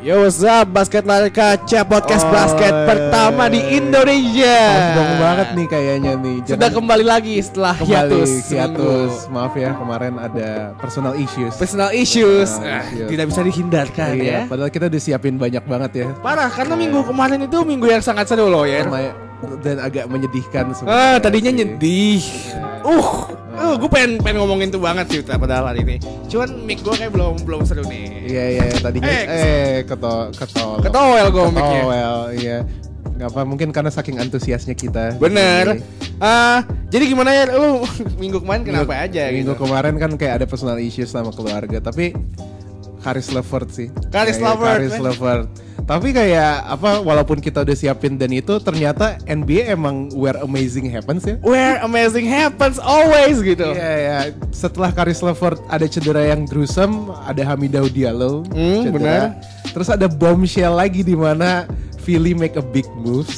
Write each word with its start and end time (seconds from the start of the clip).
Yo 0.00 0.24
what's 0.24 0.40
up 0.40 0.72
Basket 0.72 1.04
Lari 1.04 1.28
Kaca 1.28 1.84
Podcast 1.84 2.24
Oh, 2.24 2.32
basket 2.32 2.72
iya. 2.72 2.88
pertama 2.88 3.52
di 3.52 3.60
Indonesia 3.60 4.56
Sombong 4.96 5.12
banget 5.20 5.48
nih 5.52 5.66
kayaknya 5.68 6.12
nih. 6.16 6.36
Sudah 6.40 6.56
Jangan 6.56 6.72
kembali 6.72 7.04
lagi 7.04 7.34
setelah 7.36 7.74
kembali 7.76 7.92
hiatus 7.92 8.30
hiatus. 8.48 9.12
seminggu. 9.12 9.28
Maaf 9.28 9.52
ya 9.54 9.70
kemarin 9.76 10.12
ada 10.16 10.48
personal 10.74 11.12
issues. 11.14 11.52
Personal 11.54 11.92
issues 11.92 12.48
Personal 12.48 12.72
Ah, 12.72 12.84
issues. 12.88 13.08
Tidak 13.12 13.26
bisa 13.28 13.40
dihindarkan 13.44 14.08
Iya, 14.16 14.24
ya 14.24 14.38
padahal 14.48 14.70
kita 14.72 14.84
udah 14.88 15.00
siapin 15.04 15.36
banyak 15.36 15.64
banget 15.68 15.90
ya. 15.94 16.06
Parah 16.16 16.48
karena 16.48 16.74
minggu 16.74 17.00
kemarin 17.04 17.38
itu 17.44 17.58
minggu 17.60 17.86
yang 17.86 18.00
sangat 18.00 18.24
seru 18.24 18.48
loh 18.48 18.64
ya 18.64 18.88
dan 19.60 19.76
agak 19.78 20.04
menyedihkan 20.06 20.64
Ah, 20.64 20.74
sebenarnya 20.74 21.20
tadinya 21.20 21.52
sih. 21.52 21.58
nyedih. 21.60 22.22
Uh, 22.80 23.28
uh 23.50 23.74
gue 23.74 23.88
pengen 23.88 24.18
pengen 24.18 24.38
ngomongin 24.38 24.68
tuh 24.68 24.78
banget 24.78 25.06
sih 25.08 25.18
Uta, 25.20 25.34
padahal 25.34 25.70
hari 25.70 25.82
ini. 25.82 25.96
Cuman 26.26 26.48
mic 26.62 26.80
gue 26.80 26.92
kayak 26.92 27.10
belum 27.10 27.42
belum 27.42 27.60
seru 27.64 27.82
nih. 27.82 28.06
Iya 28.24 28.44
iya 28.50 28.64
tadinya 28.78 29.06
Eh, 29.06 29.24
eh, 29.26 29.74
keto 29.82 30.30
keto 30.32 30.78
Ketowel 30.80 31.26
gue 31.28 31.42
mic-nya. 31.48 31.80
Ketowel, 31.80 32.14
iya. 32.36 32.58
Gak 33.20 33.28
apa 33.30 33.42
mungkin 33.44 33.68
karena 33.68 33.92
saking 33.92 34.16
antusiasnya 34.16 34.72
kita. 34.72 35.16
Bener. 35.16 35.76
Ah, 36.16 36.64
jadi 36.88 37.04
gimana 37.06 37.32
ya 37.32 37.44
lu 37.52 37.84
minggu 38.22 38.40
kemarin 38.40 38.62
kenapa 38.62 38.92
minggu- 38.92 39.04
aja 39.08 39.22
Minggu 39.28 39.52
gitu? 39.52 39.60
kemarin 39.60 39.94
kan 39.96 40.10
kayak 40.16 40.34
ada 40.40 40.46
personal 40.46 40.76
issues 40.76 41.08
sama 41.08 41.28
keluarga, 41.28 41.80
tapi 41.80 42.12
Karis 43.00 43.32
Levert 43.32 43.68
sih. 43.72 43.88
Karis 44.08 44.36
Levert, 44.36 44.76
Karis 44.80 44.92
man. 44.94 45.04
Levert. 45.08 45.48
Tapi 45.84 46.14
kayak 46.14 46.66
apa 46.66 47.02
walaupun 47.02 47.42
kita 47.42 47.66
udah 47.66 47.76
siapin 47.76 48.14
dan 48.16 48.30
itu 48.30 48.56
ternyata 48.62 49.18
NBA 49.26 49.72
emang 49.74 50.10
where 50.14 50.38
amazing 50.42 50.86
happens 50.88 51.26
ya. 51.26 51.36
Where 51.42 51.80
amazing 51.82 52.26
happens 52.28 52.78
always 52.78 53.42
gitu. 53.42 53.70
Iya 53.74 53.94
ya, 53.98 54.18
setelah 54.54 54.94
Karis 54.94 55.20
Levert 55.20 55.58
ada 55.66 55.86
cedera 55.86 56.22
yang 56.30 56.46
gruesome, 56.46 57.10
ada 57.26 57.42
Hamidou 57.42 57.90
Diallo 57.90 58.46
cedera. 58.50 58.94
benar. 58.94 59.22
Terus 59.70 59.88
ada 59.90 60.06
bombshell 60.10 60.74
lagi 60.74 61.02
di 61.06 61.14
mana 61.14 61.66
Philly 62.00 62.32
make 62.32 62.56
a 62.56 62.64
big 62.64 62.88
move. 62.96 63.28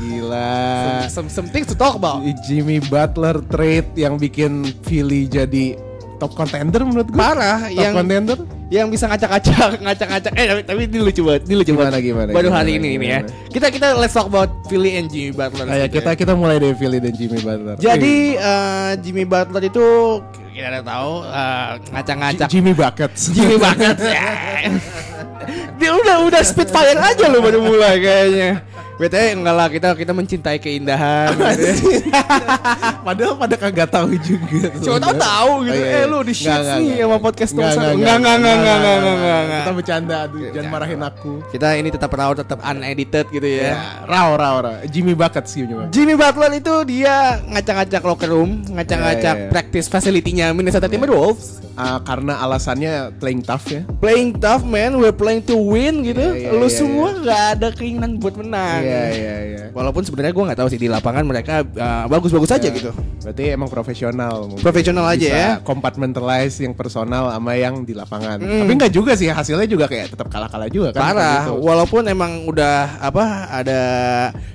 Gila. 0.00 1.10
Some, 1.10 1.28
some 1.28 1.48
things 1.50 1.66
to 1.68 1.76
talk 1.76 1.98
about. 1.98 2.22
Jimmy 2.46 2.78
Butler 2.80 3.42
trade 3.50 3.90
yang 3.98 4.16
bikin 4.16 4.64
Philly 4.86 5.26
jadi 5.26 5.74
top 6.22 6.36
contender 6.36 6.84
menurut 6.86 7.08
gue. 7.10 7.18
Parah 7.18 7.66
top 7.68 7.76
yang 7.76 7.92
contender. 7.96 8.38
Yang 8.70 8.86
bisa 8.86 9.10
ngacak-ngacak, 9.10 9.70
ngacak-ngacak. 9.84 10.32
Eh 10.38 10.46
tapi, 10.46 10.62
tapi 10.62 10.80
ini 10.86 10.98
lucu 11.02 11.22
banget, 11.26 11.42
ini 11.50 11.54
lucu 11.58 11.74
Gimana, 11.74 11.90
banget. 11.90 12.06
gimana, 12.06 12.30
Baru 12.30 12.48
gimana, 12.48 12.58
hari 12.62 12.72
ini 12.78 12.88
ini 12.94 13.06
ya. 13.10 13.20
gimana? 13.26 13.50
Kita 13.50 13.66
kita 13.68 13.86
let's 13.98 14.14
talk 14.14 14.30
about 14.30 14.50
Philly 14.70 14.94
and 14.94 15.10
Jimmy 15.10 15.34
Butler. 15.34 15.66
Nah, 15.66 15.74
ya, 15.74 15.86
gitu 15.90 15.98
kita 15.98 16.10
kita 16.14 16.32
mulai 16.38 16.62
dari 16.62 16.78
Philly 16.78 17.02
dan 17.02 17.10
Jimmy 17.10 17.42
Butler. 17.42 17.74
Jadi 17.76 18.16
eh, 18.38 18.90
Jimmy 19.02 19.24
Butler 19.26 19.62
itu 19.66 19.86
kita 20.54 20.66
udah 20.70 20.84
tahu 20.86 21.12
eh, 21.26 21.70
ngacak-ngacak. 21.90 22.48
Jimmy 22.48 22.72
Buckets. 22.72 23.20
Jimmy 23.34 23.56
banget 23.66 23.96
ya. 23.98 24.30
Dia 25.82 25.90
udah 25.90 26.16
udah 26.30 26.42
spitfire 26.46 26.94
aja 26.94 27.24
lo 27.26 27.42
baru 27.42 27.58
mulai 27.58 27.98
kayaknya. 27.98 28.50
BTW 29.00 29.24
enggak 29.32 29.54
lah 29.56 29.66
kita 29.66 29.88
kita 29.96 30.12
mencintai 30.12 30.60
keindahan. 30.60 31.32
gitu. 31.56 31.88
Padahal 33.06 33.32
pada 33.34 33.56
kagak 33.56 33.88
tahu 33.88 34.12
juga. 34.20 34.68
Siapa 34.76 34.98
tahu 35.00 35.14
tahu 35.16 35.52
gitu. 35.64 35.72
Oh, 35.72 35.80
iya, 35.80 35.88
Eh 35.88 36.02
iya. 36.04 36.10
lu 36.12 36.18
di 36.20 36.34
shit 36.36 36.52
nggak. 36.52 36.78
sama 37.00 37.16
podcast 37.16 37.50
nggak, 37.56 37.70
Enggak 37.96 38.14
enggak 38.20 38.34
enggak 38.36 38.54
enggak 38.60 38.76
enggak 38.76 39.16
enggak. 39.16 39.60
Kita 39.60 39.72
bercanda, 39.72 40.16
aduh, 40.28 40.40
jangan 40.52 40.68
marahin 40.68 41.00
aku. 41.00 41.32
Kita 41.48 41.68
ini 41.74 41.88
tetap 41.88 42.10
raw 42.12 42.30
tetap 42.36 42.58
unedited 42.60 43.26
gitu 43.32 43.48
ya. 43.48 43.62
Ya, 43.64 43.76
raw, 44.04 44.28
raw, 44.36 44.54
raw. 44.60 44.74
Jimmy 44.84 45.16
Buckets 45.16 45.56
sih 45.56 45.64
Jimmy 45.90 46.14
Butler 46.14 46.52
itu 46.52 46.74
dia 46.84 47.40
ngacak-ngacak 47.48 48.02
locker 48.04 48.28
room, 48.28 48.60
ngacak-ngacak 48.68 49.34
Ya, 49.36 49.40
ya, 49.40 49.46
ya. 49.46 49.50
practice 49.50 49.86
facility-nya 49.88 50.52
Minnesota 50.52 50.86
Timberwolves. 50.86 51.69
Ah, 51.80 51.98
karena 52.04 52.36
alasannya 52.44 53.16
playing 53.16 53.40
tough 53.40 53.72
ya. 53.72 53.82
Playing 54.04 54.36
tough 54.36 54.60
man, 54.68 55.00
we're 55.00 55.16
playing 55.16 55.40
to 55.40 55.56
win 55.56 56.04
gitu. 56.04 56.20
Iya, 56.20 56.52
iya, 56.52 56.58
Lu 56.60 56.68
iya, 56.68 56.76
semua 56.76 57.08
nggak 57.16 57.42
ada 57.56 57.68
keinginan 57.72 58.20
buat 58.20 58.36
menang. 58.36 58.84
Iya, 58.84 59.04
iya, 59.16 59.36
iya. 59.48 59.64
Walaupun 59.72 60.04
sebenarnya 60.04 60.36
gue 60.36 60.44
nggak 60.50 60.58
tahu 60.60 60.68
sih 60.68 60.80
di 60.80 60.88
lapangan 60.92 61.24
mereka 61.24 61.64
uh, 61.64 62.04
bagus-bagus 62.06 62.52
aja 62.52 62.68
Ya, 62.68 62.76
gitu. 62.76 62.92
Berarti 63.24 63.44
emang 63.50 63.72
profesional. 63.72 64.46
mungkin. 64.46 64.60
Profesional 64.62 65.04
aja 65.08 65.24
Bisa 65.26 65.40
ya. 65.40 65.48
Compartmentalize 65.64 66.60
yang 66.60 66.74
personal 66.76 67.32
sama 67.32 67.56
yang 67.56 67.82
di 67.82 67.96
lapangan. 67.96 68.36
Hmm. 68.38 68.68
Tapi 68.68 68.72
enggak 68.76 68.92
juga 68.92 69.12
sih 69.16 69.32
hasilnya 69.32 69.64
juga 69.64 69.88
kayak 69.88 70.12
tetap 70.12 70.28
kalah-kalah 70.28 70.68
juga 70.68 70.92
kan. 70.92 71.00
Parah. 71.00 71.48
gitu. 71.48 71.64
Walaupun 71.64 72.02
emang 72.06 72.44
udah 72.44 73.00
apa 73.00 73.48
ada 73.48 73.80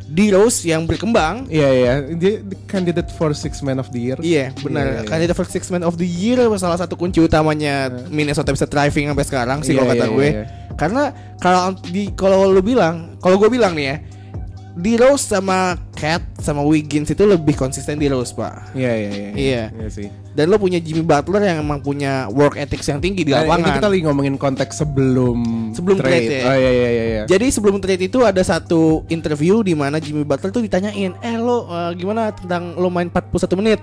D-Rose 0.06 0.70
yang 0.70 0.86
berkembang. 0.86 1.50
Iya 1.50 1.70
iya, 1.74 1.94
dia 2.14 2.40
the 2.46 2.56
candidate 2.70 3.10
for 3.18 3.34
six 3.34 3.66
man 3.66 3.82
of 3.82 3.90
the 3.90 4.00
year. 4.00 4.18
Iya, 4.22 4.54
benar. 4.62 4.86
Iya, 4.86 4.94
iya. 5.02 5.10
Kandidat 5.10 5.36
for 5.36 5.48
Six 5.48 5.72
Man 5.72 5.84
of 5.88 5.96
the 5.96 6.06
Year 6.06 6.38
salah 6.60 6.78
satu 6.78 6.94
kunci 7.00 7.15
utamanya 7.18 7.74
Minnesota 8.08 8.50
bisa 8.50 8.66
thriving 8.66 9.08
sampai 9.08 9.26
sekarang 9.26 9.60
sih 9.62 9.72
Iya, 9.72 9.78
kalau 9.78 9.90
kata 9.90 10.06
iya, 10.06 10.12
gue. 10.12 10.30
iya. 10.30 10.44
Karena 10.76 11.04
kalau 11.38 11.62
di 11.86 12.12
kalau 12.12 12.48
lu 12.48 12.60
bilang, 12.60 13.16
kalau 13.18 13.36
gue 13.36 13.48
bilang 13.48 13.72
nih 13.72 13.86
ya, 13.86 13.98
di 14.76 14.94
Rose 14.94 15.24
sama 15.26 15.80
Cat 15.92 16.20
sama 16.36 16.60
Wiggins 16.60 17.08
itu 17.08 17.24
lebih 17.24 17.56
konsisten 17.56 17.96
di 17.96 18.06
Rose, 18.06 18.32
Pak. 18.32 18.76
Iya 18.76 18.92
iya 18.94 19.10
iya. 19.10 19.30
Iya. 19.32 19.64
Iya 19.72 19.88
sih. 19.88 20.08
Dan 20.36 20.52
lo 20.52 20.60
punya 20.60 20.76
Jimmy 20.78 21.00
Butler 21.00 21.48
yang 21.48 21.64
emang 21.64 21.80
punya 21.80 22.28
work 22.28 22.60
ethics 22.60 22.84
yang 22.84 23.00
tinggi 23.00 23.24
di 23.24 23.32
Nah, 23.32 23.40
ini 23.40 23.48
lapangan. 23.48 23.72
kita 23.74 23.88
lagi 23.88 24.02
ngomongin 24.04 24.36
konteks 24.36 24.74
sebelum 24.76 25.72
Sebelum 25.72 25.96
trade 25.98 26.28
ya. 26.28 26.44
Oh 26.44 26.52
iya 26.54 26.68
iya 26.70 26.90
iya. 26.90 27.04
iya. 27.08 27.22
Jadi 27.24 27.48
sebelum 27.48 27.80
trade 27.80 28.04
itu 28.04 28.20
ada 28.20 28.44
satu 28.44 29.08
interview 29.08 29.64
di 29.64 29.72
mana 29.72 29.96
Jimmy 29.96 30.28
Butler 30.28 30.52
tuh 30.52 30.60
ditanyain, 30.60 31.16
"Eh 31.16 31.36
lo 31.40 31.72
eh, 31.72 31.96
gimana 31.96 32.36
tentang 32.36 32.76
lo 32.76 32.92
main 32.92 33.08
41 33.08 33.56
menit?" 33.56 33.80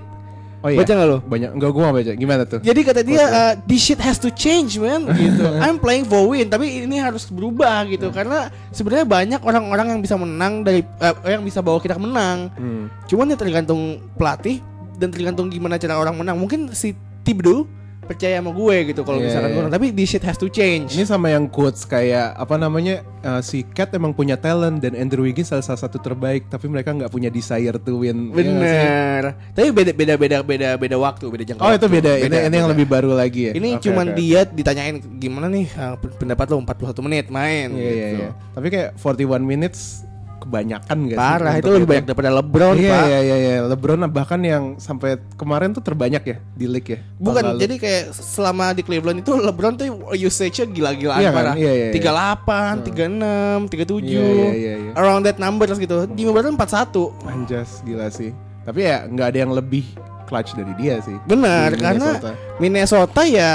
Oh 0.63 0.69
iya. 0.71 0.79
Baca 0.81 0.91
nggak 0.95 1.09
lo? 1.11 1.17
Banyak 1.27 1.49
enggak 1.59 1.71
gua 1.75 1.81
nggak 1.85 1.97
baca. 1.99 2.11
Gimana 2.15 2.41
tuh? 2.47 2.59
Jadi 2.63 2.79
kata 2.81 3.01
dia, 3.03 3.23
uh, 3.27 3.53
"This 3.67 3.83
shit 3.83 3.99
has 3.99 4.17
to 4.23 4.31
change, 4.31 4.79
man." 4.79 5.05
gitu. 5.11 5.43
I'm 5.63 5.77
playing 5.77 6.07
for 6.07 6.23
win, 6.25 6.47
tapi 6.47 6.87
ini 6.87 6.97
harus 7.03 7.27
berubah 7.27 7.83
gitu 7.91 8.09
karena 8.15 8.47
sebenarnya 8.71 9.05
banyak 9.05 9.41
orang-orang 9.43 9.97
yang 9.97 10.01
bisa 10.01 10.15
menang 10.15 10.63
dari 10.63 10.81
eh, 10.81 11.15
yang 11.27 11.43
bisa 11.43 11.59
bawa 11.59 11.83
kita 11.83 11.99
menang. 11.99 12.47
Hmm. 12.55 12.87
Cuman 13.05 13.29
ya 13.29 13.37
tergantung 13.37 13.99
pelatih 14.15 14.63
dan 14.95 15.11
tergantung 15.11 15.51
gimana 15.51 15.75
cara 15.75 15.99
orang 15.99 16.15
menang. 16.15 16.39
Mungkin 16.39 16.71
si 16.71 16.95
Thibodeau 17.27 17.82
percaya 18.03 18.37
sama 18.37 18.51
gue 18.51 18.75
gitu 18.87 19.01
kalau 19.01 19.17
Iya, 19.17 19.25
misalkan 19.25 19.49
gue 19.49 19.61
menang. 19.61 19.73
tapi 19.73 19.87
this 19.89 20.07
shit 20.07 20.21
has 20.21 20.35
to 20.35 20.47
change. 20.47 20.91
Ini 20.91 21.03
sama 21.03 21.27
yang 21.27 21.45
quotes 21.45 21.83
kayak 21.83 22.33
apa 22.33 22.55
namanya 22.55 22.95
uh, 23.21 23.39
si 23.39 23.63
Cat 23.65 23.91
emang 23.91 24.11
punya 24.11 24.35
talent 24.35 24.77
dan 24.77 24.93
Andrew 24.93 25.21
Wiggins 25.21 25.47
salah 25.47 25.61
salah 25.61 25.81
satu 25.81 25.97
terbaik 25.97 26.45
tapi 26.45 26.67
mereka 26.67 26.91
nggak 26.91 27.07
punya 27.07 27.27
desire 27.27 27.75
to 27.75 27.97
win. 27.97 28.29
Sih? 28.29 28.37
Bener. 28.37 29.21
Tapi 29.51 29.67
beda 29.69 29.91
beda 29.91 30.13
beda 30.15 30.37
beda 30.41 30.69
beda 30.75 30.95
waktu, 30.95 31.25
beda 31.25 31.43
jangka 31.45 31.61
Oh 31.61 31.69
itu 31.69 31.79
waktu. 31.81 31.95
beda. 31.95 32.11
ini 32.19 32.35
ini 32.41 32.55
yang 32.55 32.67
beda. 32.67 32.73
lebih 32.73 32.87
baru 32.87 33.11
lagi 33.11 33.41
ya. 33.47 33.51
Ini 33.53 33.69
Oke, 33.73 33.81
cuman 33.83 34.05
oke. 34.07 34.15
dia 34.15 34.39
ditanyain 34.43 34.95
gimana 35.17 35.47
nih 35.47 35.67
uh, 35.73 35.95
pendapat 36.15 36.45
lo 36.47 36.59
41 36.59 36.99
menit 37.01 37.25
main 37.27 37.67
Iya 37.69 37.81
iya 37.89 38.07
gitu. 38.11 38.21
iya. 38.21 38.29
Tapi 38.51 38.67
kayak 38.69 38.89
41 38.95 39.41
minutes 39.41 40.03
kebanyakan 40.43 40.97
gak 41.07 41.15
sih? 41.15 41.19
Parah 41.19 41.53
itu 41.53 41.63
untuk 41.63 41.75
lebih 41.75 41.87
banyak 41.87 42.05
daripada 42.05 42.29
LeBron, 42.35 42.75
Iya 42.75 42.91
Pak. 42.91 43.03
iya 43.03 43.19
iya 43.19 43.35
iya. 43.37 43.55
LeBron 43.65 43.99
bahkan 44.07 44.39
yang 44.39 44.63
sampai 44.77 45.09
kemarin 45.33 45.71
tuh 45.71 45.79
terbanyak 45.79 46.23
ya 46.23 46.37
di 46.51 46.65
league 46.67 46.89
ya. 46.89 46.99
Bukan, 47.15 47.43
lalu. 47.43 47.59
jadi 47.59 47.75
kayak 47.77 48.03
selama 48.11 48.71
di 48.71 48.81
Cleveland 48.81 49.19
itu 49.19 49.31
LeBron 49.33 49.73
tuh 49.73 49.85
usage-nya 50.11 50.65
gila-gilaan 50.65 51.19
Iya 51.19 51.29
kan? 51.29 51.37
parah. 51.39 51.55
Iya, 51.55 51.71
iya, 51.71 51.85
iya. 51.89 51.93
38, 51.95 52.83
36, 52.83 53.71
37. 53.71 54.03
Iya, 54.03 54.19
iya, 54.19 54.51
iya, 54.53 54.73
iya. 54.77 54.91
Around 54.93 55.23
that 55.23 55.37
numbers 55.37 55.77
gitu. 55.77 56.03
Jimmy 56.11 56.29
Butler 56.29 56.51
41. 56.51 57.15
Anjas 57.25 57.79
gila 57.81 58.07
sih. 58.07 58.35
Tapi 58.63 58.79
ya 58.81 59.05
nggak 59.05 59.27
ada 59.29 59.39
yang 59.39 59.51
lebih 59.51 59.83
clutch 60.23 60.55
dari 60.55 60.73
dia 60.75 60.99
sih. 60.99 61.15
Benar, 61.23 61.71
Di 61.71 61.79
karena 61.79 62.09
Minnesota. 62.11 62.31
Minnesota 62.57 63.21
ya 63.23 63.51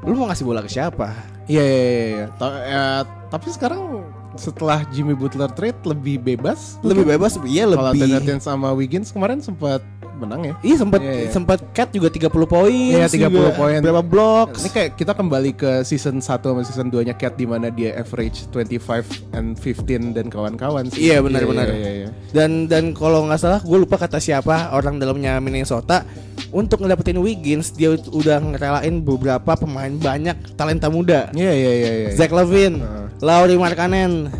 lu 0.00 0.14
mau 0.14 0.26
ngasih 0.26 0.42
bola 0.42 0.60
ke 0.60 0.68
siapa? 0.68 1.14
Iya 1.44 1.60
iya 1.60 1.76
iya. 1.78 2.04
iya. 2.08 2.26
Ta- 2.34 2.64
ya, 2.64 2.84
tapi 3.28 3.52
sekarang 3.52 3.93
setelah 4.36 4.82
Jimmy 4.90 5.14
Butler 5.14 5.50
trade 5.52 5.78
lebih 5.86 6.20
bebas. 6.20 6.76
Lebih 6.82 7.16
bebas, 7.16 7.38
iya 7.46 7.64
Kalau 7.68 7.92
lebih. 7.92 8.10
Anthony 8.10 8.40
sama 8.42 8.68
Wiggins 8.74 9.10
kemarin 9.14 9.40
sempat 9.40 9.80
menang 10.16 10.40
ya. 10.46 10.54
Iya 10.62 10.76
sempat 10.80 11.00
Iya, 11.02 11.12
iya. 11.12 11.30
sempat 11.30 11.58
cat 11.74 11.88
juga 11.90 12.08
30 12.08 12.30
poin. 12.46 12.92
Iya, 12.94 13.06
30 13.10 13.28
juga 13.30 13.50
poin. 13.54 13.78
Berapa 13.82 14.02
blocks? 14.02 14.62
Ini 14.64 14.70
kayak 14.70 14.90
kita 14.94 15.12
kembali 15.12 15.50
ke 15.54 15.70
season 15.82 16.22
1 16.22 16.24
sama 16.24 16.62
season 16.62 16.88
2 16.88 17.06
nya 17.06 17.14
Cat 17.14 17.34
di 17.34 17.44
mana 17.44 17.68
dia 17.68 17.94
average 17.98 18.46
25 18.50 19.34
and 19.34 19.58
15 19.58 20.14
dan 20.14 20.26
kawan-kawan 20.30 20.88
sih. 20.90 21.10
Iya, 21.10 21.20
benar, 21.20 21.42
benar. 21.44 21.66
Iya, 21.68 21.78
iya, 21.78 21.90
iya. 22.04 22.08
Dan 22.30 22.66
dan 22.66 22.94
kalau 22.94 23.26
nggak 23.26 23.40
salah 23.40 23.60
gue 23.60 23.78
lupa 23.78 23.98
kata 23.98 24.18
siapa 24.18 24.70
orang 24.70 24.96
dalamnya 24.98 25.38
Minnesota 25.38 26.06
untuk 26.54 26.82
ngedapetin 26.82 27.18
Wiggins 27.18 27.74
dia 27.74 27.94
udah 27.94 28.38
ngerelain 28.38 29.02
beberapa 29.02 29.52
pemain 29.58 29.90
banyak 29.90 30.54
talenta 30.54 30.86
muda. 30.86 31.30
Iya 31.34 31.52
iya 31.52 31.72
iya 31.74 31.92
iya. 31.94 32.08
Zach 32.14 32.30
Levine, 32.30 32.78
Heeh. 32.78 33.06
Lauri 33.22 33.56
Markkanen. 33.58 34.30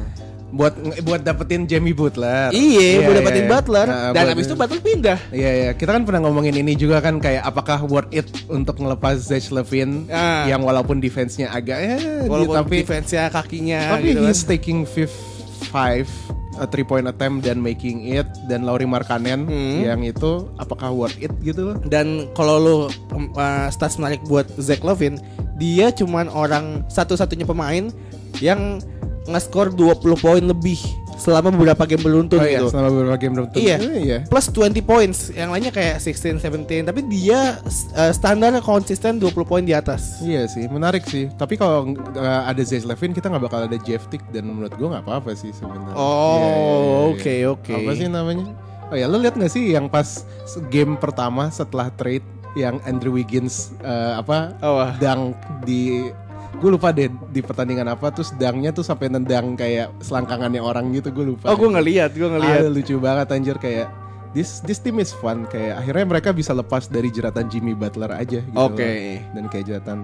Buat 0.54 0.74
buat 1.02 1.20
dapetin 1.20 1.66
Jamie 1.66 1.90
Butler. 1.90 2.48
Iya, 2.48 3.02
gue 3.02 3.14
dapetin 3.16 3.44
iya. 3.44 3.50
Butler 3.50 3.86
Nah, 3.86 4.00
dan 4.10 4.22
buat- 4.22 4.30
habis 4.30 4.46
itu 4.46 4.54
Butler 4.54 4.80
pindah. 4.80 5.18
Iya 5.28 5.50
iya, 5.52 5.70
kita 5.72 5.90
kan 5.90 6.02
pernah 6.02 6.22
ngomongin 6.22 6.54
ini 6.54 6.72
juga 6.74 6.98
kan 6.98 7.18
kayak 7.18 7.42
apakah 7.42 7.82
worth 7.82 8.10
it 8.10 8.24
untuk 8.46 8.78
ngelepas 8.78 9.18
Zach 9.18 9.50
Levine 9.50 10.06
Ah. 10.08 10.46
yang 10.46 10.62
walaupun 10.62 10.98
defense-nya 10.98 11.50
agak 11.50 11.78
ya 11.78 11.96
Walaupun 12.24 12.54
tapi 12.56 12.76
defense-nya 12.80 13.28
kakinya 13.28 13.98
tapi 13.98 14.08
gitu 14.08 14.20
kan. 14.20 14.24
he's 14.24 14.42
taking 14.42 14.78
fifth 14.84 15.18
five 15.66 16.06
a 16.54 16.64
three 16.64 16.82
point 16.82 17.02
attempt 17.04 17.42
dan 17.42 17.58
making 17.58 18.06
it 18.06 18.22
dan 18.46 18.62
Lauri 18.62 18.86
Markkanen 18.86 19.42
Hmm. 19.42 19.82
yang 19.82 20.00
itu 20.00 20.46
apakah 20.54 20.88
worth 20.88 21.18
it 21.18 21.34
gitu 21.40 21.72
loh? 21.72 21.76
Dan 21.82 22.30
kalau 22.30 22.86
um, 23.10 23.26
uh, 23.34 23.66
stats 23.68 23.98
menarik 23.98 24.22
buat 24.22 24.46
Zach 24.56 24.80
Levine, 24.80 25.18
dia 25.56 25.90
cuman 25.90 26.30
orang 26.30 26.86
satu-satunya 26.86 27.42
pemain 27.42 27.90
yang 28.38 28.78
nge-score 29.24 29.72
20 29.72 30.00
poin 30.16 30.42
lebih 30.42 30.76
selama 31.14 31.48
beberapa 31.48 31.86
game 31.86 32.02
beruntun 32.02 32.36
Oh 32.36 32.44
iya, 32.44 32.58
gitu. 32.58 32.74
selama 32.74 32.88
beberapa 32.90 33.16
game 33.16 33.34
beruntun. 33.38 33.58
Iya. 33.62 33.76
Eh, 33.78 34.00
iya. 34.02 34.18
Plus 34.26 34.50
20 34.50 34.82
points, 34.82 35.30
yang 35.30 35.48
lainnya 35.48 35.70
kayak 35.70 36.02
16, 36.02 36.42
17, 36.42 36.82
tapi 36.84 37.00
dia 37.06 37.62
uh, 37.94 38.12
standarnya 38.12 38.58
konsisten 38.58 39.22
20 39.22 39.30
poin 39.46 39.62
di 39.62 39.70
atas. 39.70 40.18
Iya 40.20 40.44
sih, 40.44 40.66
menarik 40.66 41.06
sih. 41.06 41.30
Tapi 41.30 41.54
kalau 41.54 41.86
uh, 41.94 42.42
ada 42.44 42.58
Zay 42.60 42.82
Levin, 42.82 43.14
kita 43.14 43.30
nggak 43.30 43.44
bakal 43.46 43.64
ada 43.64 43.78
Jeff 43.78 44.10
Tick 44.10 44.26
dan 44.28 44.50
menurut 44.50 44.74
gue 44.74 44.84
nggak 44.84 45.06
apa-apa 45.06 45.32
sih 45.32 45.54
sebenarnya. 45.54 45.94
Oh, 45.94 46.34
Iya, 46.34 46.50
iya, 46.50 46.50
iya. 46.50 46.98
oke, 47.06 47.34
oke. 47.62 47.74
Apa 47.78 47.90
sih 47.94 48.08
namanya? 48.10 48.46
Oh 48.90 48.96
ya, 48.98 49.06
lo 49.06 49.16
lihat 49.16 49.38
nggak 49.38 49.48
sih 49.48 49.70
yang 49.70 49.86
pas 49.86 50.26
game 50.68 50.98
pertama 50.98 51.46
setelah 51.48 51.88
trade 51.94 52.26
yang 52.54 52.82
Andrew 52.82 53.10
Wiggins 53.10 53.74
uh, 53.82 54.18
apa 54.18 54.54
Oh, 54.62 54.78
wah. 54.78 54.94
dang 54.98 55.34
di 55.62 56.10
gue 56.58 56.70
lupa 56.70 56.94
deh 56.94 57.10
di 57.30 57.40
pertandingan 57.42 57.90
apa 57.90 58.10
terus 58.14 58.30
dangnya 58.34 58.70
tuh 58.70 58.86
sampai 58.86 59.10
nendang 59.10 59.54
kayak 59.58 59.90
selangkangannya 60.00 60.62
orang 60.62 60.90
gitu 60.94 61.10
gue 61.10 61.34
lupa. 61.34 61.50
Oh, 61.50 61.56
gue 61.58 61.70
ngeliat, 61.70 62.14
gue 62.14 62.28
ngeliat. 62.28 62.64
Ah, 62.64 62.70
lucu 62.70 62.96
banget 62.98 63.26
anjir 63.34 63.56
kayak 63.58 63.90
this 64.34 64.58
this 64.66 64.82
team 64.82 64.98
is 64.98 65.14
fun 65.14 65.46
kayak 65.46 65.78
akhirnya 65.80 66.04
mereka 66.18 66.30
bisa 66.34 66.50
lepas 66.52 66.90
dari 66.90 67.08
jeratan 67.08 67.46
Jimmy 67.46 67.72
Butler 67.72 68.10
aja 68.10 68.42
gitu. 68.42 68.58
Oke. 68.58 68.82
loh. 68.82 69.34
Dan 69.38 69.44
kayak 69.50 69.64
jeratan 69.70 69.98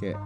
kayak 0.00 0.18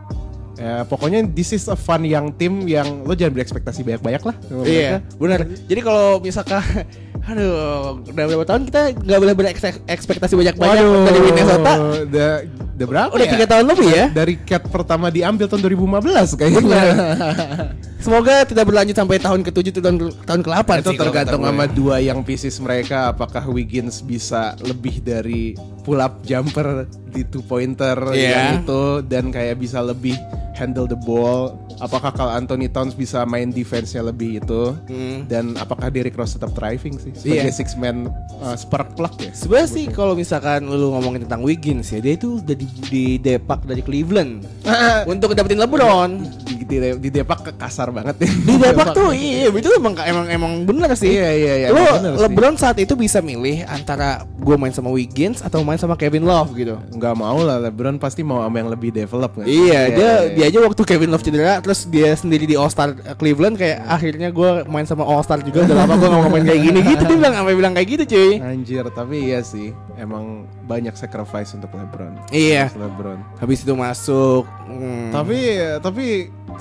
ya 0.55 0.87
pokoknya 0.87 1.27
this 1.35 1.51
is 1.51 1.67
a 1.67 1.75
fun 1.75 2.07
young 2.07 2.31
team 2.39 2.63
yang 2.71 3.03
lo 3.03 3.19
jangan 3.19 3.35
berekspektasi 3.35 3.83
banyak-banyak 3.83 4.23
lah 4.23 4.37
Iya, 4.63 5.03
benar. 5.19 5.51
Jadi 5.67 5.81
kalau 5.83 6.23
misalkan 6.23 6.63
aduh, 7.25 8.05
udah 8.05 8.25
berapa 8.29 8.45
tahun 8.45 8.63
kita 8.69 8.81
nggak 8.97 9.19
boleh 9.19 9.35
berekspektasi 9.35 10.35
banyak-banyak 10.35 10.77
Waduh, 10.77 11.05
dari 11.05 11.21
Minnesota. 11.21 11.73
Udah, 12.05 12.33
udah 12.75 12.87
berapa 12.87 13.13
Udah 13.13 13.27
ya? 13.27 13.33
tiga 13.33 13.47
tahun 13.49 13.65
lebih 13.71 13.89
ya. 13.89 14.07
Dari 14.11 14.35
cat 14.43 14.63
pertama 14.69 15.07
diambil 15.09 15.47
tahun 15.47 15.63
2015 15.65 16.37
kayaknya. 16.37 16.83
Semoga 18.05 18.45
tidak 18.45 18.69
berlanjut 18.69 18.93
sampai 18.93 19.17
tahun 19.17 19.41
ke-7 19.41 19.73
atau 19.73 19.83
tahun, 19.83 19.97
tahun 20.29 20.41
ke-8 20.45 20.69
Itu 20.77 20.91
sih, 20.93 20.99
tergantung 21.01 21.41
sama 21.41 21.65
dua 21.65 21.97
yang 22.05 22.21
pieces 22.21 22.61
mereka 22.61 23.09
apakah 23.09 23.49
Wiggins 23.49 24.05
bisa 24.05 24.53
lebih 24.61 25.01
dari 25.01 25.57
pull 25.81 25.97
up 25.97 26.21
jumper 26.21 26.85
di 27.09 27.25
two 27.25 27.41
pointer 27.41 27.97
Iya. 28.13 28.29
yang 28.29 28.61
itu 28.61 28.85
dan 29.09 29.33
kayak 29.33 29.57
bisa 29.57 29.81
lebih 29.81 30.21
handle 30.53 30.85
the 30.85 30.99
ball 31.01 31.57
apakah 31.77 32.11
kalau 32.11 32.31
Anthony 32.31 32.67
Towns 32.67 32.93
bisa 32.93 33.23
main 33.25 33.49
defense-nya 33.49 34.03
lebih 34.03 34.39
itu 34.39 34.63
Hmm. 34.85 35.25
dan 35.25 35.55
apakah 35.57 35.89
Derrick 35.89 36.15
Rose 36.15 36.35
tetap 36.35 36.53
thriving 36.53 36.97
sih 36.97 37.13
sebagai 37.13 37.47
Iya. 37.47 37.55
six 37.55 37.75
man 37.75 38.09
uh, 38.39 38.55
spark 38.55 38.95
plug 38.95 39.15
ya 39.19 39.31
Sebenarnya 39.33 39.69
sih 39.71 39.85
kalau 39.87 40.13
misalkan 40.13 40.65
lu 40.65 40.93
ngomongin 40.93 41.23
tentang 41.23 41.41
Wiggins 41.41 41.89
ya, 41.89 41.99
dia 41.99 42.15
itu 42.15 42.39
udah 42.39 42.53
di, 42.53 42.67
di 42.85 43.05
depak 43.17 43.63
dari 43.63 43.81
Cleveland 43.81 44.45
untuk 45.07 45.33
dapetin 45.33 45.59
LeBron. 45.59 46.11
di, 46.45 46.65
di, 46.65 46.77
di 46.99 47.11
depak 47.11 47.41
ke 47.43 47.53
kasar 47.55 47.91
banget 47.91 48.21
ya 48.21 48.31
Di 48.31 48.55
depak 48.57 48.89
tuh 48.93 49.11
iya, 49.11 49.49
itu 49.49 49.69
emang 49.75 49.95
emang 49.99 50.27
emang 50.27 50.53
bener 50.65 50.91
sih. 50.95 51.13
Iya, 51.13 51.31
iya, 51.31 51.55
iya, 51.57 51.69
Lu 51.69 51.81
bener 51.81 52.13
sih. 52.15 52.23
LeBron 52.25 52.55
saat 52.55 52.77
itu 52.77 52.95
bisa 52.95 53.19
milih 53.19 53.65
antara 53.65 54.23
gue 54.35 54.57
main 54.57 54.71
sama 54.71 54.89
Wiggins 54.89 55.41
atau 55.41 55.61
main 55.61 55.77
sama 55.77 55.95
Kevin 55.95 56.25
Love 56.25 56.53
gitu. 56.55 56.77
nggak 56.91 57.15
mau 57.15 57.39
lah 57.39 57.61
LeBron 57.61 57.97
pasti 57.97 58.21
mau 58.21 58.41
sama 58.41 58.57
yang 58.57 58.69
lebih 58.69 58.91
develop 58.91 59.35
kan 59.35 59.45
Iya, 59.45 59.81
dia 59.91 60.11
dia 60.31 60.45
aja 60.47 60.59
waktu 60.61 60.83
Kevin 60.85 61.11
Love 61.11 61.23
cedera, 61.23 61.61
terus 61.65 61.89
dia 61.89 62.13
sendiri 62.13 62.45
di 62.45 62.55
All 62.55 62.69
Star 62.69 62.93
Cleveland 63.17 63.57
kayak 63.57 63.81
akhirnya 63.89 64.29
gue 64.29 64.69
main 64.69 64.85
sama 64.85 65.01
All 65.03 65.25
Star 65.25 65.41
juga 65.41 65.65
udah 65.65 65.77
lama 65.81 65.97
gue 65.97 66.09
nggak 66.13 66.29
main 66.29 66.45
kayak 66.45 66.61
gini 66.61 66.79
gitu 66.93 67.03
dia 67.09 67.17
bilang 67.17 67.35
sampai 67.35 67.55
bilang 67.57 67.73
kayak 67.73 67.89
gitu 67.89 68.05
cuy. 68.13 68.33
Anjir, 68.39 68.85
tapi 68.93 69.17
iya 69.33 69.41
sih, 69.41 69.73
emang 69.97 70.45
banyak 70.69 70.93
sacrifice 70.93 71.57
untuk 71.57 71.73
LeBron. 71.73 72.29
Iya. 72.29 72.69
Untuk 72.69 72.85
LeBron. 72.93 73.19
Habis 73.41 73.65
itu 73.65 73.73
masuk. 73.73 74.45
hmm, 74.69 75.09
Tapi 75.09 75.39
tapi 75.81 76.05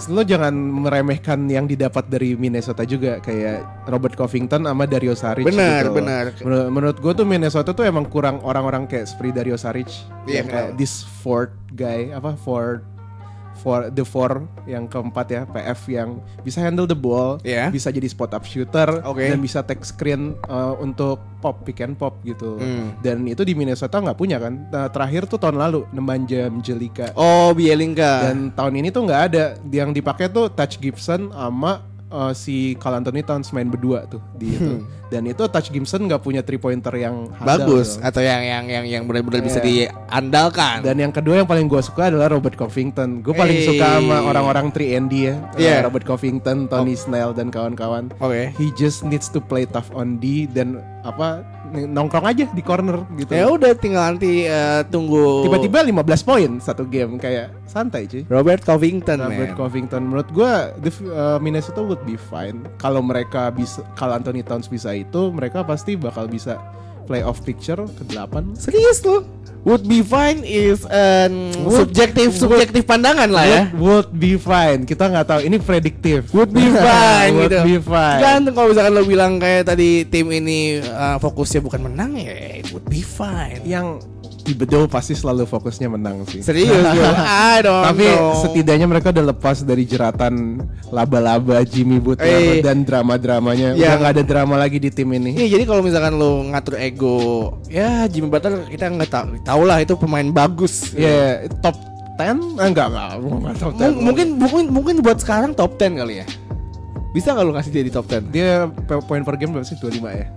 lo 0.09 0.25
jangan 0.25 0.49
meremehkan 0.55 1.45
yang 1.45 1.69
didapat 1.69 2.09
dari 2.09 2.33
Minnesota 2.33 2.81
juga 2.81 3.21
kayak 3.21 3.85
Robert 3.85 4.17
Covington 4.17 4.65
sama 4.65 4.89
Dario 4.89 5.13
Saric 5.13 5.45
Benar, 5.45 5.85
gitu. 5.85 5.93
benar. 5.93 6.25
Menurut, 6.41 6.67
menurut 6.73 6.97
gue 6.97 7.13
tuh 7.13 7.27
Minnesota 7.27 7.75
tuh 7.77 7.85
emang 7.85 8.09
kurang 8.09 8.41
orang-orang 8.41 8.89
kayak 8.89 9.05
seperti 9.05 9.31
Dario 9.37 9.53
Saric 9.53 9.91
Iya, 10.25 10.41
yang 10.41 10.47
kayak 10.49 10.69
this 10.79 11.05
fourth 11.21 11.53
guy 11.75 12.09
apa 12.09 12.33
fourth 12.33 12.81
for 13.63 13.87
the 13.87 14.03
four 14.03 14.43
yang 14.67 14.91
keempat 14.91 15.27
ya 15.31 15.41
PF 15.47 15.79
yang 15.87 16.09
bisa 16.43 16.59
handle 16.59 16.83
the 16.83 16.97
ball, 16.97 17.39
Iya. 17.47 17.71
bisa 17.71 17.87
jadi 17.87 18.03
spot 18.11 18.35
up 18.35 18.43
shooter 18.43 18.99
Oke. 19.07 19.23
dan 19.23 19.39
bisa 19.39 19.63
take 19.63 19.87
screen 19.87 20.35
uh, 20.51 20.75
untuk 20.77 21.23
pop 21.39 21.63
pick 21.63 21.79
and 21.79 21.95
pop 21.95 22.19
gitu. 22.27 22.59
Hmm. 22.59 22.99
Dan 22.99 23.23
itu 23.23 23.47
di 23.47 23.55
Minnesota 23.55 24.03
nggak 24.03 24.19
punya 24.19 24.35
kan. 24.43 24.67
Nah, 24.67 24.91
terakhir 24.91 25.31
tuh 25.31 25.39
tahun 25.39 25.55
lalu 25.59 25.87
Nemanja 25.95 26.51
Jelika. 26.59 27.15
Oh, 27.15 27.55
Bielinka. 27.55 28.27
Dan 28.31 28.51
tahun 28.51 28.83
ini 28.83 28.91
tuh 28.91 29.07
nggak 29.07 29.21
ada. 29.31 29.45
Yang 29.67 30.03
dipakai 30.03 30.27
tuh 30.27 30.51
Touch 30.51 30.75
Gibson 30.79 31.31
sama 31.31 31.92
uh, 32.13 32.29
si 32.31 32.77
Carl 32.77 32.95
Anthony 32.95 33.19
Towns 33.19 33.49
main 33.49 33.65
berdua 33.65 34.05
tuh 34.05 34.21
di 34.33 34.53
itu. 34.53 34.85
Dan 35.09 35.25
itu 35.25 35.45
Touch 35.45 35.69
Gibson 35.69 36.05
nggak 36.05 36.21
punya 36.21 36.41
three 36.41 36.57
pointer 36.57 36.89
yang 36.93 37.29
handal 37.31 37.37
Hmm. 37.37 37.45
bagus 37.45 37.97
gitu. 37.97 38.05
atau 38.05 38.21
yang 38.21 38.41
yang 38.41 38.65
yang 38.65 38.85
yang 38.87 39.03
benar-benar 39.03 39.41
bisa 39.41 39.59
Iya. 39.59 39.93
diandalkan. 39.93 40.81
Dan 40.81 40.97
yang 40.99 41.11
kedua 41.11 41.37
yang 41.37 41.45
paling 41.45 41.65
gue 41.65 41.81
suka 41.81 42.09
adalah 42.09 42.29
Robert 42.29 42.53
Covington. 42.53 43.21
Gue 43.21 43.33
paling 43.33 43.57
Hey. 43.57 43.67
suka 43.67 43.87
sama 43.97 44.17
orang-orang 44.23 44.69
3ND 44.69 45.13
ya. 45.23 45.35
Iya. 45.53 45.75
Uh, 45.75 45.81
Robert 45.85 46.05
Covington, 46.07 46.65
Tony 46.65 46.93
Snell 46.93 47.29
dan 47.31 47.49
kawan-kawan. 47.49 48.09
Oke. 48.17 48.53
He 48.55 48.73
just 48.73 49.01
needs 49.03 49.27
to 49.27 49.37
play 49.37 49.65
tough 49.65 49.89
on 49.91 50.17
D 50.17 50.45
dan 50.45 50.77
apa 51.01 51.45
nongkrong 51.73 52.27
aja 52.29 52.45
di 52.53 52.61
corner 52.61 53.01
gitu. 53.17 53.33
Ya 53.33 53.49
udah 53.49 53.73
tinggal 53.73 54.15
nanti 54.15 54.45
eh, 54.45 54.81
tunggu 54.87 55.49
Tiba-tiba 55.49 55.81
15 55.81 56.27
poin 56.27 56.51
satu 56.61 56.85
game 56.85 57.17
kayak 57.17 57.49
santai 57.65 58.05
cuy. 58.05 58.23
Robert 58.29 58.61
Covington 58.61 59.17
Robert 59.17 59.53
man. 59.53 59.59
Covington 59.59 60.01
menurut 60.05 60.29
gua 60.29 60.69
the, 60.79 60.91
uh, 61.09 61.41
Minnesota 61.41 61.81
would 61.81 62.01
be 62.05 62.13
fine 62.15 62.61
kalau 62.77 63.01
mereka 63.01 63.49
bisa 63.49 63.81
kalau 63.97 64.13
Anthony 64.13 64.45
Towns 64.45 64.69
bisa 64.69 64.93
itu 64.93 65.33
mereka 65.33 65.65
pasti 65.65 65.97
bakal 65.97 66.29
bisa 66.29 66.61
playoff 67.09 67.43
picture 67.43 67.83
ke 67.83 68.03
8 68.15 68.55
Serius 68.55 69.03
tuh? 69.03 69.25
Would 69.63 69.83
be 69.83 70.03
fine 70.03 70.43
is 70.43 70.83
um, 70.83 71.55
Would- 71.63 71.87
subjektif 71.87 72.35
subjektif 72.35 72.83
pandangan 72.83 73.27
lah 73.27 73.43
ya. 73.43 73.61
would, 73.71 73.79
would 73.79 74.09
be 74.13 74.35
fine 74.35 74.83
kita 74.83 75.07
nggak 75.07 75.23
tahu 75.25 75.39
ini 75.41 75.55
prediktif 75.55 76.27
Would 76.31 76.51
be 76.51 76.67
fine 76.83 77.31
would 77.33 77.47
gitu. 77.47 77.63
be 77.63 77.77
fine 77.79 78.19
Kan 78.19 78.43
kalau 78.49 78.67
misalkan 78.69 78.91
lo 78.91 79.03
bilang 79.03 79.39
kayak 79.39 79.63
tadi 79.65 80.03
tim 80.03 80.27
ini 80.29 80.79
uh, 80.79 81.15
fokusnya 81.15 81.59
bukan 81.59 81.79
menang 81.85 82.11
ya, 82.13 82.35
it 82.59 82.67
would 82.69 82.83
be 82.85 82.99
fine. 82.99 83.63
yang 83.63 84.03
Thibodeau 84.43 84.85
pasti 84.85 85.15
selalu 85.15 85.43
fokusnya 85.43 85.87
menang 85.87 86.27
sih 86.27 86.43
Serius 86.43 86.69
bro? 86.69 87.09
I 87.15 87.63
don't 87.63 87.83
Tapi 87.87 88.05
know. 88.05 88.35
setidaknya 88.37 88.85
mereka 88.85 89.09
udah 89.09 89.31
lepas 89.31 89.63
dari 89.63 89.83
jeratan 89.83 90.59
laba-laba 90.89 91.63
Jimmy 91.63 91.97
Butler 91.97 92.27
Eh. 92.27 92.59
dan 92.59 92.83
drama-dramanya. 92.83 93.73
Ya. 93.73 93.95
Udah 93.95 93.97
nggak 93.97 94.13
ada 94.13 94.23
drama 94.23 94.55
lagi 94.55 94.77
di 94.77 94.91
tim 94.91 95.07
ini. 95.09 95.33
Iya 95.33 95.55
jadi 95.55 95.63
kalau 95.63 95.81
misalkan 95.81 96.13
lo 96.13 96.43
ngatur 96.45 96.75
ego, 96.75 97.17
ya 97.65 98.03
Jimmy 98.05 98.27
Butler 98.27 98.67
kita 98.67 98.85
nggak 98.85 99.09
tahu, 99.09 99.27
tahu 99.41 99.61
lah 99.63 99.79
itu 99.79 99.95
pemain 99.95 100.27
bagus. 100.27 100.91
Ya 100.93 101.47
top 101.63 101.79
10 102.13 102.21
eh, 102.59 102.69
enggak 102.69 102.87
enggak 102.93 103.07
enggak 103.17 103.55
top 103.57 103.71
10. 103.73 103.81
M- 103.81 103.99
mungkin 104.03 104.27
mungkin 104.37 104.65
mungkin 104.69 104.95
buat 104.99 105.17
sekarang 105.17 105.55
top 105.55 105.73
10 105.75 105.97
kali 105.97 106.21
ya. 106.21 106.27
Bisa 107.09 107.33
lo 107.33 107.53
kasih 107.53 107.71
dia 107.71 107.83
di 107.85 107.93
top 107.93 108.05
10? 108.05 108.29
dia 108.29 108.65
poin 109.05 109.21
per 109.21 109.37
game 109.37 109.53
berapa 109.53 109.63
sih 109.63 109.77
25 109.77 110.01
ya. 110.11 110.27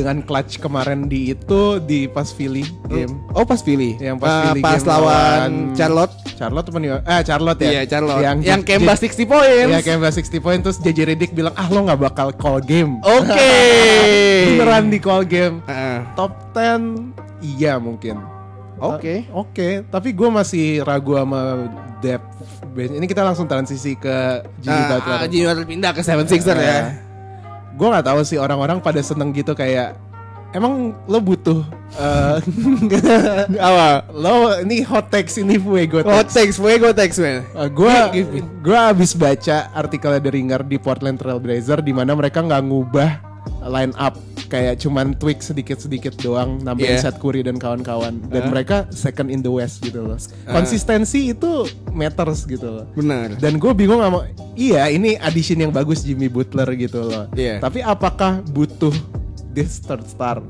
Dengan 0.00 0.18
clutch 0.20 0.56
kemarin 0.56 1.04
di 1.04 1.30
itu 1.30 1.60
di 1.78 2.04
pas 2.06 2.28
Philly 2.28 2.64
game. 2.86 3.12
Oh 3.30 3.44
pas 3.44 3.60
pilih. 3.60 3.94
Yang 3.96 4.16
pas 4.16 4.28
Eh, 4.30 4.40
Philly 4.46 4.60
pas 4.60 4.72
game 4.74 4.88
lawan 4.88 5.50
Charlotte. 5.72 6.14
Charlotte 6.32 6.68
nih? 6.72 6.90
Eh 6.98 7.20
Charlotte 7.22 7.60
ya. 7.60 7.70
Iya 7.70 7.82
Charlotte. 7.86 8.20
Yang, 8.20 8.36
Yang, 8.42 8.60
Kemba 8.64 8.92
60 8.94 9.24
points. 9.26 9.68
Iya 9.68 9.80
Kemba 9.82 10.08
60 10.08 10.40
poin 10.40 10.58
terus 10.58 10.76
JJ 10.78 10.98
Redick 11.06 11.30
bilang 11.30 11.52
ah 11.54 11.68
lo 11.68 11.84
nggak 11.84 12.00
bakal 12.02 12.28
call 12.32 12.58
game. 12.58 12.96
Oke. 13.02 13.52
Beneran 14.50 14.88
di 14.88 14.98
call 14.98 15.22
game. 15.22 15.60
Heeh. 15.64 16.00
Top 16.12 16.32
10 16.52 17.12
iya 17.42 17.76
mungkin. 17.76 18.16
Oke. 18.76 19.28
Ta- 19.28 19.36
Oke, 19.36 19.68
tapi 19.86 20.08
gue 20.10 20.28
masih 20.30 20.80
ragu 20.80 21.12
sama 21.12 21.68
depth 22.00 22.32
bench. 22.72 22.96
Ini 22.96 23.04
kita 23.04 23.20
langsung 23.20 23.44
transisi 23.44 23.92
ke 23.92 24.40
Jimmy 24.58 24.72
Nah, 24.72 24.88
Butler. 24.90 25.12
ah, 25.14 25.26
Jimmy 25.28 25.44
Butler 25.44 25.66
pindah 25.68 25.90
ke 25.92 26.00
76er 26.00 26.56
ya. 26.56 26.78
Gue 27.72 27.86
nggak 27.86 28.06
tahu 28.06 28.20
sih 28.22 28.36
orang-orang 28.36 28.78
pada 28.78 28.98
seneng 28.98 29.30
gitu 29.30 29.52
kayak 29.52 29.94
emang 30.50 30.98
lo 31.06 31.22
butuh 31.22 31.62
eh, 31.94 32.36
Apa? 33.70 34.02
lo 34.10 34.58
ini 34.60 34.82
hot 34.82 35.06
takes 35.06 35.38
ini 35.38 35.54
fuego 35.56 36.02
Hot 36.02 36.26
takes. 36.26 36.34
takes, 36.34 36.56
fuego 36.58 36.90
takes 36.90 37.16
man. 37.16 37.46
gue 37.70 37.96
Give 38.10 38.28
me. 38.28 38.40
gue 38.58 38.74
abis 38.74 39.14
baca 39.14 39.70
artikel 39.70 40.10
dari 40.18 40.42
Ringer 40.42 40.66
di 40.66 40.74
Portland 40.74 41.22
Trail 41.22 41.38
Blazer 41.38 41.78
di 41.78 41.94
mana 41.94 42.12
mereka 42.12 42.42
nggak 42.42 42.62
ngubah 42.66 43.10
line 43.62 43.92
up 43.94 44.16
kayak 44.46 44.76
cuman 44.76 45.14
tweak 45.14 45.38
sedikit-sedikit 45.38 46.18
doang 46.18 46.58
nambahin 46.58 46.96
Yeah. 46.96 47.02
Seth 47.02 47.18
Curry 47.18 47.40
dan 47.40 47.54
kawan-kawan 47.54 48.18
dan 48.26 48.42
Uh. 48.42 48.50
mereka 48.50 48.82
second 48.90 49.28
in 49.28 49.40
the 49.40 49.48
West 49.48 49.78
gitu 49.78 50.02
loh 50.02 50.18
konsistensi 50.44 51.30
itu 51.30 51.64
matters 51.88 52.42
gitu 52.44 52.66
loh 52.72 52.86
Benar. 52.92 53.36
dan 53.36 53.56
gue 53.56 53.70
bingung 53.70 53.98
sama 53.98 54.26
iya 54.52 54.88
ini 54.88 55.14
addition 55.16 55.56
yang 55.56 55.70
bagus 55.70 56.02
Jimmy 56.02 56.26
Butler 56.26 56.66
gitu 56.74 57.04
loh 57.04 57.30
Iya. 57.32 57.58
tapi 57.58 57.78
apakah 57.78 58.42
butuh 58.44 58.92
this 59.50 59.78
third 59.78 60.02
star 60.04 60.42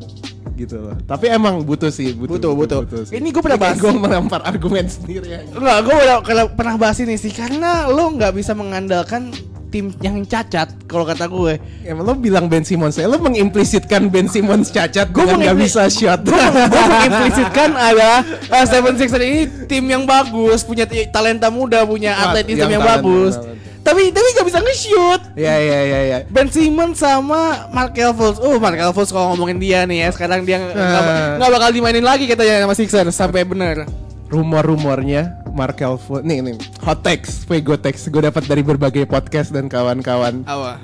gitu 0.57 0.77
loh. 0.77 0.93
Tapi 1.03 1.33
emang 1.33 1.65
butuh 1.65 1.89
sih, 1.89 2.13
butuh 2.13 2.53
Butuh, 2.53 2.85
butuh. 2.85 3.03
sih. 3.09 3.17
Ini 3.17 3.33
gua 3.33 3.41
pernah 3.41 3.57
bahas. 3.59 3.81
Gue 3.81 3.97
melempar 3.97 4.45
argumen 4.45 4.85
sendiri 4.85 5.25
ya. 5.25 5.41
Enggak, 5.49 5.79
gue 5.89 5.97
kalau 6.21 6.47
pernah 6.53 6.77
bahas 6.77 7.01
ini 7.01 7.17
sih 7.17 7.33
karena 7.33 7.89
lo 7.89 8.13
nggak 8.13 8.37
bisa 8.37 8.53
mengandalkan 8.53 9.33
tim 9.71 9.95
yang 9.99 10.19
cacat 10.23 10.67
kalau 10.85 11.03
kata 11.03 11.25
gue. 11.25 11.57
Emang 11.83 12.05
lo 12.05 12.15
bilang 12.15 12.47
Ben 12.47 12.61
Simmons, 12.61 12.95
ya 12.95 13.07
lo 13.07 13.17
mengimplisitkan 13.17 14.11
Ben 14.11 14.27
Simmons 14.27 14.69
cacat 14.69 15.09
dengan 15.09 15.39
nggak 15.39 15.57
bisa 15.57 15.87
shot. 15.87 16.27
Gue 16.27 16.35
mengimplisitkan 16.91 17.71
adalah 17.73 18.21
uh, 18.51 18.67
Seven 18.67 18.95
Sixers 18.95 19.23
ini 19.23 19.41
tim 19.65 19.87
yang 19.87 20.05
bagus, 20.05 20.61
punya 20.61 20.85
talenta 21.09 21.49
muda, 21.49 21.83
punya 21.83 22.19
atletisme 22.21 22.67
yang 22.67 22.83
yang, 22.83 22.85
bagus. 22.85 23.39
talenta. 23.39 23.59
Tapi 23.81 24.13
tapi 24.13 24.29
nggak 24.37 24.45
bisa 24.45 24.61
nge-shoot. 24.61 25.21
ya 25.41 25.57
ya 25.57 25.81
ya 25.83 26.01
ya. 26.05 26.19
Ben 26.29 26.53
Simmons 26.53 27.01
sama 27.01 27.65
Markel 27.73 28.13
Fultz. 28.13 28.37
Oh, 28.37 28.61
Markel 28.61 28.93
Fultz 28.93 29.09
kalau 29.09 29.33
ngomongin 29.33 29.57
dia 29.57 29.89
nih 29.89 30.05
ya, 30.05 30.09
sekarang 30.13 30.45
dia 30.45 30.61
nggak 30.61 30.77
Ah. 30.77 31.41
nggak 31.41 31.51
bakal 31.51 31.71
dimainin 31.73 32.05
lagi 32.05 32.29
katanya 32.29 32.61
sama 32.61 32.77
Sixers 32.77 33.09
sampai 33.11 33.41
bener. 33.43 33.89
Rumor-rumornya 34.31 35.50
Markel 35.51 35.99
nih 36.23 36.39
nih 36.43 36.57
hot 36.81 37.03
text, 37.03 37.45
Vego 37.47 37.75
text 37.75 38.09
gue 38.09 38.23
dapat 38.23 38.47
dari 38.47 38.63
berbagai 38.63 39.05
podcast 39.05 39.51
dan 39.51 39.67
kawan-kawan. 39.67 40.47
Apa? 40.47 40.79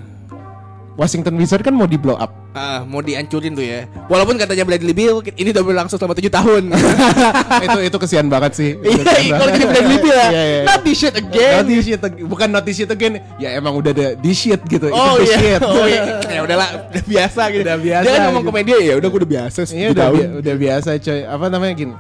Washington 0.97 1.37
Wizards 1.37 1.61
kan 1.61 1.77
mau 1.77 1.85
di 1.85 2.01
blow 2.01 2.17
up. 2.17 2.33
Ah, 2.57 2.81
mau 2.81 3.05
dihancurin 3.05 3.53
tuh 3.53 3.61
ya. 3.61 3.85
Walaupun 4.09 4.41
katanya 4.41 4.65
Bradley 4.65 4.97
Beal 4.97 5.21
ini 5.37 5.53
udah 5.53 5.61
berlangsung 5.61 6.01
selama 6.01 6.17
7 6.17 6.33
tahun. 6.33 6.73
itu 7.69 7.79
itu 7.85 7.97
kesian 8.01 8.33
banget 8.33 8.53
sih. 8.57 8.71
Iya, 8.81 9.37
kalau 9.37 9.53
jadi 9.53 9.67
Bradley 9.69 9.99
Beal 10.01 10.17
ya. 10.17 10.29
Iya, 10.33 10.43
iya. 10.49 10.63
Not 10.65 10.81
this 10.89 10.97
shit 10.97 11.13
again. 11.13 11.53
Not 11.53 11.67
this 11.69 11.85
shit 11.85 12.01
ag- 12.01 12.25
bukan 12.25 12.49
not 12.49 12.65
this 12.65 12.81
shit 12.81 12.89
again. 12.89 13.21
Ya 13.37 13.61
emang 13.61 13.77
udah 13.77 13.93
ada 13.93 14.17
di 14.17 14.33
shit 14.33 14.57
gitu. 14.73 14.89
Oh 14.89 15.21
iya. 15.21 15.37
shit. 15.37 15.61
Oh 15.61 15.85
iya. 15.85 16.17
Ya 16.33 16.41
udahlah, 16.49 16.89
udah 16.89 17.05
biasa 17.05 17.43
gitu. 17.53 17.61
Udah 17.69 17.77
biasa 17.77 18.05
Dia 18.09 18.13
kan 18.17 18.21
ngomong 18.33 18.45
gitu. 18.49 18.53
ke 18.57 18.59
media 18.65 18.77
ya, 18.81 18.95
udah 18.97 19.09
gue 19.13 19.21
udah 19.21 19.33
biasa 19.37 19.61
sih. 19.69 19.77
Iya 19.77 19.89
udah, 19.93 20.07
bi- 20.17 20.33
udah 20.41 20.55
biasa 20.57 20.89
coy. 20.97 21.21
Apa 21.29 21.45
namanya 21.53 21.75
gini? 21.77 21.95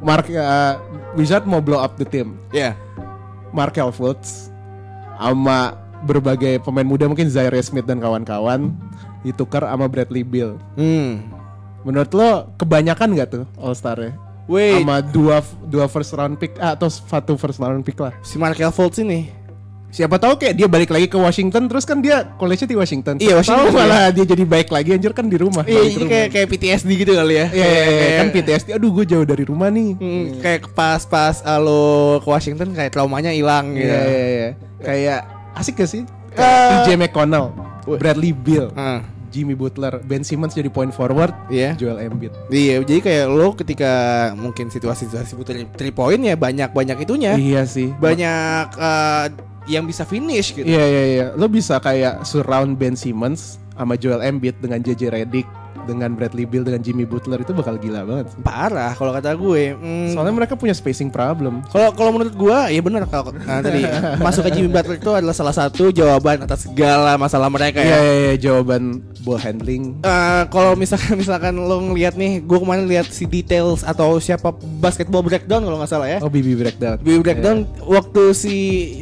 Mark 0.00 0.24
uh, 0.32 0.72
Wizard 1.16 1.48
mau 1.48 1.64
blow 1.64 1.80
up 1.80 1.96
the 1.96 2.04
team. 2.04 2.36
Iya. 2.52 2.76
Markel 3.50 3.88
Fultz 3.88 4.52
sama 5.16 5.80
berbagai 6.04 6.60
pemain 6.60 6.84
muda 6.84 7.08
mungkin 7.08 7.32
Zaire 7.32 7.56
Smith 7.64 7.88
dan 7.88 7.96
kawan-kawan 7.96 8.76
ditukar 9.24 9.64
sama 9.64 9.88
Bradley 9.88 10.20
Beal. 10.20 10.60
Hmm. 10.76 11.24
Menurut 11.82 12.12
lo 12.12 12.52
kebanyakan 12.60 13.16
nggak 13.16 13.28
tuh 13.32 13.44
All 13.56 13.72
Star-nya? 13.72 14.12
Wait, 14.46 14.78
Sama 14.78 15.02
dua 15.02 15.42
dua 15.66 15.90
first 15.90 16.14
round 16.14 16.38
pick 16.38 16.54
ah, 16.60 16.78
atau 16.78 16.86
satu 16.86 17.34
first 17.34 17.58
round 17.58 17.82
pick 17.82 17.98
lah. 17.98 18.14
si 18.22 18.36
Markel 18.38 18.70
Fultz 18.70 19.00
ini. 19.00 19.32
Siapa 19.86 20.18
tahu 20.18 20.36
kayak 20.36 20.54
dia 20.54 20.66
balik 20.66 20.90
lagi 20.90 21.06
ke 21.06 21.16
Washington 21.16 21.66
terus 21.66 21.82
kan 21.82 21.98
dia 21.98 22.28
college-nya 22.36 22.68
di 22.68 22.76
Washington. 22.76 23.14
Iya, 23.16 23.38
Washington, 23.38 23.64
tahu 23.64 23.76
malah 23.76 24.10
dia 24.10 24.24
jadi 24.24 24.44
baik 24.44 24.68
lagi 24.68 24.90
anjir 24.92 25.10
kan 25.10 25.24
di 25.24 25.36
rumah. 25.36 25.64
Iya, 25.64 25.80
ini 25.84 25.94
rumah. 25.96 26.10
kayak 26.10 26.28
kayak 26.30 26.46
PTSD 26.52 26.90
gitu 26.96 27.12
kali 27.14 27.34
ya. 27.34 27.46
Iya, 27.48 27.64
iya, 27.64 27.82
iya, 27.82 28.06
kan 28.20 28.26
Kayak- 28.28 28.34
PTSD. 28.36 28.68
Aduh, 28.76 28.90
gue 28.92 29.04
jauh 29.06 29.24
dari 29.24 29.44
rumah 29.44 29.68
nih. 29.68 29.90
Hmm, 29.96 30.24
kayak 30.38 30.60
pas-pas 30.74 31.40
uh, 31.40 31.56
lo 31.56 31.82
ke 32.20 32.28
Washington 32.28 32.68
kayak 32.70 32.92
traumanya 32.92 33.30
hilang 33.30 33.72
gitu. 33.72 33.88
Iya, 33.88 34.00
iya, 34.04 34.26
iya. 34.28 34.50
Kayak 34.78 35.20
asik 35.54 35.80
gak 35.80 35.88
sih? 35.88 36.02
Eh. 36.36 36.68
TJ 36.84 37.00
McConnell, 37.00 37.48
Bradley 37.96 38.36
Beal, 38.36 38.68
Ah, 38.72 39.00
Jimmy 39.26 39.56
Butler, 39.56 40.04
Ben 40.04 40.20
Simmons 40.20 40.52
jadi 40.52 40.68
point 40.68 40.92
forward, 40.92 41.32
Iya. 41.48 41.72
Joel 41.72 42.04
Embiid. 42.04 42.36
Iya, 42.48 42.84
jadi 42.84 43.00
kayak 43.00 43.24
lo 43.28 43.56
ketika 43.56 43.92
mungkin 44.32 44.68
situasi-situasi 44.68 45.32
butuh 45.32 45.56
three 45.72 45.90
point 45.90 46.20
ya 46.20 46.36
banyak-banyak 46.36 47.00
itunya. 47.00 47.32
Iya 47.34 47.64
sih. 47.64 47.88
Banyak 47.92 48.76
uh, 48.76 49.26
yang 49.66 49.84
bisa 49.84 50.06
finish 50.06 50.54
gitu. 50.54 50.66
Iya 50.66 50.84
iya 50.86 51.02
iya. 51.04 51.26
Lo 51.34 51.50
bisa 51.50 51.78
kayak 51.82 52.22
surround 52.26 52.78
Ben 52.78 52.94
Simmons 52.94 53.58
sama 53.76 53.98
Joel 53.98 54.24
Embiid 54.24 54.56
dengan 54.62 54.80
JJ 54.80 55.12
Redick, 55.12 55.46
dengan 55.86 56.10
Bradley 56.12 56.44
Beal, 56.44 56.62
dengan 56.62 56.82
Jimmy 56.82 57.06
Butler 57.06 57.38
itu 57.38 57.50
bakal 57.50 57.78
gila 57.78 58.02
banget. 58.02 58.26
sih. 58.28 58.42
Parah 58.42 58.92
kalau 58.92 59.10
kata 59.10 59.30
gue. 59.32 59.62
Hmm, 59.72 60.10
Soalnya 60.10 60.34
mereka 60.34 60.54
punya 60.54 60.74
spacing 60.74 61.08
problem. 61.08 61.62
Kalau 61.66 61.90
kalau 61.92 62.10
menurut 62.12 62.34
gua 62.34 62.66
ya 62.66 62.80
benar 62.80 63.06
kalau 63.06 63.30
nah, 63.32 63.60
tadi 63.60 63.86
masuk 64.26 64.42
ke 64.44 64.50
Jimmy 64.52 64.68
Butler 64.68 64.96
itu 64.96 65.10
adalah 65.10 65.32
salah 65.32 65.54
satu 65.54 65.88
jawaban 65.88 66.42
atas 66.42 66.66
segala 66.66 67.14
masalah 67.14 67.46
mereka 67.46 67.78
Iya 67.78 67.86
ya. 67.86 67.96
iya 67.96 68.12
iya 68.12 68.34
jawaban 68.36 68.82
ball 69.22 69.38
handling. 69.38 69.96
Eh, 70.00 70.42
kalau 70.48 70.74
misalkan 70.74 71.14
misalkan 71.22 71.54
lo 71.54 71.78
ngeliat 71.80 72.14
nih, 72.14 72.40
gua 72.40 72.58
kemarin 72.58 72.84
lihat 72.84 73.06
si 73.06 73.24
details 73.24 73.80
atau 73.80 74.18
siapa 74.18 74.50
basketball 74.76 75.22
breakdown 75.22 75.62
kalau 75.62 75.78
nggak 75.78 75.88
salah 75.88 76.08
ya. 76.08 76.18
Oh 76.18 76.28
BB 76.28 76.56
breakdown. 76.56 76.98
Di 76.98 77.14
breakdown 77.16 77.62
waktu 77.80 78.22
si 78.32 78.54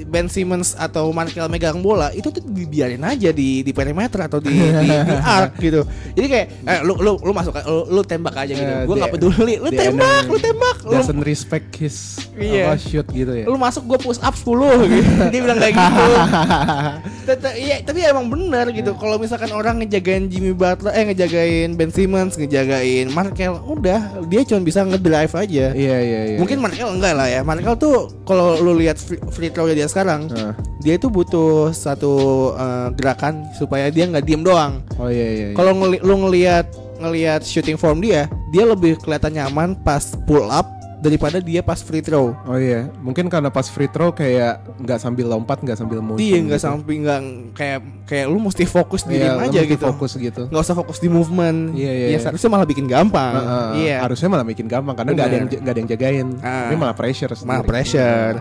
Ben 0.05 0.27
Simmons 0.27 0.75
atau 0.75 1.09
Markel 1.09 1.47
megang 1.47 1.81
bola 1.81 2.11
itu 2.11 2.29
tuh 2.29 2.43
dibiarin 2.43 3.01
aja 3.01 3.31
di 3.31 3.61
di 3.61 3.73
perimeter 3.73 4.21
atau 4.23 4.39
di 4.39 4.51
di, 4.51 4.89
di 4.91 5.15
arc 5.39 5.57
gitu. 5.57 5.87
Jadi 6.13 6.27
kayak 6.27 6.47
eh, 6.65 6.74
lu 6.83 6.97
lu 6.97 7.15
lu 7.19 7.31
masuk 7.31 7.55
lu, 7.55 7.87
lu 7.89 8.03
tembak 8.03 8.35
aja 8.35 8.51
gitu. 8.51 8.65
Yeah, 8.65 8.83
Gua 8.83 8.95
nggak 8.97 9.13
the- 9.13 9.21
peduli. 9.21 9.55
Lu 9.57 9.69
tembak, 9.71 10.25
lu 10.27 10.39
tembak. 10.39 10.77
Lu, 10.83 10.91
Doesn't 10.93 11.23
respect 11.23 11.69
his 11.77 12.19
Iya. 12.35 12.67
apa, 12.67 12.77
shoot 12.77 13.07
gitu 13.09 13.31
ya. 13.31 13.45
lu 13.45 13.55
masuk 13.55 13.85
gua 13.85 13.97
push 13.97 14.19
up 14.19 14.35
10 14.35 14.43
gitu. 14.91 15.13
Dia 15.29 15.41
bilang 15.41 15.59
kayak 15.59 15.75
gitu. 15.75 16.03
Iya, 17.57 17.81
tapi 17.81 18.05
emang 18.05 18.29
benar 18.29 18.69
gitu. 18.69 18.93
Kalau 18.95 19.17
misalkan 19.17 19.49
orang 19.51 19.81
ngejagain 19.81 20.29
Jimmy 20.29 20.53
Butler, 20.53 20.93
eh 20.93 21.05
ngejagain 21.07 21.73
Ben 21.73 21.89
Simmons, 21.89 22.37
ngejagain 22.37 23.09
Markel, 23.09 23.57
udah 23.57 24.01
dia 24.27 24.45
cuma 24.45 24.61
bisa 24.61 24.83
ngedrive 24.83 25.33
aja. 25.33 25.73
Iya 25.73 25.97
iya 25.99 26.21
iya. 26.27 26.39
Mungkin 26.39 26.59
Markel 26.59 26.89
enggak 26.91 27.15
lah 27.15 27.27
ya. 27.27 27.41
Markel 27.41 27.75
tuh 27.77 27.97
kalau 28.23 28.59
lu 28.59 28.77
lihat 28.77 29.01
free, 29.31 29.49
throw 29.49 29.67
dia 29.67 29.87
sekarang, 29.87 30.29
Nah. 30.29 30.53
dia 30.79 30.95
itu 30.95 31.09
butuh 31.09 31.73
satu 31.73 32.13
eh, 32.53 32.89
gerakan 32.95 33.49
supaya 33.55 33.89
dia 33.89 34.05
nggak 34.05 34.21
diem 34.23 34.43
doang. 34.43 34.85
Oh 34.97 35.09
iya 35.09 35.25
iya. 35.25 35.47
iya. 35.47 35.57
Kalau 35.57 35.73
ngeli- 35.75 36.03
lu 36.03 36.15
ngelihat 36.21 36.64
ngelihat 36.99 37.43
shooting 37.43 37.77
form 37.77 37.99
dia, 37.99 38.27
dia 38.51 38.65
lebih 38.65 38.99
kelihatan 38.99 39.35
nyaman 39.35 39.75
pas 39.77 40.15
pull 40.25 40.47
up 40.49 40.67
daripada 40.99 41.37
dia 41.37 41.61
pas 41.61 41.85
free 41.85 42.01
throw. 42.01 42.33
Oh 42.49 42.57
iya, 42.57 42.89
mungkin 43.05 43.29
karena 43.29 43.53
pas 43.53 43.69
free 43.69 43.93
throw 43.93 44.09
kayak 44.09 44.57
nggak 44.81 44.97
sambil 44.97 45.29
lompat, 45.29 45.61
nggak 45.61 45.77
sambil 45.77 46.01
motion. 46.01 46.17
Dia 46.17 46.41
nggak 46.41 46.57
gitu. 46.57 46.65
sampai 46.65 46.95
nggak 47.05 47.21
kayak 47.53 47.79
kayak 48.09 48.27
lu 48.33 48.41
mesti 48.41 48.65
fokus 48.65 49.05
di 49.05 49.21
Iya, 49.21 49.37
lo 49.37 49.45
aja 49.45 49.53
mesti 49.61 49.69
gitu. 49.77 49.85
fokus 49.85 50.13
gitu. 50.17 50.43
Nggak 50.49 50.63
usah 50.65 50.77
fokus 50.77 50.99
di 51.05 51.09
movement. 51.13 51.77
Iya, 51.77 51.93
iya, 51.93 51.93
Ya, 51.93 52.09
iya. 52.09 52.19
seharusnya 52.25 52.49
malah 52.49 52.65
bikin 52.65 52.87
gampang. 52.89 53.37
Iya. 53.77 54.01
Harusnya 54.01 54.29
malah 54.33 54.47
bikin 54.49 54.65
gampang 54.65 54.95
karena 54.97 55.11
nggak 55.13 55.27
ada 55.29 55.37
yang 55.37 55.47
nggak 55.53 55.73
ada 55.77 55.81
yang 55.85 55.91
jagain. 55.93 56.29
Ah. 56.41 56.73
Tapi 56.73 56.75
malah 56.81 56.97
pressure. 56.97 57.29
Malah 57.29 57.37
sendiri. 57.61 57.69
pressure. 57.69 58.35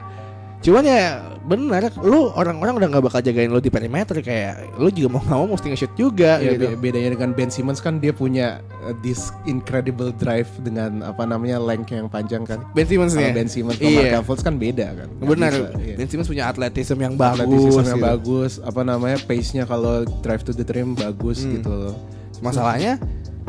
Cuman 0.63 0.83
ya 0.87 1.03
benar, 1.43 1.91
lu 1.99 2.31
orang-orang 2.31 2.79
udah 2.79 2.87
nggak 2.87 3.03
bakal 3.03 3.19
jagain 3.19 3.47
lu 3.47 3.59
di 3.59 3.67
perimeter 3.67 4.15
kayak 4.17 4.79
lu 4.79 4.87
juga 4.87 5.07
mau 5.11 5.21
nggak 5.21 5.37
mau 5.37 5.47
mesti 5.49 5.67
nge-shoot 5.69 5.93
juga 5.93 6.39
Ya, 6.39 6.55
gitu. 6.55 6.71
be- 6.71 6.79
bedanya 6.81 7.13
dengan 7.13 7.29
Ben 7.31 7.47
Simmons 7.47 7.77
kan 7.77 7.97
dia 7.97 8.09
punya 8.09 8.59
uh, 8.81 8.95
this 8.99 9.27
incredible 9.43 10.09
drive 10.13 10.47
dengan 10.59 11.03
apa 11.03 11.23
namanya 11.23 11.59
length 11.59 11.89
yang 11.89 12.07
panjang 12.07 12.43
kan. 12.43 12.63
Ben 12.71 12.87
Simmons 12.87 13.11
nih. 13.11 13.31
Ben 13.31 13.45
Simmons 13.45 13.75
sama 13.75 13.91
Iya. 13.91 14.19
Fultz 14.19 14.39
kan 14.39 14.55
beda 14.55 14.87
kan. 14.95 15.07
Benar. 15.19 15.51
iya. 15.77 15.95
Ben 15.95 16.07
Simmons 16.07 16.25
punya 16.25 16.47
atletisme 16.47 16.97
yang 16.97 17.13
bagus. 17.13 17.43
Athleticism 17.43 17.83
yang 17.85 17.99
gitu. 17.99 18.07
bagus, 18.07 18.51
apa 18.59 18.81
namanya 18.81 19.17
pace-nya 19.21 19.63
kalau 19.63 19.95
drive 20.19 20.41
to 20.41 20.51
the 20.51 20.63
rim 20.65 20.95
bagus 20.95 21.43
Hmm. 21.43 21.59
gitu 21.59 21.69
loh. 21.69 21.95
Masalahnya 22.39 22.95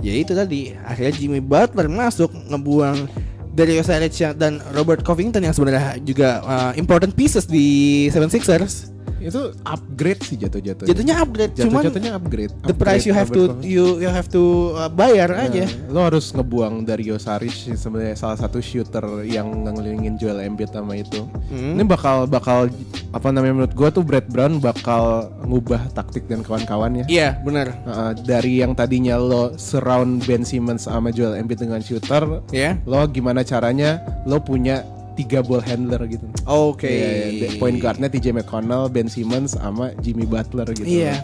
ya 0.01 0.13
itu 0.13 0.33
tadi 0.33 0.75
akhirnya 0.77 1.15
Jimmy 1.15 1.39
Butler 1.39 1.87
masuk 1.87 2.29
ngebuang 2.51 3.07
Dario 3.55 3.87
Saric 3.87 4.35
dan 4.35 4.59
Robert 4.75 5.07
Covington 5.07 5.41
yang 5.47 5.55
sebenarnya 5.55 6.03
juga 6.03 6.43
uh, 6.43 6.73
important 6.75 7.15
pieces 7.15 7.47
di 7.47 8.07
76ers. 8.11 8.94
Itu 9.25 9.57
upgrade 9.65 10.21
sih 10.21 10.37
jatuh-jatuh. 10.37 10.85
Jatuhnya 10.85 11.25
upgrade, 11.25 11.53
cuman 11.57 11.83
jatuh-jatuhnya 11.89 12.13
upgrade. 12.13 12.53
the 12.69 12.77
price 12.77 13.09
you 13.09 13.17
have 13.17 13.33
to 13.33 13.57
you 13.65 13.99
you 13.99 14.11
have 14.11 14.29
to 14.29 14.75
uh, 14.77 14.91
bayar 14.93 15.33
aja. 15.33 15.65
Nah, 15.65 15.93
lo 15.93 16.01
harus 16.13 16.29
ngebuang 16.37 16.85
Dario 16.85 17.17
Saric 17.17 17.73
sebenarnya 17.75 18.17
salah 18.21 18.37
satu 18.37 18.61
shooter 18.61 19.25
yang 19.25 19.49
ngelilingin 19.65 20.21
Joel 20.21 20.45
Embiid 20.45 20.71
sama 20.77 21.01
itu. 21.01 21.25
Hmm. 21.49 21.81
Ini 21.81 21.85
bakal 21.89 22.29
bakal 22.29 22.69
apa 23.15 23.29
namanya 23.31 23.65
menurut 23.65 23.75
gua 23.79 23.89
tuh 23.89 24.05
Brad 24.05 24.27
Brown 24.29 24.61
bakal 24.61 25.33
ngubah 25.47 25.95
taktik 25.97 26.29
dan 26.29 26.45
kawan-kawannya. 26.45 27.09
Iya, 27.09 27.41
benar. 27.41 27.73
Uh, 27.89 28.13
dari 28.13 28.61
yang 28.61 28.77
tadinya 28.77 29.17
lo 29.17 29.55
surround 29.57 30.27
Ben 30.29 30.45
Simmons 30.45 30.85
sama 30.85 31.09
Joel 31.15 31.41
Embiid 31.41 31.65
dengan 31.65 31.81
shooter, 31.81 32.45
Ya. 32.53 32.77
lo 32.85 33.01
gimana 33.09 33.41
caranya 33.47 34.03
lo 34.29 34.43
punya 34.43 34.85
tiga 35.15 35.41
ball 35.41 35.59
handler 35.59 36.03
gitu. 36.05 36.27
Oke. 36.45 36.87
Iya, 36.87 37.11
iya. 37.31 37.49
point 37.57 37.77
guardnya 37.77 38.07
TJ 38.07 38.31
McConnell, 38.33 38.87
Ben 38.87 39.07
Simmons 39.07 39.55
sama 39.55 39.95
Jimmy 39.99 40.25
Butler 40.25 40.67
gitu. 40.69 40.85
Iya. 40.85 41.23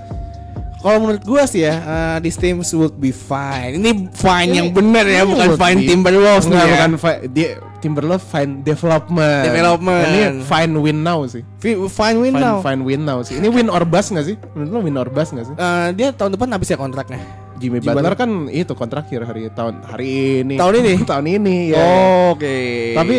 Kalau 0.80 0.96
menurut 0.98 1.20
gua 1.22 1.44
sih 1.44 1.60
ya, 1.60 1.76
uh, 1.76 2.16
this 2.18 2.34
teams 2.34 2.72
would 2.72 2.96
be 2.96 3.12
fine. 3.12 3.76
Ini 3.76 4.08
fine 4.10 4.48
Ini- 4.48 4.56
yang 4.56 4.68
benar 4.72 5.04
ya, 5.04 5.20
ini 5.20 5.28
bukan 5.28 5.48
fine 5.54 5.76
be- 5.76 5.86
Timberwolves 5.86 6.46
Enggak, 6.48 6.56
ya. 6.56 6.72
bukan 6.72 6.92
fi- 6.96 7.22
dia 7.28 7.48
Timberwolves 7.80 8.24
fine 8.24 8.52
development. 8.62 9.44
Development. 9.44 10.06
Ini 10.08 10.20
fine 10.40 10.72
win 10.74 10.98
now 11.02 11.20
sih. 11.26 11.44
Fi- 11.58 11.76
Fine 11.76 12.16
win 12.18 12.32
Fine, 12.32 12.40
now. 12.42 12.56
fine 12.64 12.80
win 12.80 13.04
now 13.04 13.20
sih. 13.20 13.36
Ini 13.36 13.48
win 13.50 13.68
or 13.68 13.84
bust 13.84 14.08
gak 14.10 14.24
sih? 14.24 14.40
Menurut 14.54 14.72
lo 14.72 14.78
win 14.80 14.96
or 14.96 15.08
bust 15.08 15.30
gak 15.32 15.44
sih? 15.44 15.54
Uh, 15.54 15.92
dia 15.92 16.08
tahun 16.10 16.32
depan 16.32 16.48
habis 16.48 16.68
ya 16.68 16.80
kontraknya. 16.80 17.20
Jimmy 17.60 17.76
Jimmy 17.76 17.92
Butler 17.92 18.16
kan 18.16 18.30
itu 18.48 18.72
kontrak 18.72 19.04
akhir 19.04 19.20
hari 19.22 19.52
tahun 19.52 19.84
hari 19.84 20.08
ini. 20.40 20.56
Tahun 20.56 20.74
ini? 20.76 20.92
tahun 21.12 21.26
ini 21.28 21.56
ya. 21.76 21.84
Oke. 22.32 22.56
Tapi 22.96 23.16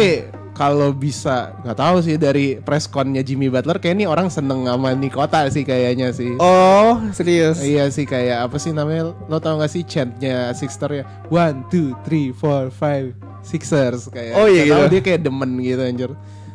kalau 0.62 0.94
bisa 0.94 1.58
nggak 1.66 1.74
tahu 1.74 1.98
sih 2.06 2.22
dari 2.22 2.62
press 2.62 2.86
connya 2.86 3.26
Jimmy 3.26 3.50
Butler 3.50 3.82
kayak 3.82 3.98
ini 3.98 4.06
orang 4.06 4.30
seneng 4.30 4.70
sama 4.70 4.94
Nikota 4.94 5.50
sih 5.50 5.66
kayaknya 5.66 6.14
sih. 6.14 6.38
Oh, 6.38 7.02
serius. 7.10 7.58
Iya 7.66 7.90
sih 7.90 8.06
kayak 8.06 8.46
apa 8.46 8.62
sih 8.62 8.70
namanya 8.70 9.10
lo 9.26 9.42
tau 9.42 9.58
gak 9.58 9.74
sih 9.74 9.82
chantnya 9.82 10.54
Sixter 10.54 11.02
ya 11.02 11.04
one 11.34 11.66
two 11.74 11.98
three 12.06 12.30
four 12.30 12.70
five 12.70 13.10
Sixers 13.42 14.06
kayak 14.08 14.38
Oh, 14.38 14.46
iya 14.46 14.70
tahu 14.70 14.86
gitu. 14.86 14.92
dia 14.94 15.02
kayak 15.02 15.22
demen 15.26 15.58
gitu 15.58 15.82
anjir 15.82 16.12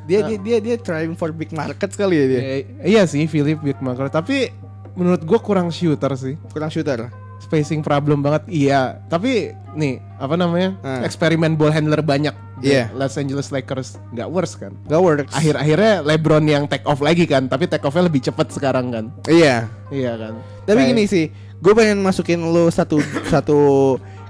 Dia 0.06 0.22
dia 0.22 0.38
dia 0.38 0.56
dia 0.62 0.76
trying 0.78 1.18
for 1.18 1.34
big 1.34 1.50
market 1.50 1.90
sekali 1.90 2.14
ya 2.14 2.26
dia. 2.30 2.40
Eh, 2.40 2.62
iya 2.86 3.02
sih 3.10 3.26
Philip 3.26 3.58
Big 3.58 3.82
Marker 3.82 4.06
tapi 4.06 4.54
menurut 4.94 5.26
gue 5.26 5.38
kurang 5.42 5.74
shooter 5.74 6.14
sih 6.14 6.38
Kurang 6.54 6.70
shooter. 6.70 7.10
Spacing 7.38 7.80
problem 7.80 8.20
banget 8.20 8.48
iya 8.48 9.00
tapi 9.06 9.52
nih 9.72 10.00
apa 10.16 10.34
namanya 10.34 10.74
Hmm. 10.78 11.02
eksperimen 11.02 11.54
ball 11.54 11.68
handler 11.68 12.00
banyak 12.00 12.32
di 12.56 12.72
Iya. 12.72 12.88
Los 12.90 13.14
Angeles 13.14 13.50
Lakers 13.50 14.00
nggak 14.10 14.28
worse 14.28 14.56
kan 14.56 14.72
Gak 14.82 14.96
works. 14.98 15.28
akhir-akhirnya 15.30 16.00
LeBron 16.02 16.44
yang 16.44 16.64
take 16.64 16.82
off 16.82 16.98
lagi 16.98 17.24
kan 17.24 17.44
tapi 17.44 17.66
take 17.66 17.84
offnya 17.84 18.08
lebih 18.08 18.22
cepet 18.22 18.48
sekarang 18.50 18.88
kan 18.88 19.04
Iya. 19.26 19.68
iya 19.88 20.12
kan 20.14 20.34
Tapi 20.64 20.80
Kayak- 20.80 20.90
gini 20.90 21.04
sih, 21.04 21.24
gue 21.56 21.72
pengen 21.72 22.00
masukin 22.00 22.42
lu 22.42 22.66
satu 22.68 22.98
satu 23.30 23.58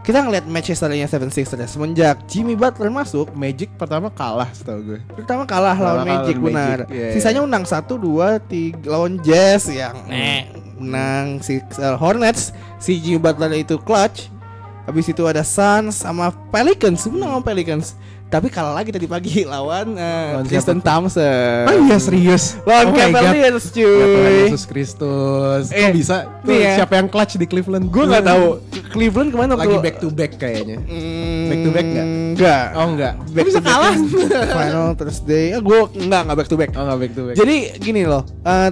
kita 0.06 0.22
ngeliat 0.22 0.46
match 0.46 0.70
history-nya 0.70 1.10
Seven 1.10 1.34
Sixers 1.34 1.66
semenjak 1.74 2.22
Jimmy 2.30 2.54
Butler 2.54 2.94
masuk 2.94 3.34
Magic 3.34 3.74
pertama 3.74 4.06
kalah 4.06 4.46
setahu 4.54 4.94
gue 4.94 5.00
pertama 5.18 5.42
kalah 5.42 5.74
Pertama 5.74 5.82
lawan 5.82 6.06
kalah 6.06 6.06
Magic 6.06 6.36
lawan 6.38 6.46
benar. 6.46 6.78
Magic, 6.86 6.94
iya, 6.94 7.08
Sisanya 7.10 7.40
menang 7.42 7.64
satu 7.66 7.98
dua 7.98 8.38
tiga 8.38 8.86
lawan 8.86 9.18
Jazz 9.26 9.66
yang 9.66 9.98
eh, 10.06 10.46
menang 10.78 11.42
si 11.42 11.58
uh, 11.82 11.98
Hornets 11.98 12.54
si 12.78 13.02
Jimmy 13.02 13.18
Butler 13.18 13.50
itu 13.58 13.82
clutch. 13.82 14.30
Habis 14.86 15.10
itu 15.10 15.26
ada 15.26 15.42
Suns 15.42 15.98
sama 15.98 16.30
Pelicans, 16.54 17.02
menang 17.10 17.34
sama 17.34 17.42
Pelicans. 17.42 17.98
Tapi 18.26 18.50
kalah 18.50 18.74
lagi 18.74 18.90
tadi 18.90 19.06
pagi 19.06 19.44
lawan 19.48 19.94
uh, 19.94 20.28
Lawan 20.34 20.44
Tristan 20.44 20.76
siapa 20.76 20.84
Thompson. 20.84 21.64
Oh 21.64 21.74
iya 21.80 21.96
serius 21.96 22.44
Lawan 22.60 22.86
Oh. 22.86 22.92
Cavaliers 22.92 23.64
Ya 23.68 23.86
Tuhan 23.94 24.04
cuy. 24.26 24.38
Yesus 24.42 24.64
Kristus 24.66 25.64
Eh, 25.70 25.78
Kok 25.80 25.92
bisa 25.94 26.16
Tuh, 26.36 26.44
nih 26.44 26.58
ya. 26.60 26.72
Siapa 26.76 26.92
yang 26.96 27.06
clutch 27.06 27.34
di 27.34 27.44
Cleveland 27.44 27.86
Gue 27.86 28.04
nggak 28.04 28.24
tahu 28.24 28.46
Cleveland 28.88 29.30
ke 29.30 29.36
mana 29.36 29.52
Lagi 29.54 29.70
waktu- 29.70 29.78
back 29.80 29.96
to 29.96 30.08
back 30.10 30.32
kayaknya 30.36 30.76
Hmm, 30.80 31.46
Back 31.46 31.58
to 31.60 31.70
back 31.70 31.86
nggak? 31.86 32.06
Enggak. 32.34 32.64
Oh 32.74 32.86
enggak 32.88 33.12
Back 33.30 33.44
bisa 33.44 33.54
to 33.54 33.62
back 33.62 33.70
kalah 33.70 33.94
Final 34.58 34.86
Thursday. 34.94 35.44
Ah, 35.48 35.60
gue 35.60 35.78
enggak 35.96 36.20
enggak 36.22 36.36
back 36.36 36.48
to 36.48 36.56
back. 36.56 36.70
Oh 36.72 36.82
enggak 36.82 36.98
back 36.98 37.12
to 37.12 37.22
back 37.24 37.36
Jadi 37.36 37.56
gini 37.78 38.02
loh. 38.02 38.22
eh 38.42 38.70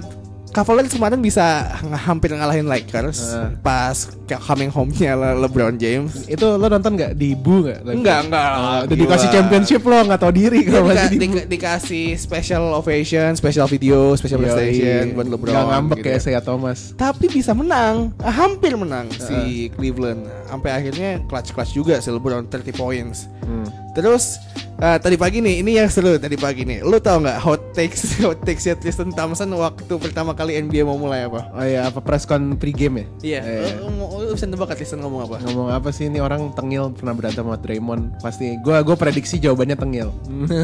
Cavaliers 0.55 0.87
kemarin 0.87 1.19
bisa 1.19 1.67
hampir 1.99 2.31
ngalahin 2.31 2.63
Lakers 2.63 3.19
Eh. 3.27 3.59
pas 3.59 4.07
coming 4.41 4.71
home-nya 4.71 5.11
Le- 5.13 5.43
LeBron 5.43 5.75
James. 5.75 6.23
Itu 6.25 6.55
lo 6.55 6.65
nonton 6.65 6.95
nggak 6.95 7.11
di 7.13 7.35
Bu 7.35 7.59
nggak? 7.61 7.83
lagi? 7.83 7.95
Enggak, 7.99 8.19
enggak. 8.23 8.49
Oh, 8.49 8.79
udah 8.87 8.95
dikasih 8.97 9.29
championship 9.29 9.81
lo 9.83 9.99
nggak 10.01 10.15
tahu 10.17 10.31
diri 10.31 10.59
kalau 10.63 10.79
dika- 10.81 10.95
masih 10.95 11.09
di 11.09 11.17
dika- 11.19 11.47
dikasih 11.49 12.05
special 12.15 12.63
ovation, 12.73 13.29
special 13.33 13.67
video, 13.67 14.15
special 14.15 14.39
Yoi. 14.39 14.43
presentation 14.47 15.03
buat 15.13 15.27
LeBron. 15.27 15.51
Nggak 15.51 15.65
ngambek 15.67 15.97
gitu 15.97 16.05
kayak 16.05 16.15
ya. 16.15 16.23
saya 16.23 16.39
Thomas 16.39 16.79
Tapi 16.95 17.25
bisa 17.27 17.51
menang, 17.51 18.15
Ah, 18.17 18.31
hampir 18.31 18.71
menang 18.73 19.11
si 19.11 19.67
Cleveland. 19.69 20.23
Sampai 20.45 20.71
akhirnya 20.71 21.19
clutch-clutch 21.21 21.71
juga 21.73 21.99
si 21.99 22.07
LeBron 22.07 22.47
30 22.47 22.71
points. 22.71 23.27
Hmm. 23.43 23.67
Terus 23.95 24.37
eh, 24.77 24.97
tadi 24.99 25.15
pagi 25.15 25.39
nih, 25.39 25.63
ini 25.63 25.79
yang 25.79 25.87
seru 25.87 26.19
tadi 26.19 26.35
pagi 26.35 26.67
nih. 26.67 26.83
Lu 26.83 26.99
tau 26.99 27.23
nggak 27.23 27.39
hot 27.39 27.71
takes 27.71 28.13
hot 28.27 28.43
takes 28.43 28.67
ya 28.67 28.75
Tristan 28.75 29.15
Thompson 29.15 29.47
waktu 29.55 29.95
pertama 29.95 30.35
kali 30.35 30.59
NBA 30.59 30.83
mau 30.83 30.99
mulai 30.99 31.25
apa? 31.25 31.47
Oh 31.55 31.63
iya 31.63 31.87
apa 31.87 32.03
press 32.03 32.27
con 32.27 32.59
pre-game 32.59 33.07
ya? 33.23 33.39
Iya. 33.39 33.39
Eh, 33.41 33.71
Lu, 33.79 33.87
lu, 33.87 34.05
lu 34.27 34.33
bisa 34.35 34.45
nebak 34.45 34.67
kan 34.67 34.75
Tristan 34.75 34.99
ngomong 34.99 35.31
apa? 35.31 35.39
Ngomong 35.47 35.71
apa 35.71 35.89
sih 35.95 36.11
ini 36.11 36.19
orang 36.19 36.51
tengil 36.53 36.91
pernah 36.91 37.15
berantem 37.15 37.47
sama 37.47 37.55
Draymond 37.55 38.19
Pasti 38.19 38.59
Gue 38.59 38.75
gua 38.83 38.99
prediksi 38.99 39.39
jawabannya 39.39 39.79
tengil 39.79 40.11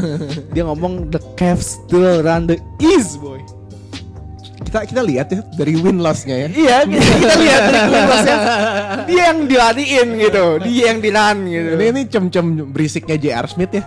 Dia 0.54 0.68
ngomong 0.68 1.08
the 1.08 1.20
Cavs 1.40 1.80
still 1.80 2.20
run 2.20 2.46
the 2.52 2.60
East 2.78 3.16
boy. 3.16 3.40
Kita 4.72 4.88
kita 4.88 5.02
lihat 5.04 5.28
ya 5.28 5.44
dari 5.52 5.76
win 5.76 6.00
loss-nya 6.00 6.32
ya 6.32 6.48
Iya, 6.48 6.76
kita, 6.88 7.04
kita 7.20 7.34
lihat 7.36 7.60
dari 7.62 7.80
Clippersnya. 7.84 8.36
Dia 9.12 9.22
yang 9.28 9.38
diladiin 9.44 10.08
gitu, 10.16 10.44
dia 10.62 10.84
yang 10.88 10.98
diran 10.98 11.36
gitu. 11.44 11.68
Ini 11.74 11.84
ini 11.90 12.02
cem-cem 12.06 12.46
berisiknya 12.70 13.16
J.R. 13.18 13.46
Smith 13.46 13.68
ya 13.68 13.82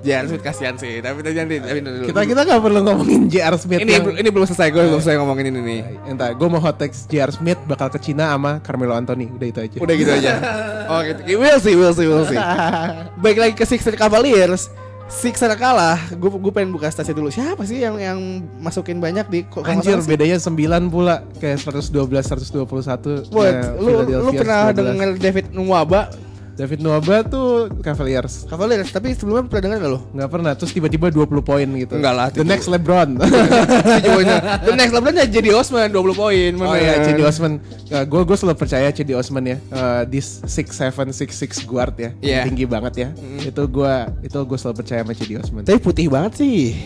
Jangan 0.00 0.24
Smith 0.26 0.42
kasihan 0.42 0.74
sih, 0.74 0.98
tapi 0.98 1.20
tapi 1.20 1.36
nanti 1.36 1.60
tapi 1.60 1.78
dulu. 1.78 2.02
Kita 2.02 2.20
kita 2.24 2.40
nggak 2.42 2.60
perlu 2.60 2.80
ngomongin 2.82 3.20
J.R. 3.28 3.54
Smith 3.54 3.78
ini 3.78 3.92
yang- 3.92 4.16
ini 4.16 4.28
belum 4.28 4.42
selesai 4.42 4.68
gue 4.68 4.82
belum 4.82 4.98
selesai 4.98 5.22
ngomongin 5.22 5.44
ini 5.48 5.60
nih. 5.60 5.80
Entah, 6.08 6.34
gue 6.34 6.48
mau 6.48 6.58
hot 6.58 6.74
text 6.74 7.06
J.R. 7.06 7.30
Smith 7.30 7.62
bakal 7.62 7.86
ke 7.88 8.00
Cina 8.00 8.34
sama 8.34 8.58
Carmelo 8.58 8.90
Anthony 8.92 9.30
Udah 9.30 9.46
itu 9.46 9.60
aja 9.60 9.76
Udah 9.78 9.94
gitu 9.94 10.10
aja. 10.10 10.32
Oh 10.90 10.98
gitu. 11.06 11.20
We'll 11.38 11.62
see, 11.62 11.78
we'll 11.78 11.94
see, 11.94 12.10
we'll 12.10 12.26
see. 12.26 12.34
Baik 13.22 13.38
lagi 13.38 13.54
ke 13.54 13.62
Sixers 13.62 13.94
Cavaliers. 13.94 14.66
Sixers 15.10 15.58
kalah. 15.58 15.98
Gue 16.14 16.30
gue 16.30 16.52
pengen 16.54 16.70
buka 16.70 16.86
stasiun 16.86 17.18
dulu. 17.18 17.28
Siapa 17.34 17.66
sih 17.66 17.82
yang 17.82 17.98
yang 17.98 18.18
masukin 18.62 19.02
banyak 19.02 19.26
di 19.26 19.42
kok 19.42 19.66
Anjir 19.66 19.98
sih? 19.98 20.06
bedanya 20.06 20.38
9 20.38 20.54
pula 20.86 21.26
Kayak 21.42 21.66
112, 21.66 21.90
121 21.98 23.26
Buat 23.34 23.52
Nah, 23.52 23.70
lu 23.74 23.90
lu 24.06 24.30
pernah 24.30 24.70
11. 24.70 24.78
denger 24.78 25.10
David 25.18 25.46
Nwaba 25.50 26.14
David 26.56 26.80
Nwaba 26.82 27.22
tuh 27.26 27.70
Cavaliers. 27.80 28.46
Cavaliers, 28.46 28.90
tapi 28.90 29.14
sebelumnya 29.14 29.46
pernah 29.48 29.62
denger 29.70 29.78
gak 29.80 29.92
lu? 29.92 30.00
Nggak 30.14 30.30
pernah 30.30 30.52
Terus 30.56 30.72
tiba-tiba 30.74 31.06
20 31.08 31.40
poin 31.40 31.68
gitu. 31.68 31.94
Enggak 31.96 32.14
lah, 32.14 32.26
The 32.30 32.44
next 32.44 32.66
Lebron. 32.68 33.16
The 34.66 34.74
next 34.76 34.92
LeBron 34.92 35.14
ya 35.16 35.26
jadi 35.26 35.50
Osman 35.56 35.88
20 35.92 36.14
poin. 36.14 36.52
Oh 36.60 36.76
iya 36.76 37.00
Cedi 37.04 37.22
Osman. 37.24 37.60
Gue 38.06 38.22
gue 38.26 38.36
selalu 38.36 38.56
percaya 38.58 38.88
Cedi 38.92 39.12
Osman 39.16 39.44
ya. 39.46 39.56
Eh, 39.58 40.02
This 40.10 40.42
6'7", 40.44 41.10
6'6 41.10 41.64
guard 41.66 41.94
ya. 41.96 42.10
Iya. 42.20 42.40
Tinggi 42.46 42.64
banget 42.68 42.94
ya. 42.96 43.08
Itu 43.40 43.66
gue 43.70 43.94
itu 44.24 44.38
gue 44.38 44.58
selalu 44.58 44.76
percaya 44.84 45.00
sama 45.02 45.12
Cedi 45.16 45.34
Osman. 45.40 45.62
Tapi 45.64 45.78
putih 45.80 46.06
banget 46.12 46.42
sih. 46.42 46.76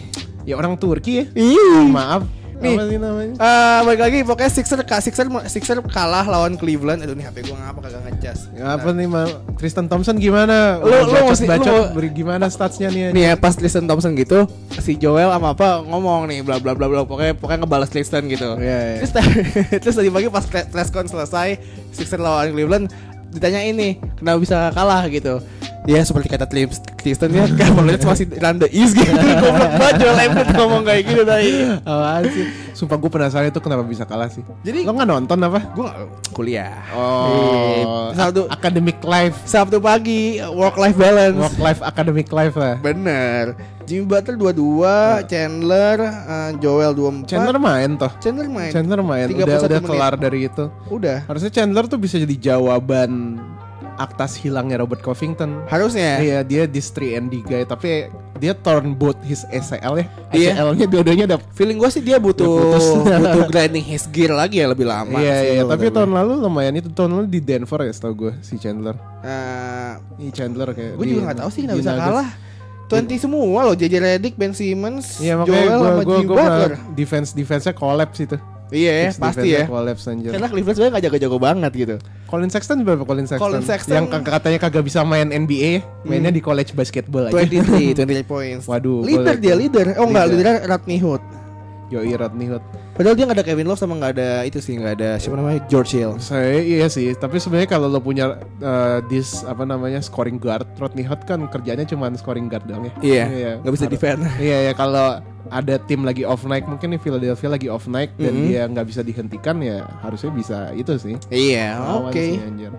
Ya 0.44 0.61
orang 0.61 0.77
Turki 0.77 1.24
ya. 1.24 1.24
Ih. 1.35 1.88
Maaf 1.88 2.43
Nih. 2.56 2.74
Apa 2.74 2.86
sih 2.86 2.96
namanya 2.96 3.34
Eh, 3.34 3.78
balik 3.82 4.00
lagi 4.00 4.18
pokoknya 4.22 4.50
Sixer 4.50 4.78
Sixer 5.00 5.26
Sixer 5.46 5.78
kalah 5.84 6.22
lawan 6.22 6.54
Cleveland. 6.54 7.00
Aduh 7.00 7.12
nih 7.12 7.26
HP 7.26 7.44
gua 7.44 7.58
ngapa 7.60 7.80
kagak 7.82 8.02
ngecas. 8.04 8.38
Apa 8.56 8.88
nih 8.90 9.06
Ma? 9.06 9.22
Tristan 9.54 9.86
Thompson 9.86 10.16
gimana? 10.16 10.78
Lu- 10.78 10.90
lu 11.04 11.12
bacot, 11.12 11.34
mesti- 11.34 11.48
bacot, 11.48 11.66
lu- 11.66 11.88
beri 11.92 12.08
gimana 12.10 12.46
statsnya 12.46 12.88
nih? 12.88 13.10
Nih 13.10 13.22
ya 13.24 13.34
pas 13.34 13.52
Tristan 13.52 13.84
Thompson 13.84 14.14
gitu 14.14 14.46
si 14.76 14.94
Joel 14.94 15.28
sama 15.28 15.52
apa 15.52 15.80
ngomong 15.80 16.26
nih 16.26 16.40
bla 16.40 16.56
bla 16.56 16.72
bla 16.72 16.86
bla 16.86 17.02
pokoknya 17.02 17.34
pokoknya 17.34 17.60
ngebalas 17.62 17.88
Tristan 17.88 18.26
gitu. 18.26 18.54
Iya, 18.56 18.78
iya. 18.92 18.98
Terus 19.00 19.12
terus 19.82 19.94
tadi 19.94 20.08
pagi 20.08 20.28
pas 20.28 20.44
pre- 20.44 20.66
press 20.66 20.88
con 20.88 21.04
selesai 21.04 21.58
Sixer 21.90 22.18
lawan 22.18 22.50
Cleveland 22.50 22.86
ditanya 23.28 23.60
ini 23.60 23.98
kenapa 24.14 24.38
bisa 24.38 24.58
kalah 24.70 25.02
gitu. 25.08 25.42
Ya 25.85 26.01
seperti 26.01 26.33
kata 26.33 26.49
Tris- 26.49 26.81
Tristan 26.97 27.29
ya 27.29 27.44
Cavaliers 27.44 28.01
masih 28.01 28.25
run 28.33 28.57
the 28.57 28.73
east 28.73 28.97
gitu. 28.97 29.12
Goblok 29.42 29.73
banget 29.77 29.94
Joel 30.01 30.18
Embiid 30.23 30.49
ngomong 30.51 30.83
kayak 30.83 31.03
gitu 31.05 31.23
tadi. 31.23 31.51
Apaan 31.79 32.25
sih? 32.27 32.44
Sumpah 32.73 32.97
gue 32.97 33.07
penasaran 33.07 33.47
itu 33.47 33.61
kenapa 33.61 33.85
bisa 33.85 34.03
kalah 34.03 34.27
sih. 34.27 34.40
Jadi- 34.61 34.83
lo 34.83 34.92
nggak 34.92 35.05
nonton 35.07 35.38
apa? 35.38 35.61
Gue 35.70 35.85
gak 35.85 35.99
kuliah. 36.33 36.81
Oh, 36.90 38.09
Sabtu 38.11 38.49
academic 38.49 38.97
life, 39.01 39.37
Sabtu 39.44 39.77
pagi 39.77 40.40
work 40.42 40.75
life 40.75 40.97
balance. 40.97 41.37
work 41.37 41.59
life, 41.59 41.81
academic 41.81 42.29
life 42.29 42.57
lah. 42.57 42.81
Bener. 42.81 43.53
Jimmy 43.85 44.09
Butler 44.09 44.40
22, 44.40 45.29
Chandler, 45.29 45.99
uh, 46.01 46.51
Joel 46.57 46.97
24. 46.97 47.29
Chandler 47.29 47.59
main 47.61 47.90
toh. 47.94 48.09
Chandler 48.16 48.49
main. 48.49 48.73
Chandler 48.73 49.01
main. 49.05 49.29
31 49.29 49.37
Udah 49.37 49.57
udah 49.61 49.68
menit. 49.77 49.85
kelar 49.85 50.14
dari 50.16 50.38
itu. 50.49 50.64
Udah. 50.88 51.29
Harusnya 51.29 51.53
Chandler 51.53 51.85
tuh 51.85 52.01
bisa 52.01 52.16
jadi 52.16 52.33
jawaban 52.33 53.37
aktas 53.96 54.35
hilangnya 54.35 54.76
Robert 54.76 55.00
Covington. 55.00 55.62
Harusnya. 55.66 56.18
Iya 56.18 56.38
dia 56.42 56.62
this 56.66 56.90
3 56.90 57.18
and 57.18 57.26
D 57.30 57.40
guy 57.40 57.62
tapi 57.62 58.11
dia 58.37 58.52
torn 58.52 58.92
both 58.92 59.16
his 59.22 59.46
ACL 59.48 60.02
ya. 60.02 60.07
Iya. 60.35 60.50
ACL-nya 60.59 60.87
dua-duanya 60.87 61.24
udah 61.30 61.38
Feeling 61.54 61.78
gue 61.78 61.90
sih 61.90 62.02
dia 62.02 62.18
butuh 62.18 62.44
butuh 63.22 63.46
grinding 63.52 63.87
his 63.87 64.04
gear 64.11 64.35
lagi 64.35 64.59
ya 64.61 64.66
lebih 64.66 64.85
lama. 64.85 65.16
Iya 65.16 65.37
iya 65.54 65.62
tapi 65.64 65.88
tahun 65.88 66.11
lalu 66.11 66.42
lumayan 66.42 66.74
itu 66.74 66.90
tahun 66.90 67.22
lalu 67.22 67.26
di 67.30 67.40
Denver 67.40 67.80
ya 67.83 67.92
setahu 67.94 68.14
gue 68.28 68.33
si 68.42 68.59
Chandler. 68.59 68.98
Eh, 69.22 69.92
Ini 70.20 70.30
Chandler 70.35 70.68
kayak 70.74 70.98
gue 70.98 71.07
juga 71.09 71.20
nggak 71.30 71.38
tahu 71.40 71.50
sih 71.50 71.61
kenapa 71.64 71.78
bisa 71.78 71.92
kalah. 71.94 72.28
20 72.85 73.16
semua 73.16 73.64
loh 73.64 73.74
JJ 73.74 73.94
Redick, 73.96 74.37
Ben 74.37 74.52
Simmons, 74.52 75.18
Iya 75.18 75.40
makanya 75.40 75.66
Joel 75.66 75.80
sama 75.80 76.02
Jimmy 76.04 76.26
Butler. 76.30 76.72
defense 76.94 77.28
defense-nya 77.33 77.74
collapse 77.74 78.20
itu. 78.22 78.37
Iya 78.74 78.92
ya, 78.92 79.08
pasti 79.14 79.48
ya. 79.48 79.64
Collapse 79.64 80.04
anjir. 80.04 80.34
Karena 80.34 80.50
Cleveland 80.50 80.74
sebenarnya 80.74 80.92
gak 80.92 81.04
jago-jago 81.06 81.38
banget 81.38 81.72
gitu. 81.72 81.96
Colin 82.26 82.50
Sexton 82.50 82.82
berapa 82.82 83.02
Colin 83.02 83.24
Sexton? 83.24 83.44
Colin 83.46 83.62
Sexton- 83.62 83.94
Yang 84.10 84.26
katanya 84.26 84.58
kagak 84.58 84.82
bisa 84.82 85.00
main 85.00 85.30
NBA 85.30 85.70
ya, 85.70 85.80
mainnya 86.02 86.28
di 86.28 86.42
college 86.42 86.74
basketball 86.74 87.30
aja. 87.30 87.38
23, 87.38 87.94
23 87.94 88.26
points. 88.34 88.64
Waduh, 88.66 89.00
leader 89.00 89.38
dia 89.38 89.54
leader. 89.54 89.94
Oh 89.94 90.04
enggak, 90.04 90.26
Leader. 90.26 90.58
leader 90.58 90.66
Rodney 90.66 90.98
Hood. 90.98 91.22
Yoi 91.88 92.10
Rodney 92.12 92.50
Hood. 92.50 92.64
Padahal 92.94 93.18
dia 93.18 93.26
gak 93.26 93.42
ada 93.42 93.44
Kevin 93.44 93.66
Love 93.66 93.76
sama 93.76 93.98
gak 93.98 94.14
ada 94.14 94.46
itu 94.46 94.59
sih, 94.59 94.78
gak 94.78 94.94
ada 94.96 95.18
siapa 95.18 95.35
namanya 95.35 95.66
George 95.66 95.98
Hill. 95.98 96.14
Saya 96.16 96.62
iya 96.62 96.87
sih, 96.87 97.11
tapi 97.12 97.42
sebenarnya 97.42 97.66
kalau 97.68 97.90
lo 97.90 97.98
punya 97.98 98.38
uh, 98.61 99.02
this 99.04 99.42
apa 99.42 99.66
namanya 99.66 99.98
scoring 99.98 100.38
guard, 100.38 100.62
Rodney 100.76 101.02
Hood 101.02 101.26
kan 101.26 101.50
kerjanya 101.50 101.83
cuma 101.83 102.07
scoring 102.14 102.46
guard 102.46 102.62
doang 102.64 102.87
ya. 102.87 102.94
Iya, 103.02 103.24
nggak 103.59 103.72
bisa 103.72 103.85
Harus- 103.85 103.94
defend. 103.98 104.20
Iya 104.40 104.70
ya 104.70 104.72
kalau 104.72 105.18
ada 105.44 105.74
tim 105.76 106.00
lagi 106.02 106.22
off 106.22 106.46
night 106.46 106.64
mungkin 106.64 106.94
nih 106.94 107.00
Philadelphia 107.00 107.50
lagi 107.50 107.66
off 107.66 107.85
night 107.85 108.14
dan 108.14 108.33
Mhm. 108.33 108.44
dia 108.46 108.62
nggak 108.64 108.87
bisa 108.87 109.02
dihentikan 109.02 109.59
ya 109.59 109.83
harusnya 110.00 110.30
bisa 110.30 110.59
itu 110.72 110.94
sih. 110.94 111.18
Iya, 111.28 111.74
oke. 112.00 112.14
sih, 112.14 112.38
anjir. 112.38 112.70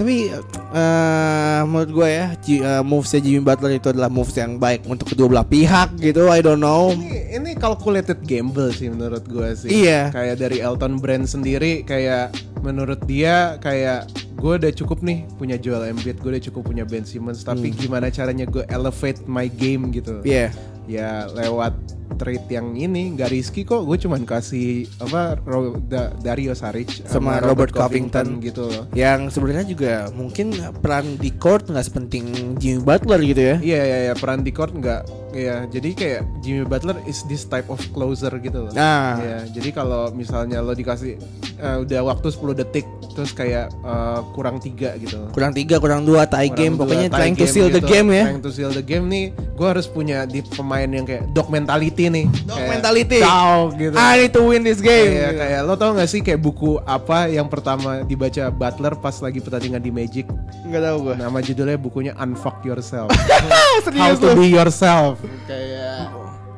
Tapi 0.00 0.32
eh 0.72 1.60
menurut 1.68 1.90
gue 1.92 2.08
ya 2.08 2.26
Ji- 2.40 2.64
eh, 2.64 2.80
movesnya 2.80 3.20
Jimmy 3.20 3.44
Butler 3.44 3.76
itu 3.76 3.92
adalah 3.92 4.08
moves 4.08 4.32
yang 4.32 4.56
baik 4.56 4.88
untuk 4.88 5.12
kedua 5.12 5.28
belah 5.28 5.44
pihak 5.44 6.00
gitu. 6.00 6.32
I 6.32 6.40
don't 6.40 6.56
know. 6.56 6.96
Ini, 6.96 7.36
ini 7.36 7.50
calculated 7.52 8.24
gamble 8.24 8.72
sih 8.72 8.88
menurut 8.88 9.28
gue 9.28 9.48
sih. 9.52 9.68
Iya. 9.84 10.08
Kayak 10.08 10.36
dari 10.40 10.64
Elton 10.64 10.96
Brand 10.96 11.28
sendiri 11.28 11.84
kayak 11.84 12.32
menurut 12.64 13.04
dia 13.04 13.60
kayak 13.60 14.08
gue 14.40 14.52
udah 14.56 14.72
cukup 14.72 15.04
nih 15.04 15.28
punya 15.36 15.60
Joel 15.60 15.92
Embiid, 15.92 16.16
gue 16.16 16.32
udah 16.32 16.44
cukup 16.48 16.72
punya 16.72 16.88
Ben 16.88 17.04
Simmons, 17.04 17.44
tapi 17.44 17.68
gimana 17.76 18.08
caranya 18.08 18.48
gue 18.48 18.64
elevate 18.72 19.20
my 19.28 19.52
game 19.52 19.92
gitu. 19.92 20.24
Iya. 20.24 20.48
Ya 20.88 21.28
lewat 21.28 21.76
trade 22.12 22.46
yang 22.48 22.72
ini 22.72 23.12
nggak 23.12 23.28
risky 23.28 23.62
kok, 23.62 23.82
gue 23.82 23.96
cuman 23.96 24.22
kasih 24.22 24.68
apa 24.98 25.38
Ro- 25.40 25.78
Da- 25.80 26.10
Dario 26.16 26.52
Saric 26.52 27.04
Sama 27.04 27.38
Robert 27.38 27.70
Covington. 27.70 28.40
gitu 28.40 28.64
loh. 28.64 28.84
Yang 28.90 29.32
sebenarnya 29.32 29.64
juga 29.64 29.92
mungkin 30.10 30.50
peran 30.76 31.14
di 31.16 31.30
court 31.32 31.66
nggak 31.66 31.82
sepenting 31.82 32.26
Jimmy 32.56 32.80
Butler 32.80 33.20
gitu 33.20 33.42
ya. 33.44 33.56
Iya 33.58 33.80
iya 33.82 33.98
iya 34.02 34.14
peran 34.14 34.40
di 34.40 34.50
court 34.50 34.72
nggak 34.72 35.02
ya 35.30 35.62
jadi 35.64 35.90
kayak 35.92 36.22
Jimmy 36.40 36.64
Butler 36.64 36.98
is 37.04 37.22
this 37.24 37.44
type 37.44 37.66
of 37.66 37.78
closer 37.90 38.30
gitu 38.36 38.66
loh. 38.66 38.72
Nah, 38.72 39.12
Ya, 39.20 39.38
jadi 39.46 39.70
kalau 39.72 40.10
misalnya 40.10 40.58
lo 40.58 40.72
dikasih 40.72 41.18
eh, 41.56 41.76
udah 41.78 42.00
waktu 42.04 42.28
10 42.28 42.40
detik 42.56 42.86
terus 43.10 43.30
kayak 43.30 43.68
eh, 43.70 44.20
kurang 44.32 44.58
tiga 44.58 44.94
gitu. 44.96 45.28
kurang 45.30 45.52
tiga, 45.52 45.76
kurang 45.76 46.02
dua, 46.02 46.24
tie 46.24 46.46
Kurang 46.46 46.56
game, 46.56 46.72
dua, 46.72 46.80
pokoknya 46.80 47.08
tie 47.08 47.16
trying 47.16 47.36
to 47.36 47.44
seal 47.44 47.68
the 47.68 47.78
gitu. 47.78 47.90
game 47.90 48.08
ya. 48.10 48.24
Trying 48.26 48.40
to 48.40 48.50
seal 48.50 48.70
the 48.70 48.82
game 48.82 49.04
nih, 49.06 49.24
gue 49.30 49.66
harus 49.66 49.86
punya 49.86 50.24
di 50.24 50.40
pemain 50.42 50.86
yang 50.86 51.04
kayak 51.04 51.28
dog 51.30 51.48
mentality 51.48 51.99
nih. 52.08 52.26
Dog 52.46 52.56
Kayak 52.56 52.70
mentality. 52.72 53.18
dog 53.20 53.68
gitu. 53.76 53.94
I 53.98 54.12
need 54.16 54.32
to 54.32 54.42
win 54.46 54.62
this 54.64 54.80
game. 54.80 55.12
Kayak, 55.12 55.32
gitu. 55.34 55.40
kayak 55.44 55.60
lo 55.66 55.74
tau 55.76 55.90
gak 55.92 56.08
sih 56.08 56.20
kayak 56.24 56.40
buku 56.40 56.80
apa 56.86 57.28
yang 57.28 57.50
pertama 57.50 58.00
dibaca 58.00 58.48
Butler 58.48 58.94
pas 58.96 59.16
lagi 59.20 59.42
pertandingan 59.42 59.82
di 59.82 59.90
Magic 59.90 60.24
Nggak 60.64 60.82
tahu 60.86 60.96
gue. 61.10 61.14
Nama 61.18 61.38
judulnya 61.42 61.76
bukunya 61.76 62.12
Unfuck 62.16 62.62
Yourself 62.62 63.10
How 64.00 64.14
to 64.16 64.32
be 64.38 64.48
yourself 64.48 65.18
Kayak 65.44 66.08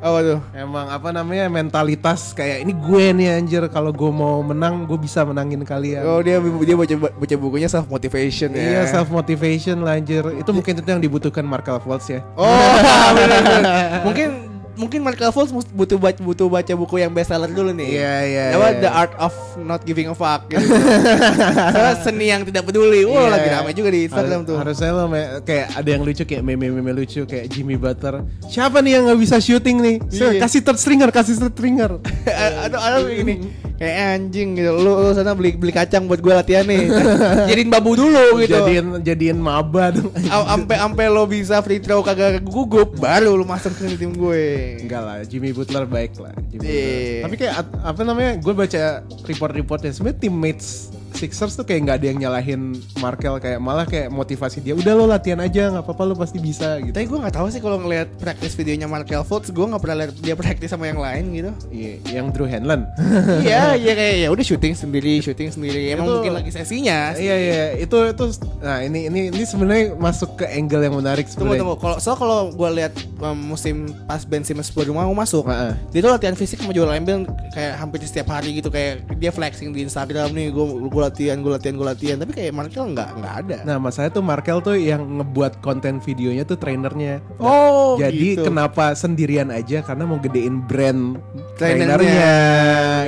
Apa 0.02 0.18
tuh? 0.18 0.38
Emang 0.50 0.90
apa 0.90 1.14
namanya 1.14 1.46
mentalitas 1.46 2.34
kayak 2.34 2.66
ini 2.66 2.74
gue 2.74 3.04
nih 3.14 3.38
anjir 3.38 3.62
kalau 3.70 3.94
gue 3.94 4.10
mau 4.10 4.42
menang 4.42 4.82
gue 4.82 4.98
bisa 4.98 5.22
menangin 5.22 5.62
kalian. 5.62 6.02
Oh 6.02 6.18
dia 6.18 6.42
dia 6.42 6.74
baca 6.74 6.94
baca 7.06 7.36
bukunya 7.38 7.70
self 7.70 7.86
motivation 7.86 8.50
ya. 8.50 8.82
Iya 8.82 8.82
self 8.90 9.14
motivation 9.14 9.78
lah 9.86 10.02
anjir. 10.02 10.26
Itu 10.34 10.50
mungkin 10.50 10.82
itu 10.82 10.88
yang 10.90 10.98
dibutuhkan 10.98 11.46
Markel 11.46 11.78
Fultz 11.78 12.10
ya. 12.10 12.18
Oh, 12.34 12.50
bener, 13.14 13.46
bener. 13.46 13.62
mungkin 14.02 14.28
mungkin 14.74 15.00
Fultz 15.30 15.52
mus- 15.52 15.68
butuh 15.68 15.96
baca 15.96 16.18
butuh 16.18 16.48
baca 16.48 16.72
buku 16.72 16.96
yang 16.98 17.12
bestseller 17.12 17.48
dulu 17.48 17.70
nih. 17.70 17.88
Iya, 17.92 18.14
iya, 18.24 18.44
Apa 18.56 18.68
iya. 18.68 18.80
The 18.80 18.90
Art 18.90 19.14
of 19.16 19.34
Not 19.58 19.84
Giving 19.84 20.08
a 20.08 20.16
Fuck 20.16 20.48
gitu. 20.48 20.64
Soalnya 20.64 21.96
seni 22.04 22.26
yang 22.28 22.42
tidak 22.42 22.64
peduli. 22.64 23.04
Wah, 23.04 23.28
Iya. 23.28 23.30
lagi 23.30 23.48
ramai 23.50 23.72
juga 23.72 23.88
di 23.88 24.08
Instagram 24.08 24.42
Harus- 24.42 24.48
tuh. 24.48 24.56
Harusnya 24.58 24.90
lo 24.92 25.04
kayak 25.42 25.66
ada 25.74 25.88
yang 25.88 26.02
lucu 26.02 26.22
kayak 26.24 26.42
meme-meme 26.42 26.92
lucu 26.92 27.22
kayak 27.24 27.46
Jimmy 27.48 27.76
Butler. 27.76 28.24
Siapa 28.46 28.80
nih 28.80 28.96
yang 28.96 29.02
nggak 29.08 29.20
bisa 29.20 29.36
shooting 29.38 29.76
nih? 29.80 29.96
Iya. 30.08 30.40
Kasih 30.40 30.60
third 30.62 30.78
stringer, 30.78 31.10
kasih 31.10 31.34
third 31.38 31.54
stringer. 31.54 31.90
Aduh, 32.64 32.78
aduh 32.78 33.10
gini 33.10 33.50
kayak 33.76 33.96
anjing 34.14 34.54
gitu. 34.54 34.70
Lu, 34.72 34.94
lu 34.94 35.10
sana 35.10 35.34
beli 35.34 35.58
beli 35.58 35.74
kacang 35.74 36.06
buat 36.06 36.22
gue 36.22 36.30
latihan 36.30 36.62
nih. 36.62 36.86
Jadiin 37.50 37.66
babu 37.66 37.98
dulu 37.98 38.38
gitu. 38.38 38.54
Jadiin 38.54 39.02
jadiin 39.02 39.38
maba 39.42 39.90
dong. 39.90 40.14
Am- 40.30 40.62
Ampe 40.62 40.78
ampe 40.78 41.02
lo 41.10 41.26
bisa 41.26 41.58
free 41.60 41.82
throw 41.82 41.98
kagak 42.00 42.46
gugup 42.46 42.94
baru 42.96 43.34
lu 43.34 43.42
masuk 43.42 43.74
ke 43.74 43.98
tim 43.98 44.14
gue. 44.14 44.61
Enggak 44.82 45.02
lah, 45.02 45.16
Jimmy 45.26 45.50
Butler 45.50 45.84
baik 45.84 46.16
lah. 46.18 46.34
Jimmy 46.48 46.66
Iya. 46.66 46.80
Butler. 46.80 47.22
Tapi 47.24 47.34
kayak 47.38 47.54
apa 47.82 48.00
namanya? 48.02 48.32
Gue 48.38 48.54
baca 48.54 48.82
report-reportnya 49.24 49.90
sebenarnya 49.92 50.18
teammates 50.20 50.68
Sixers 51.12 51.54
tuh 51.54 51.62
kayak 51.62 51.80
nggak 51.84 51.96
ada 51.98 52.06
yang 52.06 52.18
nyalahin 52.20 52.60
Markel 52.98 53.36
kayak 53.36 53.58
malah 53.58 53.84
kayak 53.84 54.08
motivasi 54.08 54.58
dia. 54.58 54.72
Udah 54.72 54.92
lo 54.92 55.04
latihan 55.04 55.38
aja, 55.38 55.70
nggak 55.70 55.84
apa-apa 55.84 56.02
lo 56.04 56.14
pasti 56.14 56.38
bisa 56.38 56.80
gitu. 56.80 56.92
Tapi 56.92 57.06
gue 57.06 57.18
nggak 57.18 57.34
tahu 57.34 57.46
sih 57.48 57.60
kalau 57.60 57.78
ngelihat 57.78 58.08
practice 58.16 58.54
videonya 58.54 58.86
Markel 58.86 59.22
Fultz, 59.22 59.48
gue 59.48 59.62
nggak 59.62 59.78
pernah 59.78 59.96
lihat 60.00 60.12
dia 60.18 60.34
practice 60.34 60.70
sama 60.70 60.86
yang 60.86 60.98
lain 60.98 61.24
gitu. 61.32 61.50
Iya, 61.68 61.92
yang 62.10 62.26
Drew 62.30 62.46
Hanlen. 62.46 62.88
iya, 63.46 63.74
iya 63.74 63.92
kayak 63.92 64.14
ya 64.18 64.28
udah 64.30 64.44
syuting 64.44 64.74
sendiri, 64.74 65.20
syuting 65.20 65.50
sendiri. 65.50 65.92
Emang 65.92 66.06
Itu- 66.06 66.14
mungkin 66.18 66.34
lagi 66.34 66.50
sesinya. 66.50 67.14
Iya 67.14 67.34
iya 67.36 67.62
itu 67.76 67.96
itu 68.08 68.24
nah 68.58 68.80
ini 68.80 69.06
ini 69.06 69.20
ini 69.28 69.44
sebenarnya 69.44 69.94
masuk 69.94 70.38
ke 70.38 70.46
angle 70.48 70.80
yang 70.80 70.94
menarik 70.94 71.26
Tunggu 71.26 71.54
sebenarnya. 71.54 71.60
tunggu. 71.62 71.76
Kalau 71.78 71.96
so 71.98 72.12
kalau 72.14 72.50
gue 72.50 72.70
lihat 72.72 72.92
um, 73.18 73.38
musim 73.52 73.76
pas 74.04 74.22
Ben 74.22 74.42
Simmons 74.42 74.70
baru 74.70 74.92
mau 74.92 75.10
masuk, 75.12 75.46
Heeh. 75.46 75.74
dia 75.90 76.00
tuh 76.00 76.10
latihan 76.10 76.34
fisik 76.34 76.58
sama 76.58 76.72
Joel 76.72 76.94
Embiid 76.94 77.26
kayak 77.52 77.72
hampir 77.76 77.98
setiap 78.02 78.30
hari 78.30 78.56
gitu 78.56 78.68
kayak 78.68 79.04
dia 79.18 79.28
flexing 79.28 79.70
di 79.70 79.84
Instagram 79.84 80.32
nih, 80.32 80.48
gue 80.48 80.64
gue 80.88 81.01
latihan, 81.02 81.36
gue 81.36 81.50
latihan, 81.50 81.74
gue 81.74 81.86
latihan. 81.88 82.16
Tapi 82.16 82.32
kayak 82.32 82.52
Markel 82.52 82.84
nggak 82.88 83.10
nggak 83.14 83.34
ada. 83.40 83.56
Nah 83.62 83.76
masalahnya 83.76 84.12
tuh 84.12 84.22
Markel 84.22 84.58
tuh 84.58 84.74
yang 84.74 85.02
ngebuat 85.18 85.58
konten 85.58 85.98
videonya 85.98 86.42
tuh 86.42 86.54
trainernya. 86.54 87.18
oh, 87.36 87.94
Jadi 87.94 88.38
gitu. 88.38 88.46
kenapa 88.46 88.94
sendirian 88.94 89.48
aja 89.48 89.80
karena 89.80 90.04
mau 90.04 90.16
gedein 90.16 90.60
brand 90.60 91.18
Trainernya. 91.54 91.98
trainernya. 91.98 92.32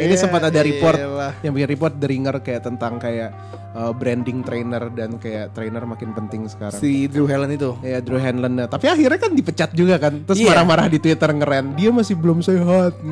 Ini 0.00 0.10
Iya, 0.10 0.18
sempat 0.18 0.42
ada 0.42 0.60
report 0.60 0.98
iyalah. 0.98 1.32
yang 1.40 1.52
bikin 1.52 1.68
report 1.70 1.94
The 1.94 2.06
Ringer 2.06 2.36
kayak 2.38 2.62
tentang 2.62 2.96
kayak 2.96 3.30
uh, 3.72 3.90
branding 3.90 4.40
trainer 4.40 4.86
dan 4.88 5.16
kayak 5.16 5.50
trainer 5.50 5.82
makin 5.82 6.10
penting 6.12 6.46
sekarang. 6.46 6.76
si 6.76 7.06
Drew 7.06 7.24
Helen 7.24 7.50
itu. 7.50 7.74
Ya 7.80 7.98
Drew 7.98 8.16
Hanlen 8.16 8.66
Tapi 8.66 8.86
akhirnya 8.86 9.16
kan 9.16 9.32
dipecat 9.32 9.70
juga 9.72 9.96
kan 9.96 10.22
Terus 10.22 10.38
Iya. 10.38 10.50
marah-marah 10.50 10.86
di 10.86 10.98
Twitter 10.98 11.26
ngeren 11.28 11.74
Dia 11.74 11.90
masih 11.90 12.14
belum 12.14 12.40
sehat 12.40 12.94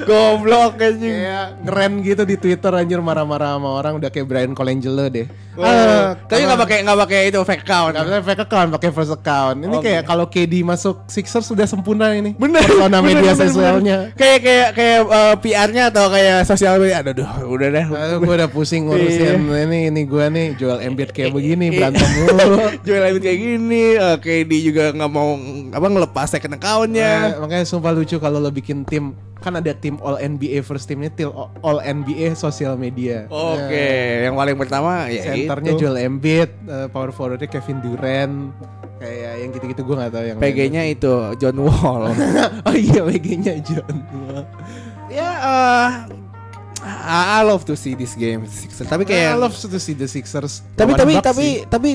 Goblok 0.00 0.76
anjing. 0.78 1.14
Kayak 1.14 1.46
ngeren 1.64 1.92
gitu 2.02 2.17
di 2.22 2.34
Twitter 2.34 2.70
anjir 2.70 2.98
marah-marah 2.98 3.54
sama 3.54 3.70
orang 3.70 3.98
Udah 3.98 4.08
kayak 4.08 4.26
Brian 4.26 4.52
Colangelo 4.52 5.06
deh 5.06 5.26
Oh, 5.58 5.66
Ah, 5.66 6.14
tapi 6.30 6.46
nggak 6.46 6.54
pakai 6.62 6.78
nggak 6.86 6.98
pakai 7.02 7.20
itu 7.34 7.38
fake 7.42 7.66
account. 7.66 7.90
Gak 7.90 8.04
bisa 8.06 8.18
fake 8.22 8.42
account, 8.46 8.68
pakai 8.70 8.90
first 8.94 9.10
account. 9.10 9.58
Ini 9.58 9.74
Oke. 9.74 9.90
kayak 9.90 10.02
kalau 10.06 10.30
KD 10.30 10.62
masuk 10.62 11.02
Sixers 11.10 11.50
sudah 11.50 11.66
sempurna 11.66 12.14
ini. 12.14 12.30
Bener. 12.38 12.62
Persona 12.62 13.02
bener, 13.02 13.18
media 13.18 13.34
sosialnya. 13.34 13.98
Kayak 14.14 14.38
kayak 14.38 14.68
kayak 14.78 14.98
uh, 15.02 15.34
PR-nya 15.42 15.90
atau 15.90 16.14
kayak 16.14 16.46
sosial 16.46 16.78
media. 16.78 17.02
Aduh, 17.02 17.10
duh, 17.18 17.26
udah 17.50 17.74
deh. 17.74 17.86
Aduh, 17.90 18.18
gue 18.22 18.34
udah 18.38 18.46
pusing 18.46 18.86
ngurusin 18.86 19.50
Iya. 19.50 19.66
ini 19.66 19.78
ini 19.90 20.00
gue 20.06 20.24
nih 20.30 20.46
jual 20.54 20.78
Embiid 20.78 21.10
kayak 21.10 21.34
begini 21.34 21.74
berantem 21.74 22.06
mulu. 22.16 22.78
Jual 22.86 23.02
Embiid 23.02 23.24
kayak 23.26 23.38
gini, 23.42 23.84
uh, 23.98 24.14
KD 24.14 24.52
juga 24.62 24.94
nggak 24.94 25.10
mau 25.10 25.34
apa 25.74 25.86
ngelepas 25.90 26.26
second 26.30 26.54
account-nya. 26.54 27.34
Eh, 27.34 27.42
makanya 27.42 27.66
sumpah 27.66 27.90
lucu 27.90 28.14
kalau 28.22 28.38
lo 28.38 28.54
bikin 28.54 28.86
tim 28.86 29.10
kan 29.38 29.54
ada 29.54 29.70
tim 29.70 29.98
All 30.02 30.18
NBA 30.18 30.62
first 30.62 30.86
teamnya 30.86 31.10
tim 31.10 31.30
All 31.34 31.78
NBA 31.78 32.07
sosial 32.36 32.74
media. 32.78 33.26
Oke, 33.28 34.24
yang 34.24 34.34
paling 34.36 34.56
pertama 34.56 35.08
ya 35.10 35.34
Centernya 35.34 35.72
itu. 35.74 35.80
Joel 35.84 35.98
Embiid, 36.06 36.50
eh, 36.68 36.86
power 36.88 37.10
forwardnya 37.10 37.48
Kevin 37.50 37.78
Durant, 37.84 38.54
kayak 38.98 39.32
yang 39.42 39.50
gitu-gitu 39.54 39.80
gue 39.84 39.96
nggak 39.98 40.12
tahu 40.12 40.24
yang. 40.24 40.38
PG-nya 40.38 40.82
itu 40.88 41.12
John 41.38 41.58
Wall. 41.62 42.02
oh 42.68 42.76
iya 42.76 43.00
PG-nya 43.02 43.54
John. 43.62 43.94
ya, 45.08 45.30
uh, 45.40 45.88
I 47.08 47.42
love 47.42 47.66
to 47.66 47.74
see 47.74 47.98
this 47.98 48.14
game. 48.14 48.46
Sixers. 48.46 48.86
Tapi 48.86 49.02
Kayak 49.02 49.34
I 49.34 49.38
love 49.38 49.54
to 49.56 49.78
see 49.80 49.96
the 49.96 50.06
Sixers. 50.06 50.62
tapi 50.78 50.94
tapi 50.94 51.18
Bucks 51.18 51.26
tapi 51.26 51.46
sih. 51.46 51.66
tapi 51.66 51.90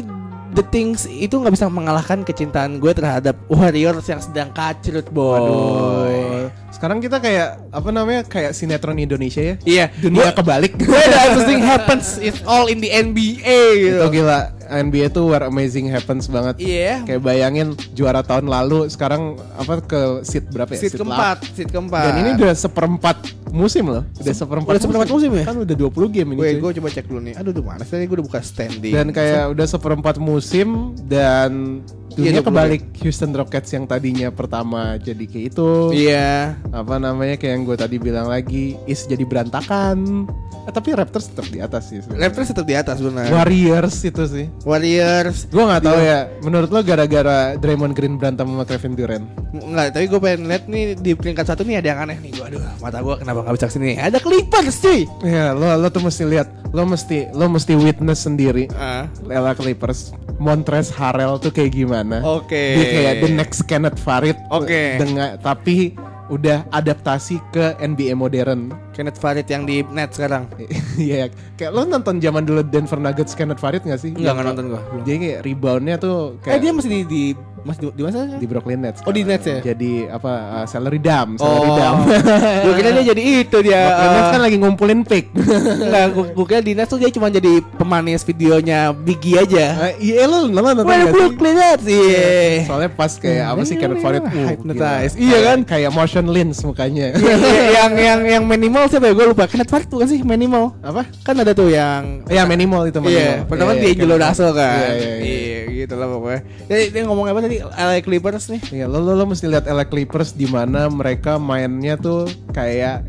the 0.53 0.65
things 0.69 1.09
itu 1.09 1.33
nggak 1.33 1.53
bisa 1.55 1.65
mengalahkan 1.67 2.21
kecintaan 2.21 2.77
gue 2.77 2.93
terhadap 2.93 3.35
Warriors 3.49 4.05
yang 4.05 4.21
sedang 4.21 4.49
kacrut 4.53 5.07
boy. 5.09 5.39
Aduh. 5.39 6.62
Sekarang 6.83 6.99
kita 6.99 7.23
kayak 7.23 7.71
apa 7.71 7.89
namanya 7.95 8.27
kayak 8.27 8.51
sinetron 8.51 8.99
Indonesia 8.99 9.39
ya. 9.39 9.55
Iya, 9.63 9.85
Dunia 10.03 10.35
Gua- 10.35 10.35
kebalik. 10.35 10.75
Where 10.83 11.07
the 11.07 11.15
everything 11.31 11.63
happens 11.63 12.19
is 12.19 12.43
all 12.43 12.67
in 12.67 12.83
the 12.83 12.91
NBA 12.91 13.55
gitu. 13.79 14.03
Itu 14.03 14.07
gila. 14.19 14.51
NBA 14.73 15.13
tuh 15.13 15.29
where 15.29 15.45
amazing 15.45 15.87
happens 15.89 16.25
banget. 16.25 16.57
Iya. 16.57 17.05
Kayak 17.05 17.21
bayangin 17.21 17.67
juara 17.93 18.25
tahun 18.25 18.49
lalu 18.49 18.89
sekarang 18.89 19.37
apa 19.57 19.83
ke 19.85 19.99
seat 20.25 20.49
berapa 20.49 20.73
ya? 20.73 20.79
Seat 20.87 20.97
keempat, 20.97 21.37
seat 21.53 21.69
keempat. 21.69 22.03
Dan 22.09 22.13
ini 22.25 22.29
udah 22.41 22.53
seperempat 22.57 23.17
musim 23.53 23.85
loh. 23.85 24.03
Udah 24.17 24.33
seperempat. 24.33 24.71
udah 24.73 24.81
seperempat 24.81 25.09
musim 25.13 25.29
ya? 25.37 25.43
Kan 25.45 25.57
udah 25.61 25.75
20 25.77 26.15
game 26.15 26.29
ini. 26.33 26.39
Gue 26.41 26.49
gue 26.57 26.71
coba 26.81 26.87
cek 26.89 27.05
dulu 27.05 27.21
nih. 27.21 27.33
Aduh, 27.37 27.51
tuh 27.53 27.63
mana 27.63 27.85
sih? 27.85 28.01
Gue 28.09 28.15
udah 28.19 28.25
buka 28.25 28.41
standing. 28.41 28.93
Dan 28.93 29.07
kayak 29.13 29.53
udah 29.53 29.67
seperempat 29.69 30.15
musim 30.17 30.97
dan 31.05 31.83
dunia 32.13 32.29
Iya, 32.29 32.41
20 32.45 32.47
kebalik 32.49 32.83
Houston 33.01 33.31
Rockets 33.33 33.69
yang 33.73 33.85
tadinya 33.89 34.29
pertama 34.29 34.97
jadi 35.01 35.25
kayak 35.25 35.45
itu. 35.53 35.69
Iya. 35.93 36.57
apa 36.69 37.01
namanya 37.01 37.37
kayak 37.41 37.53
yang 37.57 37.63
gue 37.65 37.77
tadi 37.77 37.97
bilang 37.97 38.29
lagi 38.29 38.77
is 38.85 39.05
jadi 39.09 39.25
berantakan 39.25 40.29
Eh, 40.63 40.71
tapi 40.71 40.95
Raptors 40.95 41.27
tetap 41.27 41.47
di 41.51 41.59
atas 41.59 41.91
sih 41.91 41.99
sebenarnya. 41.99 42.31
Raptors 42.31 42.47
tetap 42.55 42.65
di 42.65 42.75
atas 42.79 42.97
benar. 43.03 43.27
Warriors 43.27 43.99
itu 43.99 44.23
sih 44.31 44.45
Warriors. 44.63 45.47
gue 45.47 45.59
nggak 45.59 45.83
tahu 45.83 45.99
ya 45.99 46.19
menurut 46.39 46.69
lo 46.69 46.79
gara-gara 46.81 47.53
Draymond 47.55 47.93
Green 47.93 48.15
berantem 48.15 48.47
sama 48.47 48.63
Kevin 48.63 48.93
Durant 48.95 49.25
Enggak, 49.53 49.93
tapi 49.93 50.05
gue 50.09 50.17
pengen 50.17 50.49
lihat 50.49 50.63
nih 50.65 50.83
di 50.97 51.11
peringkat 51.13 51.45
satu 51.45 51.61
nih 51.61 51.77
ada 51.77 51.93
yang 51.93 51.99
aneh 52.09 52.17
nih. 52.17 52.31
Gue 52.33 52.45
aduh, 52.49 52.61
mata 52.81 52.97
gue 52.99 53.15
kenapa 53.21 53.45
nggak 53.45 53.53
bisa 53.53 53.65
ke 53.69 53.73
sini? 53.77 53.91
Ada 53.95 54.17
Clippers 54.17 54.77
cuy. 54.81 54.99
ya 55.21 55.53
lo 55.53 55.77
lo 55.77 55.87
tuh 55.87 56.01
mesti 56.01 56.23
lihat 56.25 56.47
lo 56.73 56.81
mesti 56.83 57.29
lo 57.31 57.45
mesti 57.45 57.73
witness 57.77 58.25
sendiri 58.25 58.65
Ah, 58.73 59.05
Lela 59.21 59.53
Clippers 59.53 60.09
Montrezl 60.41 60.97
Harrell 60.97 61.37
tuh 61.37 61.53
kayak 61.53 61.69
gimana 61.71 62.25
Oke. 62.25 62.57
dia 62.73 62.85
kayak 62.89 63.13
the 63.21 63.29
next 63.29 63.69
Kenneth 63.69 64.01
Farid 64.01 64.33
Oke. 64.49 64.97
dengan 64.97 65.37
tapi 65.37 65.93
udah 66.27 66.65
adaptasi 66.71 67.37
ke 67.51 67.77
NBA 67.77 68.17
modern 68.17 68.73
Kenneth 68.93 69.17
Farid 69.17 69.49
yang 69.49 69.65
di 69.65 69.81
net 69.89 70.13
sekarang. 70.13 70.45
Iya, 70.93 71.25
kayak 71.57 71.73
lo 71.73 71.89
nonton 71.89 72.21
zaman 72.21 72.45
dulu 72.45 72.61
Denver 72.61 73.01
Nuggets 73.01 73.33
Kenneth 73.33 73.57
Farid 73.57 73.81
gak 73.81 73.97
sih? 73.97 74.13
Enggak, 74.13 74.37
enggak 74.37 74.45
nonton 74.53 74.65
gua. 74.69 74.81
Belum. 74.93 75.01
Jadi 75.03 75.17
kayak 75.17 75.39
reboundnya 75.41 75.95
tuh 75.97 76.37
Eh 76.37 76.45
kayak 76.45 76.59
dia 76.61 76.71
masih 76.71 76.89
di 76.91 77.01
di 77.03 77.23
masih 77.63 77.79
di, 77.79 77.87
di 77.95 78.03
mana? 78.03 78.37
di 78.37 78.45
Brooklyn 78.45 78.79
Nets. 78.83 78.99
Oh, 79.01 79.09
di. 79.09 79.23
Nets 79.23 79.45
ya? 79.47 79.57
Jadi 79.63 80.05
apa 80.05 80.31
uh, 80.61 80.65
salary 80.67 80.99
dump, 80.99 81.39
salary 81.39 81.65
Oh, 81.65 81.77
dump. 81.79 81.99
gue 82.67 82.73
kira 82.75 82.89
dia 82.93 83.05
jadi 83.09 83.21
itu 83.41 83.57
dia. 83.63 83.81
Brooklyn 83.81 84.11
Nets 84.13 84.29
kan 84.29 84.37
eh, 84.37 84.43
lagi 84.45 84.57
ngumpulin 84.61 84.99
pick. 85.01 85.25
Enggak, 85.87 86.05
gue, 86.13 86.25
gue 86.35 86.45
kira 86.45 86.61
di 86.61 86.73
Nets 86.75 86.89
tuh 86.91 86.99
dia 87.01 87.09
cuma 87.09 87.27
jadi 87.31 87.51
pemanis 87.73 88.21
videonya 88.21 88.93
Biggie 88.93 89.41
aja. 89.41 89.65
Eh, 89.89 90.13
Iya 90.13 90.29
lo 90.29 90.45
nonton 90.45 90.85
gak 90.85 90.93
sih? 90.93 91.09
Brooklyn 91.09 91.55
Nets, 91.57 91.85
iya. 91.89 92.67
Soalnya 92.69 92.89
pas 92.93 93.11
kayak 93.17 93.45
apa 93.49 93.61
sih 93.65 93.75
Kenneth 93.79 94.03
Farid 94.03 94.21
uh, 94.21 94.29
Hypnotize. 94.29 95.13
gila. 95.17 95.25
Iya 95.25 95.39
kan? 95.41 95.57
Kayak 95.65 95.91
motion 95.95 96.25
lens 96.29 96.59
mukanya. 96.61 97.15
Iya, 97.17 97.33
iya, 97.39 97.63
yang 97.81 97.93
yang 97.97 98.21
yang 98.27 98.43
minimal 98.45 98.82
siapa 98.89 99.05
ya? 99.09 99.13
Gue 99.15 99.25
lupa. 99.31 99.45
Kenneth 99.49 99.71
Farid 99.71 99.89
bukan 99.89 100.07
sih 100.07 100.19
minimal? 100.23 100.75
apa? 100.83 101.07
Kan 101.23 101.39
ada 101.39 101.51
tuh 101.55 101.71
yang 101.71 102.25
Ya 102.27 102.43
minimal 102.47 102.87
itu 102.87 102.99
minimal. 102.99 103.19
Iya, 103.19 103.33
pertama 103.47 103.71
dia 103.75 103.87
iya, 103.87 103.93
Angelo 103.95 104.15
Russell 104.19 104.51
kan. 104.55 104.77
Iya, 104.77 104.91
iya, 104.93 105.13
iya. 105.19 105.23
Iya, 105.23 105.59
gitu 105.83 105.93
lah 105.99 106.07
pokoknya. 106.09 106.41
Jadi 106.71 106.83
dia 106.91 107.01
ngomong 107.07 107.25
apa 107.29 107.39
tadi? 107.43 107.57
LA 107.61 107.97
Clippers 108.01 108.45
nih. 108.51 108.61
Iya, 108.71 108.85
lo, 108.87 108.99
lo, 109.03 109.13
lo 109.15 109.25
mesti 109.27 109.45
lihat 109.47 109.65
LA 109.67 109.85
Clippers 109.87 110.35
di 110.35 110.47
mana 110.47 110.87
mereka 110.87 111.35
mainnya 111.41 111.95
tuh 111.99 112.27
kayak 112.51 113.03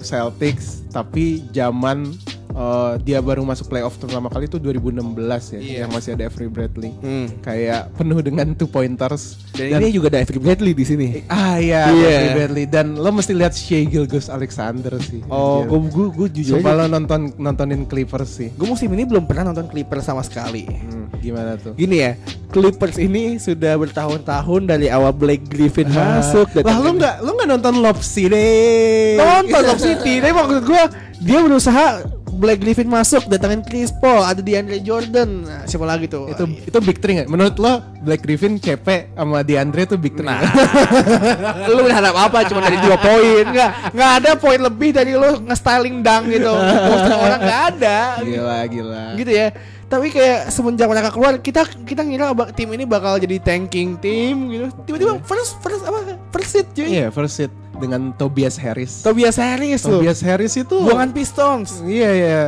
Celtics 0.00 0.80
tapi 0.90 1.44
zaman 1.52 2.16
eh, 2.50 2.92
dia 3.00 3.18
baru 3.18 3.42
masuk 3.42 3.66
playoff 3.66 3.96
pertama 3.96 4.26
kali 4.26 4.44
itu 4.44 4.56
2016 4.56 5.16
ya, 5.50 5.58
Iya. 5.58 5.76
yang 5.80 5.90
masih 5.90 6.14
ada 6.14 6.24
Avery 6.24 6.46
Bradley. 6.46 6.92
Hmm. 6.98 7.26
Kayak 7.40 7.94
penuh 7.94 8.20
dengan 8.20 8.52
two 8.52 8.66
pointers. 8.66 9.38
Dan, 9.52 9.78
ini 9.78 9.90
juga 9.90 10.08
ada 10.08 10.20
Avery 10.20 10.38
Bradley 10.38 10.72
di 10.72 10.84
sini. 10.84 11.06
ah 11.26 11.56
iya, 11.56 11.88
Iya. 11.88 12.08
Avery 12.10 12.30
Bradley 12.34 12.64
dan 12.66 12.94
lo 12.94 13.10
mesti 13.10 13.32
lihat 13.32 13.52
Shea 13.52 13.82
Gilgeous 13.82 14.26
Alexander 14.26 14.96
sih. 14.98 15.22
Oh, 15.26 15.62
gue 15.62 15.78
gue 15.86 16.06
gue 16.10 16.28
jujur 16.32 16.58
aja. 16.58 16.72
lo 16.72 16.86
nonton 16.86 17.32
nontonin 17.36 17.84
Clippers 17.84 18.30
sih. 18.32 18.48
Gue 18.52 18.66
musim 18.66 18.90
ini 18.90 19.04
belum 19.04 19.24
pernah 19.24 19.50
nonton 19.50 19.66
Clippers 19.66 20.02
sama 20.02 20.20
sekali. 20.20 20.66
Hmm, 20.66 21.06
gimana 21.18 21.54
tuh? 21.54 21.74
Gini 21.74 21.96
ya, 22.00 22.12
Clippers 22.48 22.96
ini 22.96 23.36
sudah 23.36 23.76
bertahun-tahun 23.76 24.62
dari 24.66 24.86
awal 24.86 25.10
Blake 25.10 25.46
Griffin 25.46 25.86
masuk. 25.88 26.50
Lah 26.56 26.78
lo 26.78 26.92
nggak 26.92 27.14
lo 27.20 27.30
nggak 27.32 27.48
nonton 27.48 27.74
Lob 27.78 27.98
City? 28.00 29.16
nonton 29.16 29.60
Lob 29.62 29.78
City. 29.78 30.18
Tapi 30.18 30.32
maksud 30.32 30.62
gue 30.62 30.82
dia 31.20 31.38
berusaha 31.40 31.86
Blake 32.40 32.64
Griffin 32.64 32.88
masuk, 32.88 33.28
datangin 33.28 33.60
Chris 33.60 33.92
Paul, 33.92 34.24
ada 34.24 34.40
DeAndre 34.40 34.80
Jordan, 34.80 35.44
nah, 35.44 35.68
siapa 35.68 35.84
lagi 35.84 36.08
tuh? 36.08 36.32
itu 36.32 36.72
itu 36.72 36.78
big 36.80 36.96
three 36.96 37.20
nggak? 37.20 37.28
Menurut 37.28 37.60
lo 37.60 37.84
Black 38.00 38.24
Griffin, 38.24 38.56
CP 38.56 39.12
sama 39.12 39.44
DeAndre 39.44 39.84
tuh 39.84 40.00
big 40.00 40.16
three? 40.16 40.24
Nah, 40.24 40.40
lu 41.76 41.84
berharap 41.84 42.16
apa? 42.16 42.48
Cuma 42.48 42.64
dari 42.64 42.80
dua 42.80 42.96
poin, 42.96 43.44
nggak? 43.44 43.92
Nggak 43.92 44.10
ada 44.24 44.30
poin 44.40 44.56
lebih 44.56 44.96
dari 44.96 45.12
lu 45.12 45.44
nge-styling 45.44 46.00
dunk 46.00 46.32
gitu. 46.32 46.48
Poster 46.88 47.16
orang 47.20 47.40
nggak 47.44 47.62
ada. 47.76 47.98
gila 48.24 48.58
gila. 48.72 49.04
Gitu 49.20 49.32
ya. 49.36 49.48
Tapi 49.90 50.06
kayak 50.08 50.54
semenjak 50.54 50.88
mereka 50.88 51.10
keluar, 51.12 51.36
kita 51.42 51.66
kita 51.84 52.00
ngira 52.06 52.32
tim 52.56 52.72
ini 52.72 52.88
bakal 52.88 53.20
jadi 53.20 53.36
tanking 53.36 54.00
tim 54.00 54.48
gitu. 54.48 54.64
Tiba-tiba 54.88 55.20
first 55.28 55.60
first 55.60 55.84
apa? 55.84 56.16
First 56.32 56.50
seat 56.56 56.66
cuy. 56.72 56.88
Iya 56.88 57.12
first 57.12 57.36
seat 57.36 57.52
dengan 57.80 58.12
Tobias 58.12 58.54
Harris. 58.54 59.00
Tobias 59.00 59.34
Harris 59.34 59.82
loh. 59.82 59.98
Tobias 59.98 60.20
Harris 60.20 60.54
itu. 60.54 60.76
Buangan 60.78 61.10
Pistons. 61.10 61.80
Iya 61.82 62.10
iya. 62.12 62.42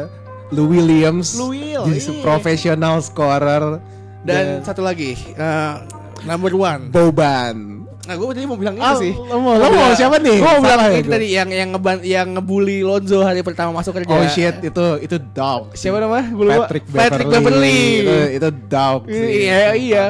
Lou 0.53 0.69
Williams. 0.69 1.33
Lou 1.35 1.51
Will, 1.51 1.89
Jadi 1.89 2.21
professional 2.21 3.01
scorer. 3.01 3.81
Dan 4.23 4.61
satu 4.61 4.79
lagi, 4.79 5.17
eh, 5.35 5.75
number 6.23 6.53
one. 6.53 6.93
Boban. 6.93 7.81
Nah, 8.03 8.19
gue 8.19 8.35
tadi 8.35 8.45
mau 8.45 8.59
bilang 8.59 8.75
Ah, 8.77 8.93
itu 8.93 9.01
sih. 9.01 9.13
lo 9.15 9.39
mau- 9.39 9.55
lo 9.55 9.67
mau 9.71 9.95
siapa 9.95 10.19
nih? 10.19 10.35
Gue 10.37 10.51
mau 10.53 10.59
bilang 10.61 10.91
itu 10.93 11.07
tadi 11.07 11.27
yang 11.31 11.49
yang 11.49 11.69
ngeban 11.71 11.97
yang 12.03 12.29
ngebully 12.35 12.83
Lonzo 12.83 13.23
hari 13.23 13.41
pertama 13.41 13.71
masuk 13.73 13.95
kerja. 13.95 14.11
Oh 14.11 14.27
shit 14.27 14.59
itu 14.61 14.87
itu 15.01 15.17
dog. 15.31 15.71
Siapa 15.73 16.03
namanya? 16.03 16.27
Gue 16.29 16.45
lupa. 16.45 16.67
Patrick 16.67 16.85
Patrick 16.85 17.31
Beverly. 17.31 17.63
Beverly. 17.63 17.79
Itu, 18.03 18.17
itu 18.35 18.49
dog 18.67 19.01
sih. 19.07 19.27
Iya, 19.47 19.63
iya. 19.73 20.05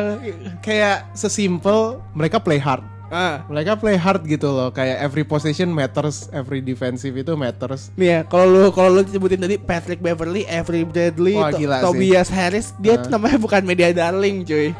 Kayak 0.58 1.12
sesimpel 1.12 1.78
mereka 2.10 2.40
play 2.40 2.56
hard. 2.56 2.80
Ah. 3.12 3.44
Mereka 3.44 3.76
play 3.76 4.00
hard 4.00 4.24
gitu 4.24 4.48
loh, 4.48 4.72
kayak 4.72 4.96
every 4.98 5.20
possession 5.20 5.68
matters, 5.68 6.32
every 6.32 6.64
defensive 6.64 7.12
itu 7.12 7.36
matters. 7.36 7.92
Nih 7.92 8.08
ya, 8.08 8.20
kalau 8.24 8.48
lu 8.48 8.72
kalau 8.72 8.88
lu 8.88 9.04
sebutin 9.04 9.36
tadi 9.36 9.60
Patrick 9.60 10.00
Beverly, 10.00 10.48
Avery 10.48 10.82
Bradley, 10.82 11.36
Wah, 11.36 11.52
To- 11.52 11.60
gila 11.60 11.76
sih. 11.76 11.84
Tobias 11.84 12.28
Harris, 12.32 12.72
dia 12.80 12.96
Ah. 12.96 13.04
tuh 13.04 13.12
namanya 13.12 13.36
bukan 13.36 13.62
media 13.62 13.92
darling, 13.92 14.48
cuy. 14.48 14.72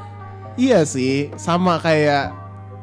Iya 0.57 0.89
sih, 0.89 1.29
sama 1.37 1.77
kayak 1.77 2.33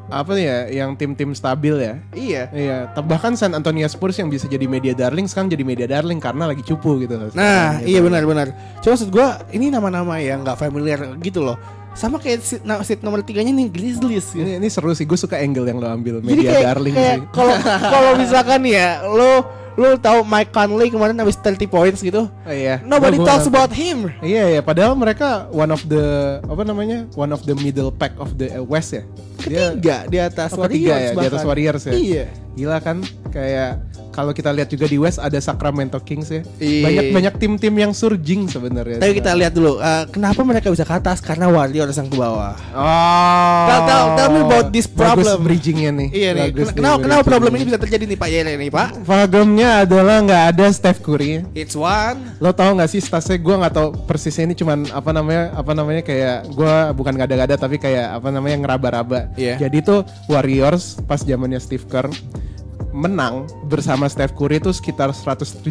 apa 0.09 0.33
ya, 0.41 0.65
yang 0.73 0.97
tim-tim 0.97 1.37
stabil 1.37 1.85
ya. 1.85 2.01
Iya. 2.13 2.43
Iya, 2.49 2.77
bahkan 3.05 3.37
San 3.37 3.53
Antonio 3.53 3.85
Spurs 3.85 4.17
yang 4.17 4.25
bisa 4.25 4.49
jadi 4.49 4.65
media 4.65 4.97
darling 4.97 5.29
sekarang 5.29 5.53
jadi 5.53 5.61
media 5.61 5.85
darling 5.85 6.17
karena 6.17 6.49
lagi 6.49 6.65
cupu 6.65 6.97
gitu. 7.01 7.13
Nah, 7.13 7.29
Sekarang 7.29 7.73
gitu. 7.81 7.89
iya 7.89 7.99
benar-benar. 8.01 8.47
Cuma 8.81 8.97
maksud 8.97 9.09
gua 9.13 9.37
ini 9.49 9.69
nama-nama 9.69 10.17
yang 10.17 10.41
nggak 10.41 10.57
familiar 10.57 10.97
gitu 11.21 11.45
loh. 11.45 11.57
Sama 11.93 12.17
kayak 12.17 12.39
seat, 12.41 12.61
na- 12.63 12.79
seat 12.81 13.01
nomor 13.01 13.21
tiganya 13.21 13.51
nih 13.51 13.67
Grizzlies. 13.67 14.31
Gitu. 14.31 14.39
Ini, 14.41 14.61
ini 14.61 14.67
seru 14.69 14.93
sih, 14.93 15.03
gue 15.03 15.17
suka 15.17 15.35
angle 15.35 15.67
yang 15.67 15.77
lo 15.77 15.89
ambil 15.89 16.21
Jadi 16.21 16.27
media 16.27 16.51
kayak, 16.53 16.63
darling 16.63 16.95
kayak 16.95 17.17
sih. 17.17 17.27
kalau 17.33 17.55
kalau 17.81 18.11
misalkan 18.15 18.61
ya, 18.63 19.03
lo 19.03 19.31
lo 19.75 19.97
tahu 19.97 20.25
Mike 20.25 20.49
Conley 20.49 20.89
kemarin 20.89 21.17
habis 21.17 21.37
30 21.37 21.67
points 21.67 21.99
gitu. 21.99 22.25
Oh, 22.25 22.53
iya. 22.53 22.81
Nobody 22.81 23.19
gua 23.19 23.27
talks 23.35 23.45
about 23.45 23.69
him. 23.69 24.09
Iya 24.23 24.57
iya, 24.57 24.61
padahal 24.63 24.95
mereka 24.95 25.45
one 25.51 25.69
of 25.69 25.83
the 25.85 26.37
apa 26.45 26.63
namanya, 26.65 27.05
one 27.13 27.29
of 27.29 27.43
the 27.45 27.53
middle 27.59 27.91
pack 27.91 28.15
of 28.17 28.33
the 28.35 28.49
uh, 28.57 28.63
West 28.63 28.95
ya. 28.95 29.03
Dia 29.39 29.71
Ketiga 29.71 29.97
di 30.07 30.17
atas 30.19 30.49
oh, 30.51 30.67
ketiga 30.67 30.95
ya, 30.99 31.11
di 31.15 31.25
atas. 31.27 31.43
Warriors 31.47 31.83
ya. 31.87 31.93
Iya. 31.95 32.25
Gila 32.59 32.77
kan, 32.83 32.99
kayak 33.31 33.87
kalau 34.11 34.35
kita 34.35 34.51
lihat 34.51 34.67
juga 34.67 34.83
di 34.83 34.99
West 34.99 35.15
ada 35.15 35.39
Sacramento 35.39 35.95
Kings 36.03 36.27
ya. 36.27 36.43
Iya. 36.59 36.83
Banyak 36.83 37.05
banyak 37.15 37.33
tim-tim 37.39 37.71
yang 37.71 37.95
surging 37.95 38.51
sebenarnya. 38.51 38.99
Tapi 38.99 39.15
kita 39.15 39.31
lihat 39.31 39.55
dulu, 39.55 39.79
eh, 39.79 40.03
kenapa 40.11 40.43
mereka 40.43 40.67
bisa 40.67 40.83
ke 40.83 40.91
atas? 40.91 41.23
Karena 41.23 41.47
Warriors 41.47 41.95
yang 41.95 42.11
ke 42.11 42.19
bawah. 42.19 42.51
Oh. 42.75 43.63
Tell- 43.69 43.85
tell- 43.87 44.09
tell 44.19 44.29
me 44.35 44.39
about 44.43 44.67
this 44.75 44.91
Bagus 44.91 45.23
problem. 45.23 45.47
bridgingnya 45.47 45.91
nih. 45.95 46.09
Iya 46.11 46.29
nih, 46.35 46.47
Bagus 46.51 46.67
ken- 46.67 46.77
kenapa, 46.83 46.97
kenapa 46.99 47.21
problem 47.23 47.51
ini 47.55 47.63
bisa 47.63 47.79
terjadi 47.79 48.03
nih 48.11 48.17
Pak 48.19 48.29
Yere 48.29 48.53
nih 48.59 48.69
Pak? 48.75 48.87
Problemnya 49.07 49.58
adalah 49.65 50.23
nggak 50.23 50.43
ada 50.55 50.65
Steph 50.71 51.03
Curry. 51.03 51.43
It's 51.51 51.75
one. 51.75 52.37
Lo 52.39 52.55
tau 52.55 52.71
gak 52.77 52.87
sih 52.87 53.01
stasnya 53.03 53.35
gue 53.41 53.55
nggak 53.55 53.73
tahu 53.73 53.87
persisnya 54.07 54.47
ini 54.47 54.55
cuman 54.55 54.87
apa 54.93 55.09
namanya 55.11 55.51
apa 55.57 55.71
namanya 55.75 56.01
kayak 56.05 56.47
gue 56.53 56.75
bukan 56.95 57.13
gada-gada 57.17 57.55
tapi 57.57 57.75
kayak 57.75 58.21
apa 58.21 58.29
namanya 58.29 58.57
ngeraba-raba. 58.63 59.31
Iya. 59.35 59.57
Jadi 59.57 59.77
tuh 59.81 59.99
Warriors 60.29 60.99
pas 61.03 61.19
zamannya 61.19 61.57
Steve 61.57 61.83
Kerr 61.89 62.07
menang 62.93 63.45
bersama 63.69 64.09
Steph 64.09 64.33
Curry 64.33 64.59
itu 64.59 64.73
sekitar 64.73 65.13
170 65.13 65.63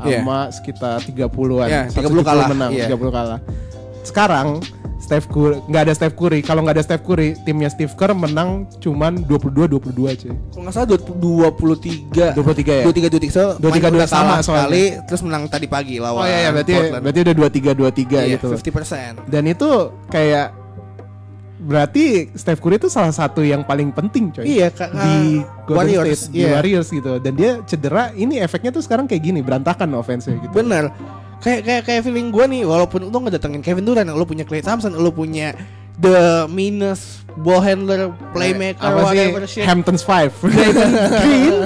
Iya. 0.00 0.24
sama 0.24 0.48
sekitar 0.48 0.98
30-an. 1.04 1.68
Iya, 1.68 1.82
170 1.92 2.24
30 2.24 2.24
kalah, 2.24 2.48
menang, 2.48 2.70
iya. 2.72 2.88
30 2.88 3.12
kalah. 3.12 3.40
Sekarang 4.00 4.64
Steph 5.10 5.26
Curry 5.26 5.58
nggak 5.66 5.82
ada 5.90 5.92
Steph 5.98 6.14
Curry. 6.14 6.38
Kalau 6.38 6.62
nggak 6.62 6.78
ada 6.78 6.84
Steph 6.86 7.02
Curry, 7.02 7.34
timnya 7.42 7.66
Steve 7.66 7.90
Kerr 7.98 8.14
menang 8.14 8.70
cuman 8.78 9.26
22-22 9.26 9.90
cuy. 9.90 10.30
Kalau 10.54 10.62
nggak 10.62 10.74
salah 10.78 10.86
23 10.86 12.38
23 12.38 12.78
ya? 12.78 12.84
23 12.86 13.10
23 13.10 13.34
so 13.34 13.58
23 13.58 13.90
main 13.90 13.94
udah 13.98 14.06
sama 14.06 14.34
sekali 14.38 14.94
terus 15.10 15.26
menang 15.26 15.50
tadi 15.50 15.66
pagi 15.66 15.98
lawan 15.98 16.22
Oh 16.22 16.26
iya, 16.30 16.46
iya 16.46 16.50
berarti 16.54 16.72
Portland. 16.78 17.02
berarti 17.02 17.18
udah 17.26 17.34
23 17.34 17.74
23 17.74 18.06
Iya, 18.06 18.38
gitu. 18.38 18.48
50%. 18.54 19.26
Dan 19.26 19.42
itu 19.50 19.70
kayak 20.06 20.46
berarti 21.60 22.04
Steph 22.38 22.62
Curry 22.62 22.78
itu 22.78 22.86
salah 22.86 23.10
satu 23.10 23.42
yang 23.42 23.66
paling 23.66 23.90
penting 23.90 24.30
coy. 24.30 24.46
Iya, 24.46 24.70
Kak, 24.70 24.94
di 24.94 25.42
Golden 25.66 25.76
Warriors, 25.76 26.30
State, 26.30 26.32
di 26.32 26.40
iya. 26.40 26.50
Warriors 26.54 26.88
gitu. 26.88 27.12
Dan 27.18 27.32
dia 27.34 27.58
cedera, 27.66 28.14
ini 28.14 28.38
efeknya 28.38 28.70
tuh 28.70 28.80
sekarang 28.80 29.04
kayak 29.04 29.26
gini, 29.26 29.42
berantakan 29.42 29.90
offense-nya 29.92 30.38
gitu. 30.38 30.54
Bener. 30.54 30.88
Kayak 31.40 31.60
kayak 31.64 31.82
kayak 31.88 32.02
feeling 32.04 32.28
gue 32.28 32.44
nih, 32.44 32.62
walaupun 32.68 33.08
lu 33.08 33.18
ngedatengin 33.24 33.64
Kevin 33.64 33.88
Durant, 33.88 34.12
lu 34.12 34.24
punya 34.28 34.44
Klay 34.44 34.60
Thompson, 34.60 34.92
lu 34.92 35.08
punya 35.08 35.56
the 35.96 36.44
meanest 36.52 37.24
ball 37.40 37.64
handler, 37.64 38.12
playmaker, 38.36 38.84
Apa 38.84 39.12
sih? 39.48 39.64
Hamptons 39.64 40.04
Five. 40.04 40.36
Green, 41.24 41.56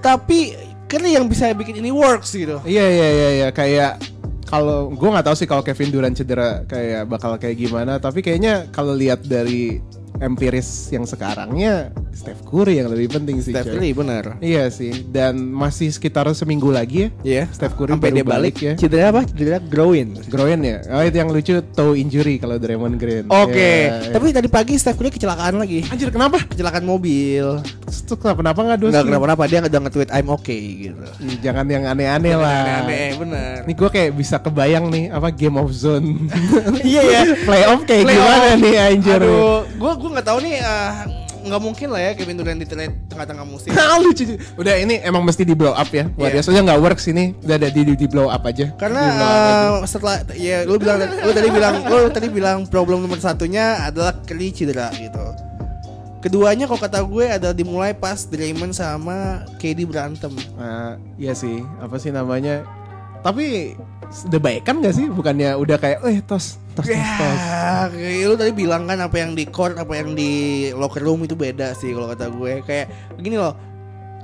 tapi 0.00 0.56
kan 0.88 1.00
yang 1.04 1.28
bisa 1.28 1.52
bikin 1.52 1.80
ini 1.80 1.92
works 1.92 2.32
gitu. 2.32 2.60
Iya 2.64 2.86
iya 2.88 3.08
iya 3.08 3.28
iya 3.44 3.48
kayak 3.52 4.00
kalau 4.44 4.92
gue 4.92 5.08
nggak 5.08 5.26
tahu 5.26 5.36
sih 5.36 5.48
kalau 5.48 5.64
Kevin 5.64 5.90
Durant 5.90 6.14
cedera 6.14 6.62
kayak 6.68 7.08
bakal 7.08 7.34
kayak 7.40 7.56
gimana 7.58 7.96
tapi 7.98 8.20
kayaknya 8.20 8.68
kalau 8.70 8.94
lihat 8.94 9.24
dari 9.24 9.80
empiris 10.18 10.68
yang 10.88 11.02
sekarangnya 11.04 11.90
Steph 12.10 12.42
Curry 12.44 12.78
yang 12.78 12.86
lebih 12.86 13.10
penting 13.10 13.38
sih 13.38 13.50
Steph. 13.50 13.66
Curry 13.68 13.90
bener. 13.90 14.38
Iya 14.38 14.68
sih 14.68 15.06
dan 15.06 15.34
masih 15.44 15.90
sekitar 15.90 16.26
seminggu 16.30 16.70
lagi 16.70 17.06
ya 17.06 17.10
Iya. 17.24 17.42
Steph 17.50 17.74
Curry 17.74 17.90
sampai 17.92 18.08
baru 18.08 18.16
dia 18.16 18.24
balik, 18.24 18.54
ya. 18.56 18.72
Cedera 18.74 19.10
apa? 19.10 19.22
Cedera 19.24 19.58
groin. 19.58 20.14
Groin 20.26 20.60
ya? 20.60 20.78
Oh 20.88 21.02
itu 21.02 21.16
yang 21.16 21.28
lucu 21.28 21.54
toe 21.70 21.94
injury 21.94 22.38
kalau 22.38 22.54
Draymond 22.54 22.96
Green. 22.96 23.26
Oke, 23.26 23.58
Iya, 23.58 23.98
iya. 24.00 24.12
tapi 24.12 24.30
tadi 24.30 24.46
pagi 24.46 24.74
Steph 24.74 24.94
Curry 24.94 25.10
kecelakaan 25.10 25.58
lagi. 25.58 25.82
anjir 25.86 26.08
kenapa? 26.08 26.38
Kecelakaan 26.44 26.84
mobil. 26.84 27.58
Itu 27.84 28.14
kenapa 28.14 28.38
kenapa 28.40 28.60
nggak 28.62 28.78
dosa? 28.78 28.90
Enggak 28.92 29.06
kenapa-napa 29.08 29.42
dia 29.44 29.58
udah 29.60 29.80
nge-tweet 29.82 30.10
I'm 30.10 30.28
okay 30.30 30.60
gitu. 30.84 31.04
Jangan 31.40 31.66
yang 31.66 31.84
aneh-aneh 31.84 32.34
lah. 32.34 32.62
Aneh-aneh 32.84 33.08
bener. 33.16 33.54
Nih 33.64 33.74
gue 33.74 33.88
kayak 33.88 34.10
bisa 34.12 34.36
kebayang 34.38 34.86
nih 34.88 35.04
apa 35.08 35.28
Game 35.28 35.56
of 35.56 35.70
Zone. 35.70 36.30
Iya 36.84 37.02
ya. 37.02 37.20
Playoff 37.48 37.82
kayak 37.82 38.04
Playoff. 38.04 38.22
gimana 38.24 38.48
nih 38.56 38.74
anjir? 38.78 39.18
Aduh, 39.18 39.64
gua 39.74 39.92
gua 40.04 40.10
nggak 40.12 40.28
tahu 40.28 40.38
nih 40.44 40.54
eh, 40.60 40.90
nggak 41.44 41.60
mungkin 41.60 41.88
lah 41.92 42.00
ya 42.00 42.10
Kevin 42.12 42.36
Durant 42.36 42.60
di 42.60 42.68
tengah-tengah 43.08 43.44
musim. 43.44 43.72
Ah, 43.80 43.96
lucu. 43.96 44.24
Udah 44.56 44.76
ini 44.76 45.00
emang 45.00 45.24
mesti 45.24 45.44
di 45.44 45.52
blow 45.52 45.72
up 45.72 45.88
ya. 45.88 46.08
Wah, 46.16 46.28
Iya. 46.28 46.40
biasanya 46.40 46.60
nggak 46.64 46.80
works 46.80 47.04
ini. 47.08 47.32
Udah 47.40 47.56
ada 47.56 47.68
di, 47.68 47.80
di, 47.84 47.94
di 47.96 48.06
blow 48.08 48.28
up 48.28 48.44
aja. 48.44 48.72
Karena 48.76 49.00
up 49.00 49.16
aja. 49.16 49.24
eh, 49.24 49.88
setelah 49.88 50.14
ya 50.36 50.64
lu 50.64 50.76
bilang 50.76 51.00
lu 51.00 51.32
tadi 51.32 51.48
bilang 51.48 51.74
lu 51.82 52.08
tadi 52.08 52.28
bilang 52.28 52.58
problem 52.64 53.00
nomor 53.00 53.16
satunya 53.16 53.80
adalah 53.82 54.12
Curry 54.24 54.52
cedera 54.52 54.92
gitu. 54.92 55.20
Keduanya 56.20 56.64
kalau 56.64 56.80
kata 56.80 57.04
gue 57.04 57.24
adalah 57.28 57.52
dimulai 57.52 57.92
pas 57.92 58.16
Draymond 58.24 58.72
sama 58.72 59.44
KD 59.60 59.84
berantem. 59.84 60.32
Nah, 60.56 60.96
iya 61.20 61.36
sih. 61.36 61.60
Apa 61.76 62.00
sih 62.00 62.08
namanya? 62.08 62.64
Tapi 63.20 63.76
udah 64.32 64.40
baik 64.40 64.64
kan 64.64 64.80
gak 64.80 64.96
sih? 64.96 65.12
Bukannya 65.12 65.52
udah 65.52 65.76
kayak, 65.76 66.00
eh 66.00 66.24
tos, 66.24 66.56
tos, 66.74 66.86
tos, 66.86 67.10
tos. 67.18 67.40
Ya, 67.40 67.88
kayak 67.90 68.26
lu 68.28 68.34
tadi 68.34 68.52
bilang 68.52 68.84
kan 68.90 68.98
apa 69.00 69.16
yang 69.18 69.32
di 69.38 69.46
court, 69.46 69.78
apa 69.78 69.94
yang 69.94 70.18
di 70.18 70.68
locker 70.74 71.02
room 71.02 71.22
itu 71.24 71.38
beda 71.38 71.72
sih 71.78 71.94
kalau 71.94 72.10
kata 72.10 72.28
gue. 72.30 72.52
Kayak 72.66 72.86
begini 73.16 73.38
loh. 73.38 73.73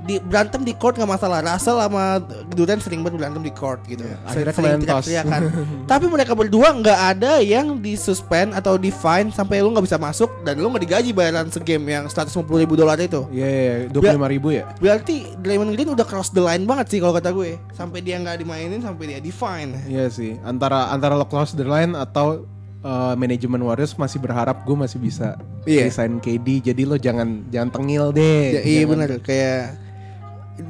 Di 0.01 0.17
berantem 0.17 0.61
di 0.61 0.73
court 0.73 0.97
nggak 0.97 1.07
masalah. 1.07 1.39
Russell 1.41 1.77
sama 1.77 2.17
Durant 2.51 2.81
sering 2.81 3.05
banget 3.05 3.21
berantem 3.21 3.41
di 3.41 3.53
court 3.53 3.79
gitu. 3.85 4.01
Ya, 4.01 4.17
akhirnya 4.25 4.53
Sering 4.53 4.81
teriak-teriakan. 4.81 5.41
Tapi 5.91 6.05
mereka 6.05 6.33
berdua 6.33 6.73
nggak 6.73 6.99
ada 7.13 7.37
yang 7.37 7.77
disuspend 7.77 8.51
atau 8.51 8.75
di 8.75 8.89
fine 8.89 9.29
sampai 9.29 9.61
lu 9.61 9.69
nggak 9.69 9.85
bisa 9.85 9.95
masuk 9.95 10.29
dan 10.41 10.57
lu 10.57 10.67
nggak 10.67 10.83
digaji 10.83 11.09
bayaran 11.11 11.47
segame 11.47 11.85
yang 11.87 12.05
150 12.05 12.33
ribu 12.57 12.73
dolar 12.73 12.97
itu. 12.97 13.29
Iya, 13.29 13.47
iya, 13.47 13.73
dua 13.87 14.01
puluh 14.01 14.17
lima 14.17 14.29
ribu 14.29 14.47
ya. 14.49 14.65
Berarti 14.77 15.37
Draymond 15.37 15.71
Green 15.71 15.89
udah 15.89 16.03
cross 16.03 16.29
the 16.29 16.41
line 16.41 16.65
banget 16.65 16.89
sih 16.89 16.97
kalau 16.97 17.13
kata 17.13 17.29
gue. 17.29 17.61
Sampai 17.71 18.01
dia 18.01 18.17
nggak 18.17 18.41
dimainin 18.41 18.81
sampai 18.81 19.05
dia 19.07 19.19
di 19.21 19.29
fine. 19.29 19.85
Iya 19.85 20.09
sih. 20.09 20.41
Antara 20.41 20.89
antara 20.89 21.13
lo 21.13 21.23
close 21.23 21.53
the 21.53 21.63
line 21.63 21.93
atau 21.93 22.43
uh, 22.81 23.13
manajemen 23.13 23.61
Warriors 23.61 23.93
masih 23.93 24.17
berharap 24.17 24.65
gue 24.65 24.75
masih 24.75 24.97
bisa 24.97 25.37
Iya. 25.61 25.85
resign 25.87 26.17
KD. 26.17 26.73
Jadi 26.73 26.83
lo 26.83 26.97
jangan 26.97 27.45
jangan 27.47 27.69
tengil 27.69 28.09
deh. 28.09 28.57
Ya, 28.57 28.61
iya 28.61 28.81
Jangan- 28.81 28.89
benar 28.89 29.09
kayak 29.21 29.61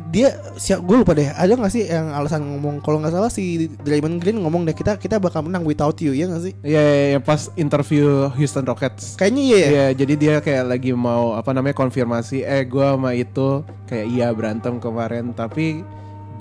dia 0.10 0.34
siap 0.56 0.82
gue 0.82 0.97
lupa 0.99 1.12
deh 1.12 1.27
ada 1.27 1.54
nggak 1.54 1.71
sih 1.71 1.88
yang 1.88 2.12
alasan 2.12 2.43
ngomong 2.43 2.80
kalau 2.80 2.99
nggak 2.99 3.13
salah 3.13 3.32
si 3.32 3.67
Draymond 3.82 4.19
Green 4.19 4.41
ngomong 4.41 4.63
deh 4.63 4.75
kita 4.75 4.95
kita 4.95 5.19
bakal 5.19 5.45
menang 5.45 5.63
without 5.63 5.95
you 5.99 6.12
ya 6.12 6.27
nggak 6.27 6.43
sih 6.43 6.54
Iya, 6.62 6.82
iya, 6.82 7.06
iya, 7.15 7.19
pas 7.19 7.47
interview 7.56 8.27
Houston 8.36 8.63
Rockets. 8.63 9.15
kayaknya 9.15 9.43
iya 9.43 9.58
ya 9.58 9.69
Iya, 9.71 9.86
jadi 10.04 10.13
dia 10.15 10.36
kayak 10.39 10.65
lagi 10.67 10.91
mau 10.91 11.34
apa 11.34 11.51
namanya 11.51 11.73
konfirmasi, 11.73 12.43
eh 12.43 12.63
gue 12.63 12.84
sama 12.84 13.12
itu 13.13 13.63
kayak 13.86 14.08
iya 14.08 14.27
berantem 14.32 14.77
kemarin, 14.77 15.32
tapi 15.32 15.82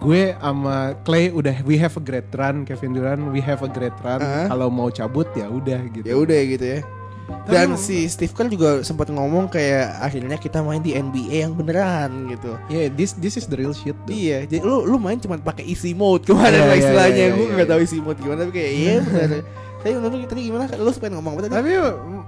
gue 0.00 0.32
sama 0.36 0.96
Clay 1.04 1.28
udah 1.28 1.60
we 1.62 1.76
have 1.76 1.94
a 1.94 2.02
great 2.02 2.28
run, 2.32 2.64
Kevin 2.64 2.96
Durant 2.96 3.20
we 3.30 3.40
have 3.40 3.60
a 3.60 3.70
great 3.70 3.94
run. 4.00 4.18
Uh-huh. 4.18 4.46
Kalau 4.48 4.68
mau 4.68 4.88
cabut 4.88 5.28
ya 5.32 5.46
udah 5.46 5.80
gitu. 5.92 6.04
ya 6.08 6.16
udah 6.16 6.40
gitu 6.46 6.64
ya 6.64 6.80
dan 7.50 7.74
si 7.74 8.06
Steve 8.06 8.32
Kerr 8.32 8.48
juga 8.50 8.70
sempat 8.86 9.10
ngomong 9.10 9.50
kayak 9.50 9.98
akhirnya 10.00 10.36
kita 10.38 10.62
main 10.62 10.80
di 10.80 10.94
NBA 10.94 11.46
yang 11.48 11.54
beneran 11.56 12.30
gitu 12.30 12.54
Yeah, 12.70 12.90
this 12.92 13.16
this 13.18 13.34
is 13.34 13.50
the 13.50 13.58
real 13.58 13.74
shit. 13.74 13.96
Though. 14.06 14.14
Iya, 14.14 14.46
jadi 14.46 14.62
lu 14.62 14.86
lu 14.86 14.96
main 15.00 15.18
cuma 15.18 15.40
pakai 15.40 15.66
easy 15.66 15.96
mode 15.96 16.22
kemarin 16.28 16.62
iya, 16.62 16.74
istilahnya. 16.78 17.24
iya, 17.26 17.36
gue 17.36 17.46
iya, 17.46 17.54
nggak 17.56 17.66
iya. 17.66 17.72
tahu 17.74 17.80
easy 17.82 17.98
mode 17.98 18.18
gimana 18.22 18.38
tapi 18.46 18.52
kayak 18.54 18.72
iya 18.72 18.96
benar. 19.02 19.42
Tapi 19.80 19.96
menurut 19.96 20.28
tadi 20.28 20.44
gimana? 20.44 20.68
Lu 20.76 20.92
pengen 20.92 21.16
ngomong 21.16 21.32
apa 21.40 21.40
tadi? 21.48 21.52
Tapi 21.56 21.70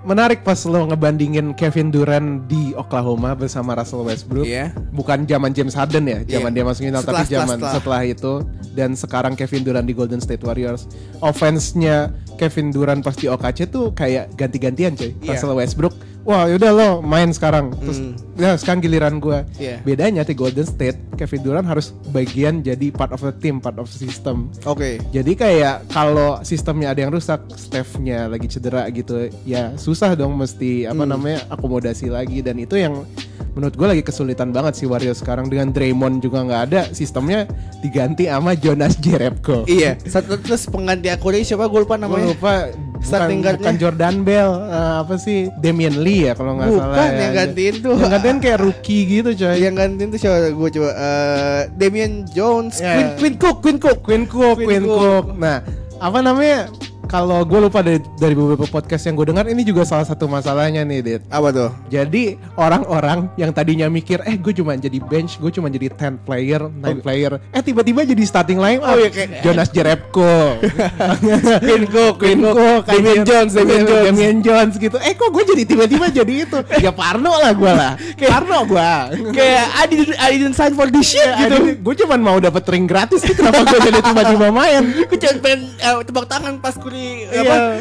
menarik 0.03 0.43
pas 0.43 0.59
lo 0.63 0.83
ngebandingin 0.85 1.53
Kevin 1.53 1.89
Durant 1.89 2.45
di 2.45 2.73
Oklahoma 2.73 3.33
bersama 3.33 3.73
Russell 3.73 4.03
Westbrook. 4.03 4.45
Iya. 4.45 4.75
Bukan 4.91 5.25
zaman 5.25 5.51
James 5.51 5.73
Harden 5.73 6.05
ya, 6.05 6.19
zaman 6.29 6.51
Iya. 6.51 6.57
dia 6.57 6.65
masuk 6.65 6.83
final, 6.85 7.01
Setelah, 7.01 7.21
tapi 7.21 7.31
zaman 7.31 7.57
setelah. 7.57 7.75
setelah. 7.75 8.03
itu 8.03 8.33
dan 8.73 8.91
sekarang 8.93 9.33
Kevin 9.33 9.63
Durant 9.63 9.87
di 9.87 9.93
Golden 9.93 10.19
State 10.19 10.43
Warriors. 10.43 10.91
Offense-nya 11.23 12.11
Kevin 12.35 12.69
Durant 12.69 12.99
pas 12.99 13.15
di 13.15 13.27
OKC 13.27 13.67
tuh 13.67 13.93
kayak 13.93 14.35
ganti-gantian 14.35 14.93
coy. 14.93 15.15
Iya. 15.17 15.33
Russell 15.33 15.55
Westbrook, 15.55 15.95
wah 16.23 16.45
yaudah 16.45 16.73
lo 16.73 16.89
main 16.99 17.31
sekarang. 17.31 17.71
Terus 17.77 17.99
Hmm. 18.01 18.15
ya 18.35 18.57
sekarang 18.57 18.81
giliran 18.81 19.17
gua. 19.17 19.47
Iya. 19.55 19.79
Bedanya 19.81 20.23
di 20.23 20.33
Golden 20.33 20.65
State, 20.65 20.99
Kevin 21.15 21.43
Durant 21.43 21.69
harus 21.69 21.95
bagian 22.09 22.59
jadi 22.61 22.91
part 22.91 23.13
of 23.13 23.21
the 23.21 23.31
team, 23.35 23.61
part 23.61 23.77
of 23.77 23.87
the 23.87 23.99
system. 24.01 24.51
Oke. 24.65 24.99
Jadi 25.11 25.33
kayak 25.33 25.87
kalau 25.87 26.43
sistemnya 26.43 26.91
ada 26.91 26.99
yang 26.99 27.13
rusak, 27.13 27.39
Steph-nya 27.53 28.27
lagi 28.27 28.49
cedera 28.49 28.89
gitu, 28.89 29.31
ya 29.45 29.77
susah 29.77 29.92
dong 29.95 30.35
mesti 30.35 30.85
apa 30.85 30.99
Hmm. 30.99 31.11
namanya 31.11 31.39
akomodasi 31.49 32.07
lagi 32.07 32.41
dan 32.41 32.57
itu 32.57 32.75
yang 32.75 33.05
menurut 33.53 33.75
gue 33.75 33.85
lagi 33.87 34.01
kesulitan 34.01 34.49
banget 34.49 34.73
sih 34.75 34.87
Warriors 34.87 35.19
sekarang 35.19 35.45
dengan 35.45 35.69
Draymond 35.69 36.21
juga 36.21 36.41
nggak 36.41 36.63
ada, 36.67 36.81
sistemnya 36.89 37.45
diganti 37.79 38.25
sama 38.25 38.55
Jonas 38.55 38.97
Jerebko. 38.97 39.67
Iya, 39.67 40.01
satu 40.01 40.39
terus 40.39 40.65
pengganti 40.65 41.07
Akuri 41.07 41.43
siapa 41.43 41.67
gue 41.67 41.81
lupa 41.81 41.95
Gue 41.95 42.03
namanya. 42.03 42.33
lupa 42.33 42.73
Starting 43.03 43.43
bukan, 43.43 43.55
bukan 43.59 43.75
Jordan 43.77 44.17
Bell, 44.23 44.51
eh, 44.63 44.95
apa 45.03 45.15
sih 45.17 45.51
Damian 45.59 46.01
Lee 46.01 46.25
ya 46.25 46.33
kalau 46.33 46.55
nggak 46.55 46.71
Bukan, 46.71 46.81
salah. 46.81 46.97
ya. 47.03 47.19
yang 47.19 47.35
gantiin 47.35 47.75
tuh. 47.77 47.97
Yang 47.99 48.13
gantiin 48.15 48.39
kayak 48.39 48.59
rookie 48.63 49.03
gitu 49.11 49.31
coy. 49.35 49.57
Yang 49.59 49.75
gantiin 49.75 50.09
tuh 50.09 50.21
siapa? 50.23 50.37
Gue 50.49 50.69
coba 50.71 50.91
eh 50.95 51.61
Damian 51.75 52.13
Jones, 52.27 52.75
Ya. 52.79 52.95
Quinn, 52.95 53.11
Quinn 53.19 53.37
Cook, 53.37 53.57
Quinn 53.59 53.77
Cook. 53.77 53.99
Queen 54.01 54.25
Cook, 54.25 54.57
Cook. 54.57 54.87
Cook. 54.89 55.27
Nah, 55.37 55.59
apa 55.99 56.19
namanya? 56.21 56.71
Kalau 57.13 57.45
gue 57.45 57.61
lupa 57.61 57.85
dari, 57.85 58.01
dari 58.17 58.33
beberapa 58.33 58.65
podcast 58.65 59.05
yang 59.05 59.21
gue 59.21 59.29
dengar, 59.29 59.45
ini 59.45 59.61
juga 59.63 59.85
salah 59.85 60.09
satu 60.09 60.25
masalahnya 60.25 60.81
nih, 60.81 61.01
Dit. 61.05 61.23
Apa 61.29 61.53
tuh? 61.53 61.69
Jadi 61.93 62.41
orang-orang 62.57 63.29
yang 63.37 63.53
tadinya 63.53 63.85
mikir, 63.93 64.25
eh 64.25 64.41
gue 64.41 64.57
cuma 64.57 64.73
jadi 64.73 64.97
bench, 64.97 65.37
gue 65.37 65.53
cuma 65.53 65.69
jadi 65.69 65.93
10 65.93 66.25
player, 66.25 66.73
9 66.73 67.05
player, 67.05 67.37
eh 67.53 67.61
tiba-tiba 67.61 68.09
jadi 68.09 68.23
starting 68.25 68.57
line 68.57 68.81
Oh, 68.81 68.97
iya, 68.97 69.13
kayak- 69.13 69.45
Jonas 69.45 69.69
Jerebko, 69.69 70.57
Quinn 71.69 71.85
Cook, 71.85 72.15
Queen 72.17 72.41
Cook, 72.41 72.83
Damian. 72.89 73.29
Jones, 73.29 73.53
Damian 73.53 73.85
Jones. 73.85 74.05
Damian 74.09 74.39
Jones 74.41 74.75
gitu. 74.81 74.97
Eh 74.97 75.13
kok 75.13 75.29
gue 75.29 75.45
jadi 75.53 75.63
tiba-tiba 75.69 76.09
jadi 76.09 76.35
itu? 76.49 76.59
Ya 76.81 76.97
Parno 76.97 77.37
lah 77.37 77.53
gue 77.53 77.73
lah, 77.77 77.93
Parno 78.33 78.65
gue. 78.65 78.91
Kayak 79.37 79.69
I 79.69 79.85
didn't, 79.85 80.17
I 80.17 80.29
didn't 80.33 80.57
sign 80.57 80.73
for 80.73 80.89
this 80.89 81.13
shit 81.13 81.29
gitu. 81.29 81.77
Gue 81.77 81.93
cuma 81.93 82.17
mau 82.17 82.41
dapet 82.41 82.65
ring 82.73 82.89
gratis, 82.89 83.21
kenapa 83.21 83.69
gue 83.69 83.81
jadi 83.85 84.01
tiba-tiba 84.01 84.49
main? 84.49 84.83
Gue 85.13 85.21
cuma 85.21 85.35
pengen 85.45 85.61
eh, 85.77 86.01
tebak 86.09 86.25
tangan 86.25 86.57
pas 86.57 86.73
Iya, 87.03 87.41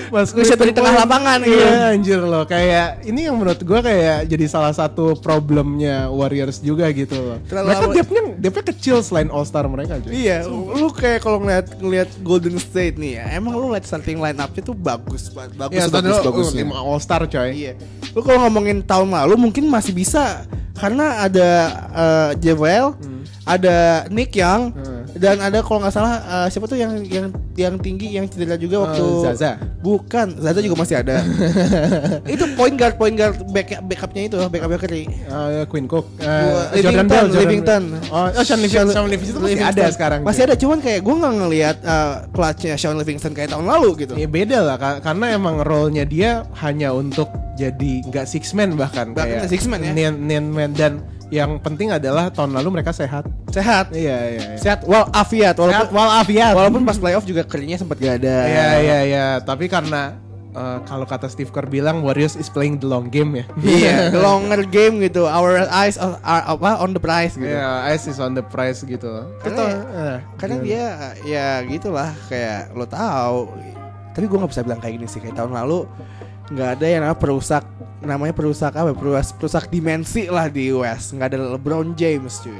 apa? 0.09 0.23
Gue 0.31 0.43
shot 0.43 0.57
dari 0.57 0.73
tengah 0.73 0.93
lapangan 0.95 1.37
gitu. 1.43 1.55
Iya, 1.55 1.93
anjir 1.93 2.19
loh. 2.19 2.43
Kayak 2.43 3.03
ini 3.03 3.27
yang 3.27 3.35
menurut 3.37 3.59
gua 3.61 3.79
kayak 3.79 4.25
jadi 4.25 4.45
salah 4.47 4.71
satu 4.71 5.13
problemnya 5.19 6.07
Warriors 6.09 6.59
juga 6.59 6.89
gitu 6.91 7.15
loh. 7.15 7.37
Terlalu 7.45 7.67
mereka 7.67 7.85
depthnya 7.93 8.23
depthnya 8.39 8.65
kecil 8.73 8.95
selain 9.01 9.29
All 9.29 9.43
Star 9.43 9.67
mereka 9.67 9.99
cuy. 9.99 10.11
Iya, 10.11 10.47
lu 10.47 10.89
kayak 10.89 11.19
kalau 11.21 11.39
ngeliat 11.39 11.67
ngeliat 11.77 12.09
Golden 12.21 12.57
State 12.57 12.95
nih 12.95 13.21
ya, 13.21 13.25
emang 13.35 13.55
lu 13.55 13.69
ngeliat 13.69 13.85
starting 13.85 14.17
line 14.17 14.39
up-nya 14.39 14.61
tuh 14.61 14.75
bagus, 14.75 15.29
banget, 15.29 15.51
bagus, 15.55 15.75
Iya, 15.77 15.85
bagus, 15.87 16.17
bagus, 16.19 16.47
bagus. 16.47 16.47
lima 16.55 16.75
All 16.77 16.99
Star 16.99 17.23
coy. 17.25 17.49
Iya. 17.51 17.73
Lu 18.11 18.19
kalau 18.21 18.47
ngomongin 18.47 18.81
tahun 18.81 19.11
lalu 19.11 19.35
mungkin 19.37 19.67
masih 19.67 19.91
bisa 19.91 20.43
karena 20.73 21.23
ada 21.23 21.49
uh, 21.93 22.29
Javel, 22.35 22.97
ada 23.43 24.07
Nick 24.09 24.33
Young, 24.33 24.73
Hmm. 24.73 25.00
Dan 25.13 25.37
ada 25.37 25.59
kalau 25.59 25.79
nggak 25.79 25.91
salah 25.91 26.13
uh, 26.21 26.47
siapa 26.47 26.65
tuh 26.65 26.75
yang 26.75 27.03
yang 27.03 27.27
yang 27.53 27.75
tinggi 27.75 28.11
yang 28.11 28.25
cedera 28.25 28.55
juga 28.55 28.81
waktu 28.81 29.01
Eh, 29.01 29.23
Zaza. 29.27 29.51
Bukan, 29.77 30.37
Zaza 30.37 30.59
juga 30.59 30.77
masih 30.77 30.95
ada. 30.97 31.19
itu 32.27 32.45
point 32.53 32.73
guard 32.73 32.95
point 32.95 33.13
guard 33.13 33.35
back 33.49 33.81
backupnya 33.81 34.21
itu 34.25 34.37
backupnya 34.41 34.77
Curry. 34.77 35.03
Eh, 35.05 35.63
Queen 35.65 35.85
Cook, 35.85 36.05
eh, 36.17 36.25
Gua- 36.25 36.69
Jordan 36.71 36.81
Livington, 37.01 37.07
Bell, 37.07 37.25
Jordan 37.25 37.41
Livington. 37.41 37.83
Oh, 38.07 38.27
oh 38.29 38.43
Sean 38.43 38.59
Livingston, 38.59 38.87
Sean 38.89 39.05
Livingston 39.05 39.33
itu 39.33 39.41
masih 39.41 39.55
ada 39.55 39.65
Livingston. 39.67 39.91
sekarang. 39.91 40.19
Masih 40.21 40.41
ada, 40.43 40.55
cuman 40.55 40.77
kayak 40.79 40.99
gue 41.01 41.15
nggak 41.17 41.33
ngelihat 41.37 41.77
uh, 41.83 42.13
clutchnya 42.29 42.73
Sean 42.75 42.95
Livingston 42.95 43.31
kayak 43.31 43.49
tahun 43.49 43.65
lalu 43.65 43.89
gitu. 43.99 44.13
Ya 44.13 44.27
beda 44.27 44.57
lah 44.61 44.75
ka- 44.75 45.01
karena 45.01 45.25
emang 45.31 45.59
role-nya 45.59 46.03
dia 46.03 46.31
hanya 46.57 46.91
untuk 46.91 47.27
jadi 47.53 48.01
nggak 48.03 48.25
six 48.25 48.53
man 48.53 48.73
bahkan 48.73 49.11
Bahkan 49.11 49.27
kayak 49.37 49.49
six 49.49 49.65
man 49.65 49.81
ya. 49.81 49.91
nine, 49.91 50.17
nine 50.19 50.47
man 50.47 50.71
dan 50.71 51.03
yang 51.31 51.57
penting 51.57 51.89
adalah 51.89 52.27
tahun 52.27 52.51
lalu 52.51 52.77
mereka 52.77 52.91
sehat. 52.91 53.23
Sehat. 53.49 53.89
Iya 53.89 54.17
iya. 54.29 54.41
iya. 54.51 54.59
Sehat 54.59 54.83
walafiat 54.83 55.55
walaupun 55.55 55.87
Sehat 55.87 55.89
walafiat. 55.89 56.53
walaupun 56.53 56.83
pas 56.83 56.99
playoff 56.99 57.23
juga 57.23 57.41
Curry-nya 57.41 57.79
sempat 57.79 57.97
gak 57.97 58.19
ada. 58.19 58.35
Iya 58.45 58.67
iya 58.77 58.99
iya, 59.01 59.25
tapi 59.39 59.65
karena 59.65 60.19
eh, 60.51 60.77
kalau 60.83 61.07
kata 61.07 61.25
Steve 61.25 61.47
Kerr 61.47 61.65
bilang 61.65 62.03
Warriors 62.03 62.35
is 62.35 62.45
playing 62.45 62.77
the 62.77 62.85
long 62.85 63.07
game 63.07 63.31
ya. 63.33 63.45
Iya, 63.63 64.11
the 64.11 64.19
longer 64.19 64.67
game 64.67 64.99
gitu. 64.99 65.23
Our 65.23 65.63
eyes 65.65 65.95
are, 65.95 66.19
are 66.21 66.43
apa 66.45 66.77
on 66.77 66.91
the 66.91 66.99
prize 66.99 67.33
gitu. 67.33 67.47
Iya, 67.47 67.87
ice 67.87 68.05
is 68.05 68.19
on 68.19 68.35
the 68.35 68.43
price 68.43 68.83
gitu. 68.83 69.23
Karena- 69.39 69.87
eh, 69.87 70.17
Karena 70.35 70.55
gimana? 70.57 70.67
dia 70.67 70.85
ya 71.23 71.47
gitulah 71.63 72.11
kayak 72.27 72.75
lo 72.75 72.83
tahu. 72.83 73.47
Tapi 74.11 74.27
gue 74.27 74.35
nggak 74.35 74.51
bisa 74.51 74.61
bilang 74.61 74.83
kayak 74.83 74.99
gini 74.99 75.07
sih 75.07 75.17
kayak 75.17 75.39
tahun 75.39 75.55
lalu 75.55 75.87
nggak 76.51 76.69
ada 76.77 76.85
yang 76.85 77.01
namanya 77.03 77.19
perusak 77.19 77.63
namanya 78.01 78.33
perusak 78.33 78.71
apa 78.73 78.91
ya? 78.91 78.95
perusak 78.97 79.35
perusak 79.37 79.63
dimensi 79.69 80.27
lah 80.27 80.51
di 80.51 80.69
West 80.69 81.15
nggak 81.15 81.27
ada 81.31 81.37
LeBron 81.55 81.95
James 81.95 82.41
cuy 82.43 82.59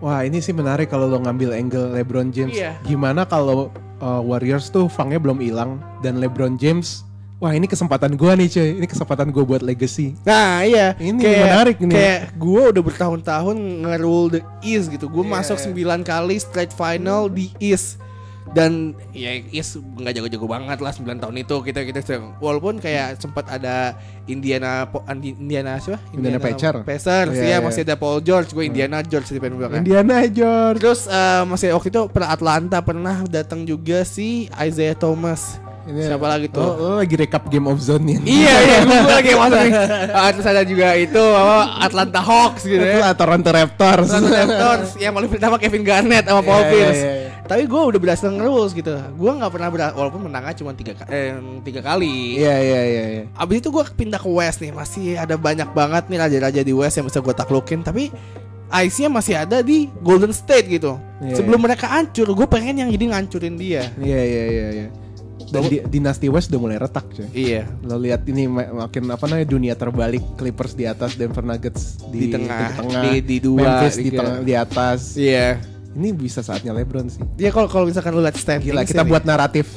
Wah 0.00 0.20
ini 0.20 0.40
sih 0.40 0.52
menarik 0.52 0.92
kalau 0.92 1.08
lo 1.08 1.16
ngambil 1.16 1.56
angle 1.56 1.96
LeBron 1.96 2.28
James. 2.28 2.52
Iya. 2.52 2.76
Gimana 2.84 3.24
kalau 3.24 3.72
uh, 4.00 4.20
Warriors 4.20 4.68
tuh 4.68 4.84
fangnya 4.84 5.16
belum 5.16 5.40
hilang 5.40 5.80
dan 6.04 6.20
LeBron 6.20 6.60
James, 6.60 7.04
wah 7.40 7.52
ini 7.52 7.64
kesempatan 7.64 8.12
gua 8.12 8.36
nih 8.36 8.48
cuy, 8.52 8.68
ini 8.80 8.86
kesempatan 8.88 9.32
gua 9.32 9.44
buat 9.48 9.62
legacy. 9.64 10.12
Nah 10.28 10.60
iya 10.60 10.92
Ini 10.96 11.20
menarik 11.20 11.80
ini. 11.80 11.92
Kayak 11.96 12.36
gue 12.36 12.62
udah 12.74 12.82
bertahun-tahun 12.84 13.56
nge-rule 13.56 14.28
the 14.28 14.42
East 14.60 14.92
gitu 14.92 15.08
Gue 15.08 15.24
Iya. 15.24 15.40
masuk 15.40 15.56
9 15.60 15.72
kali 16.04 16.36
straight 16.36 16.72
final 16.72 17.32
di 17.32 17.48
East 17.56 17.96
dan 18.52 18.92
ya 19.16 19.40
Is 19.48 19.80
nggak 19.80 20.20
jago-jago 20.20 20.44
banget 20.44 20.78
lah 20.84 20.92
9 20.92 21.16
tahun 21.16 21.36
itu 21.40 21.56
kita 21.64 21.80
kita 21.88 22.00
walaupun 22.44 22.76
kayak 22.76 23.16
sempat 23.16 23.48
ada 23.48 23.96
Indiana 24.28 24.84
Indiana 25.24 25.80
siapa 25.80 26.00
Indiana 26.12 26.36
Pacer. 26.36 26.74
Pacers 26.84 27.32
Iya, 27.32 27.44
ya 27.44 27.48
iya. 27.56 27.58
masih 27.64 27.82
ada 27.88 27.96
Paul 27.96 28.20
George 28.20 28.52
gue 28.52 28.64
Indiana 28.68 29.00
George 29.00 29.32
di 29.32 29.40
bilang 29.40 29.72
kan. 29.72 29.80
Indiana 29.80 30.28
George. 30.28 30.78
Terus 30.80 31.00
eh, 31.08 31.42
masih 31.48 31.72
waktu 31.72 31.88
itu 31.88 32.02
pernah 32.12 32.30
Atlanta 32.32 32.78
pernah 32.84 33.16
datang 33.24 33.64
juga 33.64 34.04
si 34.04 34.52
Isaiah 34.52 34.96
Thomas. 34.96 35.63
Ini- 35.84 36.08
Siapa 36.08 36.26
lagi 36.26 36.48
tuh? 36.48 36.64
Oh, 36.64 36.72
lo 36.74 37.04
lagi 37.04 37.12
rekap 37.12 37.44
Game 37.46 37.68
of 37.68 37.76
Zone 37.76 38.08
ya? 38.08 38.18
Iya 38.20 38.54
iya 38.58 38.78
gue 39.04 39.14
lagi 39.14 39.30
masuk 39.32 39.58
nih. 39.60 39.72
Ah, 40.10 40.28
terus 40.32 40.46
ada 40.46 40.62
juga 40.62 40.88
itu 40.94 41.20
apa 41.20 41.58
Atlanta 41.78 42.20
Hawks 42.20 42.64
gitu 42.64 42.80
Itu 42.80 42.98
ya. 42.98 43.12
Toronto 43.12 43.50
Raptors. 43.52 44.08
Toronto 44.08 44.30
Raptors 44.30 44.90
yang 44.96 45.12
paling 45.12 45.28
pertama 45.28 45.56
Kevin 45.56 45.84
Garnett 45.84 46.24
sama 46.24 46.40
Paul 46.40 46.62
Iya, 46.62 46.70
Pierce. 46.72 46.98
iya, 46.98 47.12
iya. 47.14 47.30
Tapi 47.44 47.68
gue 47.68 47.76
udah 47.76 48.00
berhasil 48.00 48.24
nge-rules 48.26 48.72
gitu. 48.72 48.88
Gue 49.14 49.30
nggak 49.30 49.52
pernah 49.52 49.68
berhasil 49.68 49.92
walaupun 49.94 50.20
menangnya 50.24 50.56
cuma 50.56 50.72
tiga 50.72 50.96
eh, 51.06 51.36
tiga 51.60 51.80
kali. 51.80 52.40
Iya 52.40 52.54
iya 52.56 52.80
iya. 52.82 53.04
iya. 53.10 53.22
Abis 53.36 53.60
itu 53.60 53.68
gue 53.68 53.84
pindah 53.86 54.16
ke 54.16 54.26
West 54.26 54.64
nih 54.64 54.72
Masih 54.72 55.20
ada 55.20 55.36
banyak 55.36 55.68
banget 55.70 56.08
nih 56.08 56.16
raja-raja 56.18 56.60
di 56.60 56.72
West 56.72 56.96
yang 56.96 57.04
bisa 57.04 57.20
gue 57.20 57.34
taklukin 57.34 57.84
Tapi 57.84 58.08
Ice-nya 58.74 59.06
masih 59.06 59.36
ada 59.36 59.60
di 59.60 59.92
Golden 60.00 60.32
State 60.32 60.66
gitu 60.66 60.96
Iya, 61.20 61.36
Sebelum 61.36 61.60
mereka 61.60 61.86
hancur 61.86 62.26
Gue 62.32 62.48
pengen 62.48 62.80
yang 62.80 62.88
jadi 62.88 63.12
ngancurin 63.12 63.54
dia 63.54 63.92
Iya 63.94 64.20
iya 64.24 64.44
iya. 64.48 64.66
iya. 64.72 64.86
Dan 65.50 65.68
di, 65.68 65.78
dinasti 65.84 66.26
West 66.28 66.48
udah 66.50 66.60
mulai 66.60 66.78
retak 66.78 67.04
cuy. 67.10 67.26
Iya 67.30 67.68
Lo 67.82 67.96
lihat 67.96 68.24
ini 68.26 68.48
ma- 68.48 68.86
makin 68.86 69.06
apa 69.08 69.24
namanya 69.26 69.48
dunia 69.48 69.74
terbalik 69.74 70.24
Clippers 70.34 70.72
di 70.72 70.84
atas 70.84 71.14
Denver 71.14 71.42
Nuggets 71.42 72.00
di, 72.08 72.26
Di 72.26 72.26
tengah, 72.32 72.68
tengah 72.74 73.02
di- 73.06 73.22
di 73.22 73.36
dua, 73.38 73.60
Memphis 73.80 73.94
di, 73.96 74.02
di- 74.02 74.16
tengah, 74.16 74.36
di 74.40 74.54
atas. 74.54 75.00
Iya 75.14 75.48
Ini 75.94 76.08
bisa 76.10 76.42
saatnya 76.42 76.74
LeBron 76.74 77.06
sih. 77.06 77.22
Dia 77.38 77.54
kalau 77.54 77.70
kalau 77.70 77.86
misalkan 77.86 78.10
lu 78.10 78.18
lihat 78.18 78.34
Gila 78.34 78.82
kita 78.82 79.06
buat 79.06 79.22
naratif. 79.22 79.70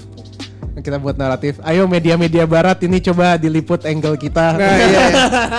Kita 0.87 0.97
buat 0.97 1.13
naratif. 1.13 1.59
Ayo 1.61 1.83
media-media 1.83 2.47
barat 2.47 2.79
ini 2.79 3.03
coba 3.03 3.35
diliput 3.35 3.83
angle 3.83 4.15
kita. 4.15 4.55
Nah 4.55 4.71
iya 4.79 5.03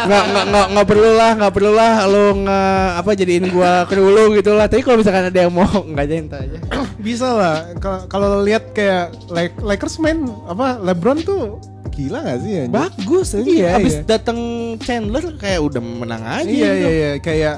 nggak, 0.01 0.25
nggak, 0.25 0.45
nggak, 0.49 0.67
nggak 0.73 0.87
perlu 0.89 1.11
lah 1.13 1.31
Nggak 1.35 1.53
perlu 1.53 1.73
lah 1.75 1.93
Lu 2.07 2.25
nggak 2.41 2.87
Apa 2.97 3.11
jadiin 3.13 3.45
gue 3.47 3.73
kedulu 3.85 4.23
gitu 4.33 4.51
lah 4.53 4.65
Tapi 4.65 4.81
kalau 4.81 4.97
misalkan 4.97 5.29
ada 5.29 5.39
yang 5.39 5.53
mau 5.53 5.69
Nggak 5.85 6.01
aja 6.03 6.15
entar 6.17 6.41
aja 6.41 6.59
Bisa 7.05 7.29
lah. 7.29 7.57
Kalau 7.77 7.99
kalau 8.09 8.27
lo 8.31 8.41
lihat 8.41 8.73
kayak 8.73 9.13
Lak- 9.29 9.61
Lakers 9.61 10.01
main 10.01 10.17
apa 10.47 10.81
LeBron 10.81 11.21
tuh 11.21 11.61
gila 11.91 12.23
gak 12.23 12.39
sih 12.41 12.53
anjing? 12.59 12.73
Bagus 12.73 13.29
Iya, 13.35 13.69
Abis 13.77 13.95
iya. 13.99 14.03
datang 14.07 14.39
Chandler 14.79 15.35
Kayak 15.35 15.61
udah 15.61 15.83
menang 15.83 16.23
aja 16.23 16.47
Iya 16.47 16.71
gitu. 16.71 16.79
iya 16.79 16.89
iya 16.89 17.11
kayak 17.19 17.55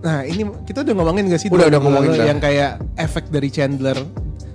nah 0.00 0.18
ini 0.24 0.42
kita 0.64 0.82
udah 0.82 0.94
ngomongin 0.96 1.24
gak 1.28 1.38
sih 1.38 1.46
Udah, 1.46 1.68
udah 1.68 1.78
ngomongin 1.78 2.10
yang 2.18 2.40
kayak 2.40 2.82
efek 2.96 3.30
dari 3.30 3.46
Chandler. 3.46 3.94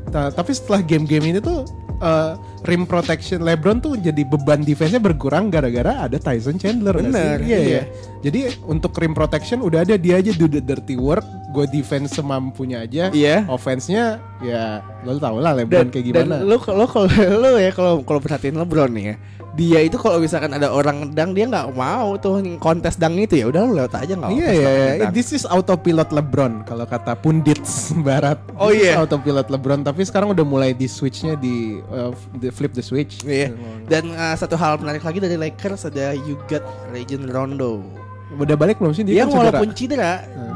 Ta- 0.10 0.34
tapi 0.34 0.52
setelah 0.52 0.82
game-game 0.82 1.30
ini 1.30 1.40
tuh 1.40 1.62
eh, 2.00 2.34
rim 2.70 2.86
protection 2.86 3.42
LeBron 3.42 3.82
tuh 3.82 3.98
jadi 3.98 4.22
beban 4.22 4.62
defense-nya 4.62 5.02
berkurang 5.02 5.50
gara-gara 5.50 6.06
ada 6.06 6.16
Tyson 6.16 6.56
Chandler? 6.56 6.94
Bener, 6.94 7.42
Iya, 7.42 7.58
iya. 7.58 7.60
iya. 7.60 7.84
Jadi 8.22 8.40
untuk 8.70 8.94
rim 8.96 9.12
protection 9.12 9.60
udah 9.60 9.82
ada 9.82 9.98
dia 9.98 10.22
aja 10.22 10.30
do 10.32 10.46
the 10.46 10.62
dirty 10.62 10.94
work, 10.94 11.26
gue 11.50 11.66
defense 11.68 12.14
semampunya 12.14 12.86
aja. 12.86 13.10
Iya. 13.10 13.50
Offense-nya 13.50 14.22
ya 14.40 14.80
lo 15.02 15.18
tau 15.18 15.42
lah 15.42 15.58
LeBron 15.58 15.90
kayak 15.90 16.06
gimana. 16.06 16.40
Dan 16.40 16.48
lu 16.48 16.56
lo 16.56 16.86
kalau 16.86 17.10
lo 17.42 17.58
ya 17.58 17.74
kalau 17.74 18.06
kalau 18.06 18.22
perhatiin 18.22 18.56
LeBron 18.56 18.92
nih 18.94 19.06
ya. 19.10 19.16
Dia 19.60 19.84
itu 19.84 20.00
kalau 20.00 20.24
misalkan 20.24 20.56
ada 20.56 20.72
orang 20.72 21.12
dang 21.12 21.36
dia 21.36 21.44
nggak 21.52 21.76
mau 21.76 22.16
tuh 22.16 22.40
kontes 22.64 22.96
dang 22.96 23.20
itu 23.20 23.44
ya 23.44 23.52
udah 23.52 23.62
lu 23.68 23.76
lewat 23.76 23.92
aja 24.00 24.16
nggak 24.16 24.32
Iya 24.32 24.50
iya 24.56 24.70
iya. 24.72 25.08
This 25.12 25.36
is 25.36 25.44
autopilot 25.44 26.16
LeBron 26.16 26.64
kalau 26.64 26.88
kata 26.88 27.20
pundits 27.20 27.92
barat. 28.08 28.40
Oh, 28.56 28.72
iya. 28.72 28.96
Autopilot 28.96 29.52
LeBron 29.52 29.84
tapi 29.84 30.08
sekarang 30.08 30.32
udah 30.32 30.48
mulai 30.48 30.72
di 30.72 30.88
switchnya 30.88 31.36
di 31.36 31.84
uh, 31.92 32.16
di 32.40 32.48
flip 32.56 32.72
the 32.72 32.80
switch. 32.80 33.28
Iya. 33.28 33.52
Dan 33.92 34.16
uh, 34.16 34.36
satu 34.40 34.56
hal 34.56 34.80
menarik 34.80 35.04
lagi 35.04 35.20
dari 35.20 35.36
Lakers 35.36 35.92
ada 35.92 36.16
you 36.16 36.40
got 36.48 36.64
Legend 36.96 37.28
Rondo. 37.28 37.84
Udah 38.30 38.54
balik 38.54 38.78
belum 38.78 38.94
sih 38.94 39.02
dia? 39.02 39.22
Dia 39.22 39.24
kan 39.26 39.34
cedera. 39.34 39.42
walaupun 39.42 39.68
cedera, 39.74 40.12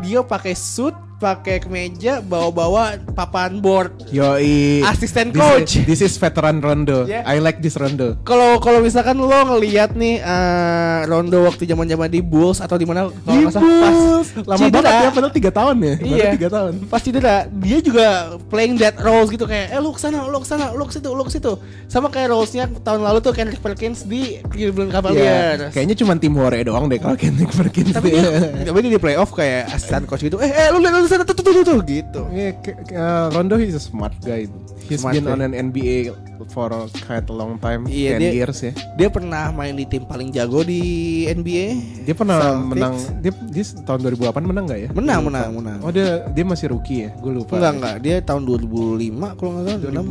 dia 0.06 0.20
pakai 0.22 0.54
suit, 0.54 0.94
pakai 1.24 1.58
kemeja, 1.58 2.20
bawa-bawa 2.20 3.00
papan 3.16 3.58
board. 3.58 3.96
Yoi. 4.12 4.84
Asisten 4.84 5.32
This 5.32 5.40
coach. 5.40 5.72
is- 5.80 5.88
This 5.88 6.02
is 6.02 6.14
veteran 6.16 6.60
Rondo. 6.60 7.08
Yeah. 7.08 7.24
I 7.24 7.40
like 7.40 7.58
this 7.58 7.80
Rondo. 7.80 8.20
Kalau 8.22 8.60
kalau 8.60 8.80
misalkan 8.80 9.16
lo 9.16 9.32
ngelihat 9.32 9.96
nih 9.96 10.20
uh, 10.20 11.08
Rondo 11.08 11.48
waktu 11.48 11.64
zaman-zaman 11.64 12.08
di 12.08 12.20
Bulls 12.20 12.60
atau 12.60 12.76
di 12.76 12.84
mana 12.84 13.08
kalau 13.08 13.40
nggak 13.40 13.54
salah 13.54 13.72
pas 13.80 14.00
Lama 14.44 14.60
cedera. 14.60 14.82
banget 14.84 14.94
ya 15.00 15.12
padahal 15.12 15.34
3 15.34 15.48
tahun 15.54 15.76
ya. 15.78 15.94
Baru 15.96 16.12
Iya. 16.12 16.32
3 16.36 16.50
tahun. 16.50 16.74
Pas 16.88 17.00
cedera, 17.00 17.36
dia 17.48 17.78
juga 17.80 18.08
playing 18.50 18.76
that 18.78 19.00
roles 19.00 19.30
gitu 19.30 19.46
kayak, 19.46 19.72
eh 19.72 19.80
lu 19.80 19.92
ke 19.92 20.00
sana, 20.00 20.26
lu 20.26 20.38
ke 20.38 20.48
sana, 20.50 20.66
lu 20.72 20.84
ke 20.84 20.92
situ, 20.92 21.10
lu 21.10 21.24
ke 21.24 21.32
situ. 21.32 21.54
Sama 21.88 22.10
kayak 22.10 22.28
rolesnya 22.30 22.68
tahun 22.82 23.00
lalu 23.00 23.20
tuh 23.20 23.32
Kendrick 23.32 23.62
Perkins 23.62 24.04
di 24.04 24.44
Cleveland. 24.44 24.92
Cavaliers. 24.92 25.72
Kayaknya 25.72 25.96
cuma 25.96 26.12
tim 26.16 26.34
Warrior 26.34 26.66
doang 26.66 26.86
deh 26.86 26.98
kalau 26.98 27.16
Kendrick 27.16 27.50
Perkins. 27.50 27.94
Tapi 27.94 28.10
dia, 28.10 28.30
tapi 28.68 28.78
dia 28.82 28.92
di 28.92 29.00
playoff 29.00 29.32
kayak 29.32 29.70
asisten 29.70 30.04
coach 30.04 30.22
gitu. 30.22 30.36
Eh, 30.38 30.50
eh 30.50 30.68
lu 30.70 30.82
lihat 30.82 30.98
lu 30.98 31.08
sana 31.14 31.24
tuh 31.24 31.36
tuh 31.36 31.44
tuh 31.46 31.64
tuh 31.64 31.78
gitu. 31.84 32.22
Ke- 32.60 32.92
uh, 32.92 33.30
Rondo 33.30 33.56
is 33.56 33.74
a 33.74 33.82
smart 33.82 34.14
guy. 34.20 34.50
He's 34.84 35.00
Smart 35.00 35.16
been 35.16 35.24
guy. 35.24 35.32
on 35.32 35.42
an 35.42 35.54
NBA 35.54 36.12
for 36.50 36.68
quite 37.00 37.24
a 37.24 37.32
long 37.32 37.56
time, 37.56 37.88
Iya, 37.88 38.18
10 38.18 38.20
dia- 38.20 38.34
years 38.36 38.58
ya. 38.60 38.72
Dia 38.94 39.08
pernah 39.08 39.48
main 39.50 39.72
di 39.72 39.86
tim 39.86 40.04
paling 40.04 40.28
jago 40.30 40.60
di 40.60 40.82
NBA. 41.26 41.80
Dia 42.04 42.12
pernah 42.12 42.36
Celtics. 42.36 42.68
menang 42.68 42.94
dia, 43.22 43.32
dia 43.48 43.64
tahun 43.82 44.00
2008 44.04 44.44
menang 44.44 44.66
gak 44.66 44.80
ya? 44.82 44.90
Menang, 44.92 45.20
lupa. 45.22 45.28
menang, 45.32 45.50
menang. 45.56 45.80
Oh 45.80 45.88
dia 45.88 46.28
dia 46.28 46.44
masih 46.44 46.68
rookie 46.70 47.08
ya? 47.08 47.10
Gue 47.16 47.32
lupa. 47.34 47.56
Enggak 47.56 47.74
enggak, 47.74 47.96
dia 48.02 48.16
tahun 48.20 48.42
2005 48.44 49.40
kalau 49.40 49.50
nggak 49.56 49.64
salah 49.64 49.80
2000 49.80 50.04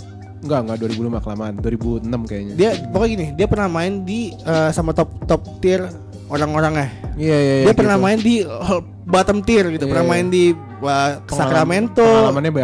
2006. 0.00 0.40
Enggak, 0.40 0.60
enggak 0.60 0.78
2005 0.78 1.20
kelamaan. 1.20 1.52
2006 1.56 2.20
kayaknya. 2.24 2.54
Dia 2.54 2.70
pokoknya 2.86 3.10
gini, 3.10 3.26
dia 3.32 3.46
pernah 3.46 3.68
main 3.70 3.92
di 4.02 4.20
eh, 4.32 4.70
sama 4.70 4.92
top 4.92 5.08
top 5.26 5.40
tier 5.58 5.84
orang-orangnya. 6.28 6.88
Iya, 7.14 7.36
iya, 7.38 7.54
iya, 7.62 7.64
dia 7.70 7.74
pernah 7.76 7.96
gitu. 8.00 8.06
main 8.06 8.18
di 8.18 8.34
bottom 9.04 9.38
tier 9.44 9.66
gitu, 9.70 9.84
Iya, 9.86 9.90
pernah 9.94 10.04
iya. 10.06 10.12
main 10.12 10.26
di 10.32 10.44
uh, 10.50 11.20
Pengalaman- 11.24 11.90
Sacramento, 11.90 12.08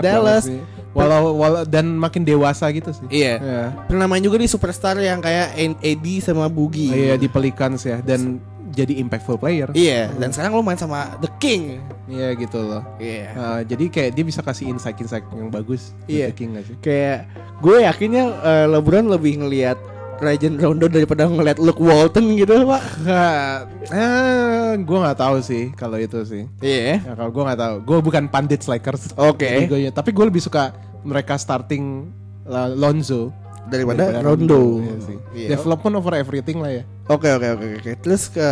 Dallas. 0.03 0.45
Walau, 0.91 1.39
walau 1.39 1.63
dan 1.63 1.87
makin 1.95 2.27
dewasa 2.27 2.67
gitu 2.75 2.91
sih. 2.91 3.07
Iya. 3.23 3.35
Iya. 3.39 3.63
Pernah 3.87 4.11
main 4.11 4.27
juga 4.27 4.43
di 4.43 4.51
superstar 4.51 4.99
yang 4.99 5.23
kayak 5.23 5.55
AD 5.79 6.07
sama 6.19 6.51
Boogie. 6.51 6.91
Iya 6.91 7.15
di 7.15 7.31
Pelicans 7.31 7.87
ya 7.87 8.03
dan 8.03 8.43
jadi 8.71 8.99
impactful 9.03 9.39
player. 9.39 9.71
Iya, 9.75 10.11
dan 10.19 10.31
sekarang 10.31 10.59
lo 10.59 10.63
main 10.63 10.79
sama 10.79 11.15
The 11.23 11.31
King. 11.39 11.79
Iya 12.11 12.35
gitu 12.35 12.59
loh. 12.59 12.83
Iya. 12.99 13.27
Uh, 13.35 13.61
jadi 13.67 13.85
kayak 13.87 14.11
dia 14.19 14.25
bisa 14.27 14.41
kasih 14.43 14.71
insight-insight 14.71 15.27
yang 15.31 15.51
bagus. 15.51 15.95
Iya. 16.11 16.31
The 16.31 16.37
King 16.39 16.51
gak 16.59 16.65
sih? 16.67 16.77
Kayak 16.83 17.19
gue 17.63 17.77
yakinnya 17.87 18.25
uh, 18.43 18.67
LeBron 18.79 19.07
lebih 19.11 19.47
ngelihat 19.47 19.79
Legend 20.21 20.57
Rondo 20.61 20.87
daripada 20.87 21.25
ngelihat 21.25 21.59
Luke 21.59 21.81
Walton 21.81 22.37
gitu, 22.37 22.69
Pak. 22.69 22.85
Eh, 23.91 24.71
gue 24.79 24.99
nggak 25.01 25.19
tahu 25.19 25.37
sih 25.41 25.73
kalau 25.75 25.97
itu 25.97 26.21
sih. 26.23 26.45
Iya. 26.61 27.01
Ya, 27.01 27.13
kalau 27.17 27.33
gue 27.33 27.43
nggak 27.43 27.61
tahu, 27.61 27.75
gue 27.83 27.99
bukan 28.01 28.25
pandit 28.29 28.61
Lakers. 28.63 29.17
Oke. 29.17 29.67
Gua- 29.67 29.93
tapi 29.93 30.11
gue 30.13 30.25
lebih 30.29 30.41
suka 30.41 30.71
mereka 31.01 31.41
starting 31.41 32.13
uh, 32.45 32.69
Lonzo 32.69 33.33
Daripada 33.71 34.19
Rondo. 34.21 34.83
Iya 34.83 34.97
sih. 34.99 35.17
Iya. 35.37 35.49
Development 35.55 35.95
over 35.97 36.13
everything 36.19 36.59
lah 36.59 36.73
ya. 36.75 36.83
Oke 37.07 37.31
oke 37.31 37.49
oke 37.55 37.67
oke. 37.79 37.93
Terus 38.03 38.27
ke 38.27 38.49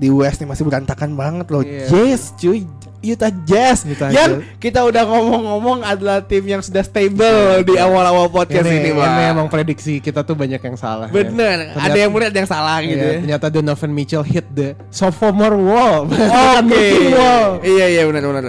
di 0.00 0.08
West 0.08 0.40
nih 0.40 0.48
masih 0.48 0.64
berantakan 0.64 1.12
banget 1.12 1.46
loh. 1.52 1.60
Iya. 1.60 1.86
Jazz 1.92 2.32
cuy. 2.40 2.64
Utah 3.02 3.34
Jazz 3.42 3.82
Utah 3.82 4.08
yang 4.08 4.38
Jazz. 4.38 4.56
kita 4.56 4.80
udah 4.80 5.02
ngomong-ngomong 5.02 5.82
adalah 5.82 6.22
tim 6.22 6.46
yang 6.46 6.62
sudah 6.62 6.80
stable 6.80 7.60
di 7.62 7.74
awal-awal 7.74 8.26
podcast 8.26 8.62
ini, 8.62 8.78
ini, 8.78 8.90
Pak. 8.94 9.04
ini 9.04 9.22
emang 9.28 9.46
prediksi 9.46 9.98
kita 9.98 10.22
tuh 10.22 10.32
banyak 10.32 10.58
yang 10.58 10.76
salah. 10.76 11.06
ya. 11.06 11.12
Bener, 11.12 11.56
Ternyata- 11.68 11.82
ada 11.82 11.98
yang 11.98 12.10
benar 12.10 12.28
ada 12.30 12.38
yang 12.38 12.50
salah 12.50 12.76
Iya, 12.78 12.88
gitu. 12.88 13.02
ya. 13.02 13.12
ternyata 13.18 13.46
Donovan 13.50 13.90
Mitchell 13.90 14.22
hit 14.22 14.46
the 14.48 14.78
sophomore 14.88 15.58
wall. 15.58 16.06
Oke. 16.56 16.70
rookie 16.70 17.10
wall. 17.10 17.50
Iya 17.60 17.86
iya 17.90 18.02
benar 18.06 18.22
benar. 18.22 18.44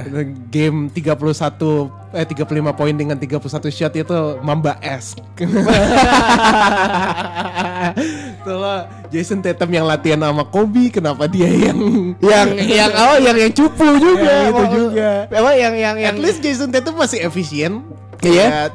Game 0.48 0.88
31 0.88 1.90
eh 2.14 2.26
35 2.30 2.46
poin 2.78 2.94
dengan 2.94 3.18
31 3.18 3.42
shot 3.68 3.90
itu 3.92 4.14
Mamba 4.46 4.78
esque. 4.80 5.26
Tuh 8.44 8.60
lah, 8.60 8.80
Jason 9.08 9.40
Tatum 9.40 9.72
yang 9.72 9.88
latihan 9.88 10.20
sama 10.20 10.44
Kobe, 10.44 10.92
kenapa 10.92 11.26
dia 11.26 11.48
yang 11.48 11.80
yang 12.20 12.48
yang 12.84 12.92
oh 12.92 13.16
yang 13.16 13.38
yang 13.40 13.52
cupu 13.52 13.88
juga. 14.04 14.28
Yang 14.28 14.52
itu 14.52 14.60
Oh, 14.60 14.68
juga. 14.70 15.10
Apa 15.32 15.52
yang 15.56 15.74
yang 15.74 15.96
yang 15.96 16.16
At 16.16 16.20
least 16.20 16.44
Jason 16.44 16.68
Tatum 16.68 17.00
masih 17.00 17.24
efisien. 17.24 17.88
Iya. 18.20 18.68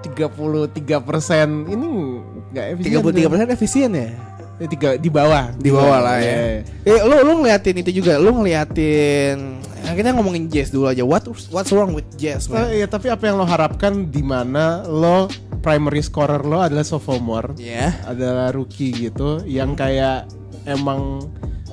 Tiga 0.00 0.28
puluh 0.28 0.68
tiga 0.68 1.00
persen 1.00 1.64
ini 1.64 2.20
nggak 2.52 2.66
efisien. 2.76 3.00
33% 3.00 3.56
efisien 3.56 3.90
ya? 3.90 4.08
Eh, 4.54 4.68
tiga 4.68 4.94
di 4.94 5.08
bawah 5.08 5.50
Di 5.56 5.66
bawah 5.66 5.98
lah 5.98 6.20
Iya. 6.20 6.30
ya. 6.30 6.44
Eh 6.84 7.00
lu 7.02 7.16
lu 7.24 7.32
ngeliatin 7.40 7.80
itu 7.80 7.90
juga, 7.90 8.20
lu 8.20 8.30
ngeliatin 8.36 9.64
ya 9.80 9.92
kita 9.92 10.12
ngomongin 10.12 10.46
Jazz 10.46 10.68
dulu 10.68 10.86
aja. 10.86 11.02
What 11.02 11.24
what's 11.48 11.68
wrong 11.68 11.92
with 11.92 12.06
Jazz, 12.14 12.46
Eh, 12.46 12.52
man? 12.52 12.68
iya, 12.70 12.86
tapi 12.86 13.08
apa 13.08 13.24
yang 13.24 13.36
lo 13.36 13.44
harapkan 13.44 14.06
di 14.06 14.20
mana 14.20 14.84
lo 14.84 15.28
primary 15.64 16.04
scorer 16.04 16.44
lo 16.44 16.60
adalah 16.60 16.84
sophomore, 16.84 17.56
Ya. 17.56 17.96
adalah 18.04 18.52
rookie 18.52 18.92
gitu, 18.92 19.40
yang 19.48 19.72
kayak 19.72 20.28
emang 20.68 21.24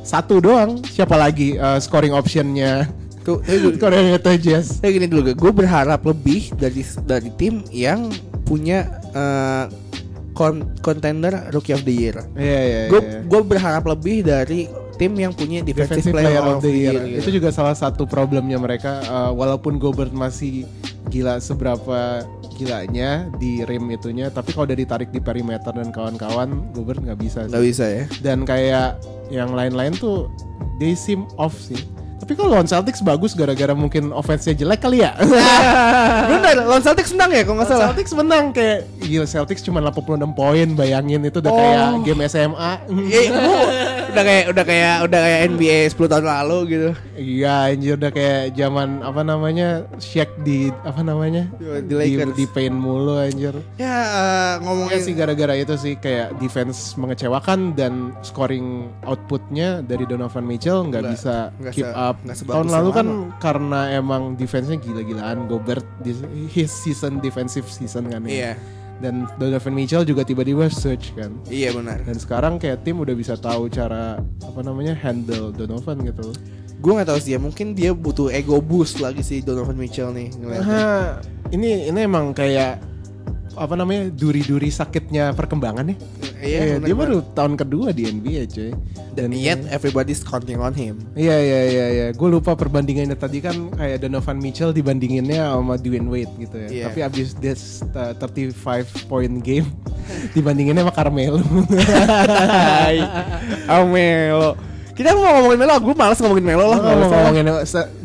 satu 0.01 0.39
doang. 0.39 0.79
Siapa 0.87 1.19
lagi 1.19 1.59
eh, 1.59 1.79
scoring 1.83 2.15
optionnya 2.15 2.87
tapi 3.21 3.77
Korea 3.77 4.17
Jazz. 4.41 4.81
Kayak 4.81 4.93
gini 4.97 5.07
dulu, 5.11 5.29
gue 5.37 5.51
berharap 5.53 6.01
lebih 6.09 6.49
dari 6.57 6.81
dari 7.05 7.29
tim 7.37 7.61
yang 7.69 8.09
punya 8.49 8.89
kon- 10.33 10.73
contender 10.81 11.53
rookie 11.53 11.77
of 11.77 11.85
the 11.85 11.93
year. 11.93 12.17
Iya 12.33 12.59
iya. 12.65 12.81
Gue 12.89 13.01
iya. 13.05 13.19
gue 13.21 13.41
berharap 13.45 13.83
lebih 13.85 14.25
dari 14.25 14.65
tim 15.01 15.17
yang 15.17 15.33
punya 15.33 15.59
defensive, 15.59 15.97
Defensive 15.97 16.13
player, 16.13 16.45
of 16.45 16.61
the 16.61 16.69
year. 16.69 16.93
Itu 17.17 17.25
gitu. 17.25 17.41
juga 17.41 17.49
salah 17.49 17.73
satu 17.73 18.05
problemnya 18.05 18.55
mereka. 18.55 19.01
uh, 19.03 19.33
walaupun 19.33 19.81
Gobert 19.81 20.13
masih 20.13 20.69
gila 21.09 21.41
seberapa 21.41 22.21
gilanya 22.53 23.25
di 23.35 23.65
rim 23.65 23.89
itunya, 23.89 24.29
tapi 24.29 24.53
kalau 24.53 24.69
udah 24.69 24.77
ditarik 24.77 25.09
di 25.09 25.17
perimeter 25.17 25.73
dan 25.73 25.89
kawan-kawan, 25.89 26.69
Gobert 26.71 27.01
nggak 27.01 27.17
bisa. 27.17 27.39
sih. 27.43 27.49
Nggak 27.49 27.65
bisa 27.65 27.85
ya. 27.89 28.03
Dan 28.21 28.45
kayak 28.45 29.01
yang 29.27 29.49
lain-lain 29.51 29.91
tuh 29.91 30.29
they 30.77 30.93
seem 30.93 31.25
off 31.35 31.57
sih. 31.57 31.81
Tapi 32.21 32.37
kalau 32.37 32.53
lawan 32.53 32.69
Celtics 32.69 33.01
bagus 33.01 33.33
gara-gara 33.33 33.73
mungkin 33.73 34.13
offense-nya 34.13 34.53
jelek 34.53 34.77
kali 34.79 35.01
ya. 35.01 35.17
Bener, 36.29 36.61
lawan 36.61 36.79
Celtics 36.79 37.09
menang 37.11 37.33
ya 37.33 37.41
kalau 37.41 37.57
nggak 37.57 37.67
salah. 37.67 37.81
Celtics 37.89 38.13
menang 38.13 38.45
kayak 38.53 38.79
gila 39.01 39.25
Celtics 39.25 39.65
cuma 39.65 39.81
86 39.81 40.29
poin 40.31 40.67
bayangin 40.71 41.25
itu 41.25 41.41
udah 41.41 41.49
Oh. 41.49 41.57
kayak 41.57 41.85
game 42.05 42.21
SMA. 42.23 42.71
Iya, 42.93 43.21
gua- 43.27 43.73
udah 44.11 44.23
kayak 44.23 44.45
udah 44.47 44.63
kayak 44.63 44.95
udah 45.03 45.19
kayak 45.19 45.39
NBA 45.49 45.77
10 45.89 46.11
tahun 46.11 46.25
lalu 46.27 46.57
gitu. 46.67 46.89
Iya 47.15 47.53
anjir 47.69 47.93
udah 47.95 48.11
kayak 48.11 48.41
zaman 48.53 48.89
apa 48.99 49.21
namanya 49.21 49.67
Shaq 49.97 50.29
di 50.41 50.67
apa 50.83 51.01
namanya 51.01 51.47
Di 51.57 51.93
Lakers. 51.93 52.35
di, 52.35 52.45
paint 52.45 52.73
mulu 52.73 53.15
anjir. 53.15 53.55
Ya 53.75 53.95
eh, 54.03 54.53
ngomongin 54.59 54.91
Pokoknya 54.91 55.05
sih 55.05 55.13
gara-gara 55.13 55.53
itu 55.55 55.73
sih 55.75 55.93
kayak 55.95 56.35
defense 56.37 56.93
mengecewakan 56.95 57.73
dan 57.73 58.11
scoring 58.21 58.91
outputnya 59.01 59.79
dari 59.81 60.03
Donovan 60.03 60.43
Mitchell 60.43 60.83
nggak 60.83 61.03
bisa 61.07 61.49
nggak 61.55 61.73
keep 61.73 61.87
se- 61.87 61.95
up. 61.95 62.15
Tahun 62.25 62.67
lalu 62.67 62.89
kan 62.91 63.07
karena 63.39 63.91
emang 63.91 64.35
defense-nya 64.35 64.75
gila-gilaan 64.75 65.47
Gobert 65.47 65.85
di 65.99 66.11
his 66.47 66.69
season 66.69 67.17
defensive 67.19 67.65
season 67.65 68.07
kan 68.07 68.25
ya. 68.25 68.31
Iya. 68.31 68.53
Dan 69.01 69.25
Donovan 69.41 69.73
Mitchell 69.73 70.05
juga 70.05 70.21
tiba-tiba 70.21 70.69
search 70.69 71.17
kan. 71.17 71.33
Iya 71.49 71.73
benar. 71.73 72.05
Dan 72.05 72.21
sekarang 72.21 72.61
kayak 72.61 72.85
tim 72.85 73.01
udah 73.01 73.17
bisa 73.17 73.33
tahu 73.33 73.65
cara 73.67 74.21
apa 74.21 74.59
namanya 74.61 74.93
handle 74.93 75.49
Donovan 75.49 76.05
gitu. 76.05 76.29
Gue 76.81 76.97
nggak 76.97 77.09
tahu 77.13 77.19
sih 77.21 77.33
ya, 77.33 77.39
mungkin 77.41 77.77
dia 77.77 77.93
butuh 77.93 78.29
ego 78.33 78.61
boost 78.61 79.01
lagi 79.01 79.21
sih 79.21 79.41
Donovan 79.41 79.77
Mitchell 79.77 80.13
nih 80.13 80.33
ngeliatnya. 80.37 81.21
Ini 81.49 81.89
ini 81.89 81.99
emang 81.99 82.33
kayak 82.33 82.81
apa 83.55 83.73
namanya 83.75 84.07
duri-duri 84.11 84.71
sakitnya 84.71 85.35
perkembangan 85.35 85.91
ya. 85.91 85.95
Iya, 86.41 86.59
benar 86.81 86.87
dia 86.87 86.95
baru 86.95 87.17
tahun 87.35 87.53
kedua 87.59 87.93
di 87.93 88.07
NBA 88.07 88.43
cuy. 88.49 88.71
Dan 89.11 89.35
yet 89.35 89.59
everybody's 89.69 90.23
counting 90.23 90.57
on 90.57 90.71
him. 90.71 91.03
Iya 91.13 91.35
iya 91.37 91.61
iya 91.67 91.85
iya. 91.91 92.07
Gue 92.15 92.31
lupa 92.31 92.55
perbandingannya 92.55 93.13
tadi 93.19 93.43
kan 93.43 93.69
kayak 93.75 94.01
Donovan 94.01 94.39
Mitchell 94.39 94.71
dibandinginnya 94.71 95.51
sama 95.51 95.75
Dwayne 95.75 96.07
Wade 96.07 96.33
gitu 96.39 96.55
ya. 96.57 96.69
Iya. 96.71 96.85
Tapi 96.89 96.99
abis 97.03 97.27
this 97.37 97.83
uh, 97.93 98.15
35 98.15 99.11
point 99.11 99.35
game 99.43 99.67
dibandinginnya 100.35 100.87
sama 100.87 100.93
Carmelo. 100.95 101.43
Hai, 102.87 103.03
Amelo. 103.67 104.57
Kita 104.91 105.15
mau 105.15 105.23
ngomongin 105.39 105.59
Melo, 105.65 105.75
gue 105.81 105.95
males 105.95 106.19
ngomongin 106.19 106.45
Melo 106.45 106.65
lah. 106.67 106.79
Mau 106.83 107.09
ngomongin 107.09 107.45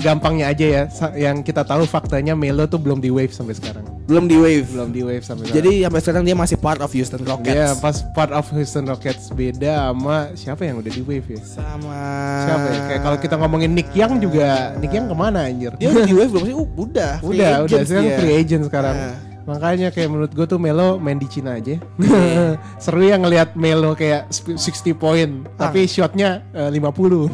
gampangnya 0.01 0.55
aja 0.55 0.67
ya. 0.67 0.83
Yang 1.13 1.51
kita 1.51 1.67
tahu 1.67 1.85
faktanya 1.85 2.33
Melo 2.39 2.65
tuh 2.71 2.79
belum 2.79 3.03
di 3.03 3.11
wave 3.11 3.35
sampai 3.35 3.59
sekarang. 3.59 3.96
Belum 4.07 4.25
di 4.25 4.39
wave. 4.39 4.67
Belum 4.71 4.91
di 4.91 5.03
wave 5.03 5.21
sampai 5.21 5.45
sekarang. 5.45 5.59
Jadi 5.61 5.73
sampai 5.83 6.01
sekarang 6.01 6.23
dia 6.23 6.37
masih 6.39 6.57
part 6.57 6.79
of 6.79 6.91
Houston 6.91 7.23
Rockets. 7.23 7.53
Iya, 7.53 7.69
pas 7.77 7.97
part 8.15 8.31
of 8.31 8.47
Houston 8.49 8.87
Rockets 8.87 9.31
beda 9.31 9.91
sama 9.91 10.31
siapa 10.33 10.63
yang 10.63 10.79
udah 10.79 10.89
di 10.89 11.03
wave 11.03 11.27
ya? 11.27 11.41
sama 11.43 11.99
Siapa 12.47 12.67
ya? 12.69 12.81
Kayak 12.87 13.01
kalau 13.03 13.19
kita 13.19 13.35
ngomongin 13.37 13.71
Nick 13.73 13.91
Young 13.93 14.19
juga, 14.19 14.79
Nick 14.79 14.91
Young 14.91 15.07
ke 15.07 15.17
mana 15.17 15.45
anjir? 15.45 15.75
dia 15.75 15.91
udah 15.91 16.05
di 16.05 16.15
wave 16.15 16.31
belum 16.31 16.45
sih? 16.45 16.55
Uh, 16.55 16.69
udah. 16.77 17.13
Free 17.23 17.35
udah, 17.37 17.53
udah 17.67 17.79
sekarang 17.83 18.07
dia. 18.07 18.17
free 18.17 18.35
agent 18.37 18.63
sekarang. 18.65 18.95
Nah. 18.95 19.17
Makanya 19.47 19.95
kayak 19.95 20.11
menurut 20.11 20.31
gue 20.31 20.43
tuh 20.43 20.59
Melo 20.59 20.99
main 20.99 21.15
di 21.17 21.27
Cina 21.27 21.55
aja. 21.55 21.79
Iya. 21.99 22.59
Seru 22.83 22.99
ya 23.01 23.15
ngelihat 23.15 23.55
Melo 23.55 23.95
kayak 23.95 24.27
sp- 24.31 24.55
60 24.55 24.95
poin, 24.95 25.47
Ah. 25.55 25.67
tapi 25.67 25.87
shotnya 25.87 26.47
eh, 26.51 26.67
50. 26.67 27.31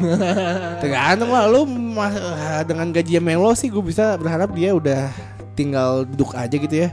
Tergantung 0.77 1.29
lah 1.29 1.45
lu 1.45 1.65
dengan 2.63 2.89
gaji 2.89 3.17
Melo 3.17 3.53
sih 3.53 3.69
gue 3.69 3.81
bisa 3.81 4.13
berharap 4.15 4.53
dia 4.53 4.73
udah 4.73 5.09
tinggal 5.53 6.03
duduk 6.03 6.33
aja 6.33 6.51
gitu 6.51 6.75
ya. 6.75 6.89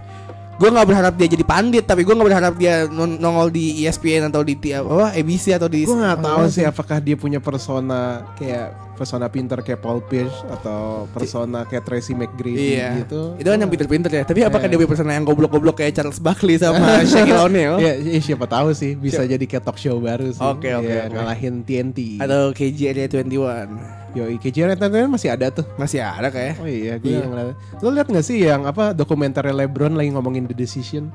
Gue 0.54 0.68
nggak 0.68 0.86
berharap 0.86 1.12
dia 1.16 1.24
jadi 1.26 1.40
pandit, 1.40 1.88
tapi 1.88 2.04
gue 2.04 2.12
nggak 2.12 2.28
berharap 2.28 2.54
dia 2.54 2.84
non- 2.84 3.16
nongol 3.16 3.48
di 3.48 3.80
ESPN 3.80 4.28
atau 4.28 4.44
di 4.44 4.52
apa 4.70 5.08
ABC 5.10 5.56
atau 5.56 5.66
di. 5.66 5.82
gue 5.82 5.96
nggak 5.96 6.20
tahu 6.20 6.42
sih 6.46 6.64
apakah 6.64 7.00
dia 7.00 7.16
punya 7.16 7.40
persona 7.40 8.28
kayak 8.36 8.68
persona 8.92 9.32
pinter 9.32 9.64
kayak 9.64 9.80
Paul 9.80 10.04
Pierce 10.04 10.44
atau 10.44 11.08
persona 11.08 11.64
kayak 11.64 11.88
Tracy 11.88 12.12
McGrady 12.12 12.76
Iya. 12.76 13.00
gitu. 13.00 13.40
Itu 13.40 13.48
kan 13.48 13.56
yang 13.56 13.72
pinter-pinter 13.72 14.12
ya. 14.12 14.28
Tapi 14.28 14.44
apakah 14.44 14.68
Iya. 14.68 14.76
dia 14.76 14.78
punya 14.78 14.90
persona 14.92 15.16
yang 15.16 15.24
goblok-goblok 15.24 15.80
kayak 15.80 15.96
Charles 15.96 16.20
Barkley 16.20 16.60
sama 16.60 16.76
Shaquille 17.08 17.40
O'Neal? 17.40 17.80
Ya, 17.80 17.96
ya, 17.96 18.20
siapa 18.20 18.44
tahu 18.44 18.76
sih 18.76 18.92
bisa 18.92 19.24
jadi 19.24 19.40
kayak 19.40 19.64
talk 19.64 19.80
show 19.80 19.96
baru 19.96 20.28
sih. 20.28 20.44
Oke, 20.44 20.76
oke, 20.76 20.84
Iya, 20.84 21.08
ngalahin 21.08 21.64
TNT. 21.64 22.20
Atau 22.20 22.52
KG 22.52 22.78
Area 22.86 23.08
21 23.08 23.99
Yo, 24.10 24.26
IKJ 24.26 24.66
Entertainment 24.66 25.14
masih 25.14 25.30
ada 25.30 25.54
tuh. 25.54 25.62
Masih 25.78 26.02
ada 26.02 26.28
kayak. 26.28 26.58
Oh 26.58 26.66
iya, 26.66 26.98
gue 26.98 27.14
Iya. 27.14 27.30
ngeliat. 27.30 27.54
Lo 27.78 27.94
liat 27.94 28.10
gak 28.10 28.26
sih 28.26 28.42
yang 28.42 28.66
apa 28.66 28.90
dokumenter 28.90 29.46
LeBron 29.46 29.94
lagi 29.94 30.10
ngomongin 30.10 30.50
The 30.50 30.56
Decision 30.56 31.14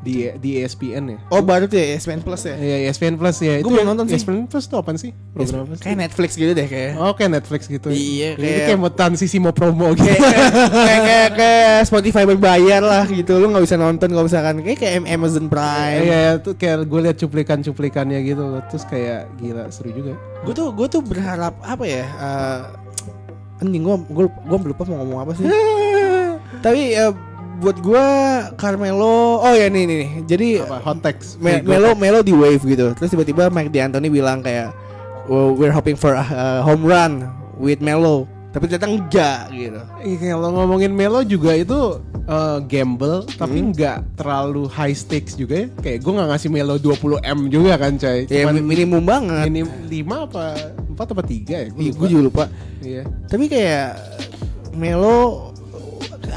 di 0.00 0.32
di 0.34 0.56
E 0.56 0.64
ESPN 0.64 1.04
ya? 1.06 1.18
Oh 1.28 1.40
baru 1.40 1.64
tuh 1.64 1.76
ya 1.76 1.92
ESPN 1.92 2.20
Plus 2.20 2.42
ya. 2.42 2.54
Iya, 2.54 2.76
ESPN 2.86 3.14
Plus 3.14 3.36
ya. 3.38 3.54
Gua 3.56 3.60
Itu 3.60 3.68
belum 3.70 3.86
nonton 3.86 4.04
sih. 4.06 4.16
ESPN 4.16 4.44
Plus 4.44 4.64
itu 4.64 4.74
apa 4.74 4.90
sih? 4.94 5.12
Program 5.30 5.60
apa 5.62 5.74
sih? 5.74 5.82
Kayak 5.82 5.98
Netflix 6.00 6.30
gitu 6.34 6.52
deh 6.52 6.64
kayak. 6.64 6.90
Oh, 6.96 7.12
kayak 7.12 7.30
Netflix 7.32 7.60
gitu. 7.66 7.88
Iya, 7.88 8.28
Ini 8.32 8.40
kayak- 8.40 8.64
kayak 8.66 8.78
mau 8.78 8.90
transisi 8.90 9.36
mau 9.36 9.52
promo 9.52 9.92
gitu. 9.92 10.02
kayak, 10.02 10.20
kayak, 10.88 11.00
kayak, 11.02 11.30
kayak 11.36 11.76
Spotify 11.84 12.24
berbayar 12.24 12.80
lah 12.80 13.04
gitu 13.04 13.36
lu 13.36 13.48
nggak 13.48 13.62
bisa 13.62 13.76
nonton 13.76 14.08
kalau 14.08 14.24
misalkan 14.24 14.56
kayak 14.60 14.78
kayak 14.78 14.94
Amazon 15.06 15.46
Prime 15.46 16.02
Iya, 16.02 16.16
iya, 16.16 16.32
tuh 16.36 16.54
kayak 16.54 16.80
gue 16.82 17.00
liat 17.02 17.16
cuplikan-cuplikannya 17.16 18.18
gitu. 18.22 18.42
Terus 18.66 18.84
kayak 18.84 19.28
gila 19.36 19.68
seru 19.68 19.90
juga. 19.90 20.12
gue 20.40 20.54
tuh 20.54 20.68
gue 20.70 20.86
tuh 20.86 21.00
berharap 21.00 21.52
apa 21.60 21.84
ya 21.84 22.08
eh 22.08 22.60
anjing 23.60 23.84
gue 23.84 23.96
gue 24.08 24.24
gue 24.24 24.58
lupa 24.66 24.82
mau 24.86 24.96
ngomong 24.98 25.18
apa 25.20 25.32
sih 25.34 25.44
tapi 26.64 26.96
eh, 26.96 27.12
buat 27.60 27.76
gue 27.78 28.06
Carmelo 28.56 29.38
oh 29.38 29.52
ya 29.52 29.66
nih 29.66 29.84
nih 29.84 29.96
nih. 29.98 30.10
jadi 30.24 30.48
apa 30.62 30.80
hot 30.80 30.98
text 31.00 31.36
Me- 31.36 31.60
Melo 31.60 31.92
Melo 31.92 32.20
di 32.20 32.32
wave 32.32 32.62
gitu 32.62 32.92
terus 32.92 33.08
tiba-tiba 33.08 33.48
Mike 33.48 33.68
D'Antoni 33.68 34.08
bilang 34.08 34.40
kayak 34.40 34.72
"Well, 35.24 35.52
we're 35.52 35.70
hoping 35.70 35.94
for 35.94 36.12
a, 36.12 36.24
home 36.60 36.82
run 36.82 37.28
with 37.54 37.78
Melo 37.78 38.24
tapi 38.50 38.66
ternyata 38.66 38.88
enggak 38.88 39.40
gitu 39.52 39.78
Iya, 40.00 40.34
kalau 40.34 40.50
ngomongin 40.52 40.90
Melo 40.90 41.22
juga 41.22 41.54
itu 41.54 42.00
eh, 42.24 42.58
gamble 42.64 43.22
tapi 43.34 43.58
Hmm. 43.58 43.70
nggak 43.70 44.16
terlalu 44.16 44.66
high 44.66 44.90
stakes 44.92 45.34
juga 45.34 45.54
ya. 45.54 45.66
Kayak 45.78 45.98
gue 46.00 46.12
nggak 46.12 46.28
ngasih 46.30 46.48
Melo 46.48 46.74
20 46.76 47.18
m 47.20 47.38
juga 47.46 47.74
kan 47.76 47.94
coy. 47.94 48.24
ya 48.24 48.42
Cuman 48.42 48.54
mi- 48.56 48.66
minimum 48.68 49.02
banget 49.02 49.46
ini 49.46 49.62
5 49.62 50.26
apa 50.26 50.44
4 50.88 51.14
apa 51.14 51.22
3 51.22 51.54
ya? 51.58 51.68
Gue 51.68 51.90
gue 51.90 52.08
juga 52.08 52.22
lupa 52.24 52.44
Iya. 52.80 53.02
Tapi 53.26 53.44
kayak 53.46 53.88
Melo 54.72 55.50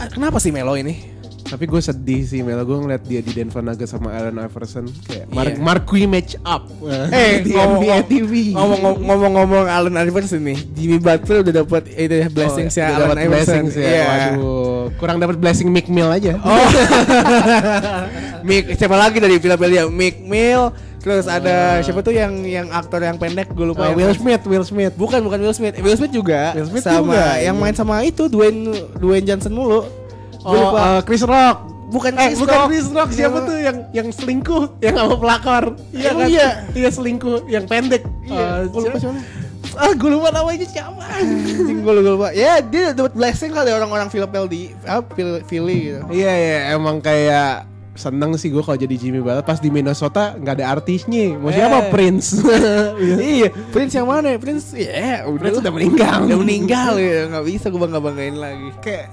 Kenapa 0.06 0.38
sih 0.38 0.50
Melo 0.50 0.74
ini? 0.74 1.13
Tapi 1.54 1.70
gue 1.70 1.78
sedih 1.80 2.26
sih 2.26 2.42
Melo 2.42 2.62
gue 2.62 2.74
ngeliat 2.76 3.06
dia 3.06 3.22
di 3.22 3.30
Denver 3.30 3.62
Nuggets 3.62 3.94
sama 3.94 4.10
Allen 4.10 4.34
Iverson 4.36 4.90
kayak 5.06 5.30
Mar 5.30 5.46
Iya. 5.46 5.62
Marquee 5.62 6.10
match 6.10 6.34
up 6.42 6.66
Eh, 7.14 7.46
di 7.46 7.54
ngomong- 7.54 7.78
NBA 7.78 7.98
TV. 8.10 8.32
Ngomong- 8.52 8.98
Ngomong-ngomong 9.00 9.66
Allen 9.68 9.94
Iverson 9.96 10.42
nih 10.42 10.58
Jimmy 10.74 10.98
Butler 10.98 11.46
udah 11.46 11.54
dapat 11.56 11.86
itu 11.88 12.16
ya, 12.16 12.28
blessings 12.28 12.74
ya 12.74 12.86
Oh, 12.88 12.94
udah 12.96 13.06
Allen 13.08 13.20
Iverson 13.24 13.64
ya. 13.70 13.78
Iya. 13.78 14.04
Waduh, 14.04 14.84
kurang 14.98 15.18
dapat 15.20 15.38
blessing 15.38 15.70
Mick 15.70 15.86
Mill 15.86 16.10
aja. 16.10 16.42
Oh 16.42 16.58
Mick, 18.48 18.74
siapa 18.74 18.98
lagi 18.98 19.18
dari 19.18 19.38
Philadelphia? 19.38 19.86
Mick 19.88 20.20
Mill 20.20 20.74
Terus 20.98 21.28
ada 21.28 21.84
siapa 21.84 22.00
tuh 22.00 22.16
yang 22.16 22.32
yang 22.42 22.72
aktor 22.72 22.98
yang 22.98 23.20
pendek 23.20 23.52
gue 23.52 23.68
lupa 23.68 23.92
Uh, 23.92 23.94
Will 23.94 24.16
Smith, 24.16 24.40
Will 24.48 24.64
Smith. 24.64 24.96
Bukan 24.96 25.20
bukan 25.20 25.36
Will 25.38 25.52
Smith 25.52 25.76
Will 25.78 25.94
Smith 25.94 26.10
juga 26.10 26.56
Will 26.56 26.64
Smith 26.66 26.80
Sama 26.82 27.12
juga, 27.12 27.24
yang 27.38 27.54
iya. 27.54 27.62
main 27.62 27.76
sama 27.76 28.02
itu 28.02 28.26
Dwayne 28.26 28.72
Dwayne 28.96 29.28
Johnson 29.28 29.52
mulu 29.52 29.84
Oh, 30.44 30.54
lupa. 30.54 30.80
uh, 30.80 31.00
Chris 31.02 31.24
Rock. 31.24 31.58
Bukan 31.86 32.12
Eh, 32.12 32.26
Chris 32.28 32.40
bukan 32.40 32.56
Rock. 32.56 32.68
Chris 32.68 32.88
Rock 32.90 33.10
siapa 33.12 33.32
Yang- 33.36 33.46
tuh 33.46 33.58
yang 33.60 33.78
yang 33.92 34.08
selingkuh 34.10 34.64
yang 34.80 34.96
sama 34.96 35.16
pelakor? 35.16 35.64
Iya 35.90 36.10
kan? 36.12 36.26
iya? 36.26 36.48
Iya 36.72 36.90
selingkuh 36.90 37.38
yang 37.48 37.66
pendek. 37.66 38.04
Iya, 38.24 38.46
Eh, 38.60 38.68
gua 38.68 38.82
lupa 38.84 38.98
siapa? 38.98 39.20
Ah, 39.74 39.90
gue 39.92 40.06
lupa 40.08 40.30
namanya 40.30 40.68
siapa. 40.68 41.02
Anjing 41.02 41.80
gue 41.80 41.94
lupa 41.96 42.30
Ya 42.30 42.62
dia 42.62 42.92
dapat 42.92 43.10
blessing 43.12 43.50
dari 43.50 43.72
orang-orang 43.72 44.06
Philadelphia 44.08 44.70
apa, 44.84 45.06
Philly- 45.12 45.42
Philly 45.44 45.78
gitu 45.88 46.02
Iya 46.12 46.30
iya 46.32 46.58
emang 46.72 47.00
kayak 47.00 47.66
seneng 47.94 48.34
sih 48.36 48.50
gue 48.50 48.60
kalau 48.60 48.74
jadi 48.76 48.90
Jimmy 48.92 49.18
Butler 49.18 49.42
pas 49.42 49.58
di 49.58 49.70
Minnesota 49.70 50.34
nggak 50.36 50.54
ada 50.58 50.66
artisnya 50.72 51.38
mau 51.38 51.50
Eh. 51.50 51.56
siapa 51.56 51.90
Prince 51.90 52.42
iya, 53.38 53.50
Prince 53.70 53.94
yang 53.94 54.06
mana? 54.08 54.34
Prince, 54.36 54.74
ya 54.74 55.24
udah 55.24 55.38
Prince 55.40 55.58
udah 55.58 55.72
meninggal 55.72 56.18
udah 56.24 56.40
meninggal 56.40 56.92
ya, 56.96 57.30
nggak 57.30 57.46
bisa 57.48 57.66
gue 57.68 57.78
bangga 57.80 58.00
banggain 58.00 58.34
lagi. 58.36 58.70
kayak 58.80 59.08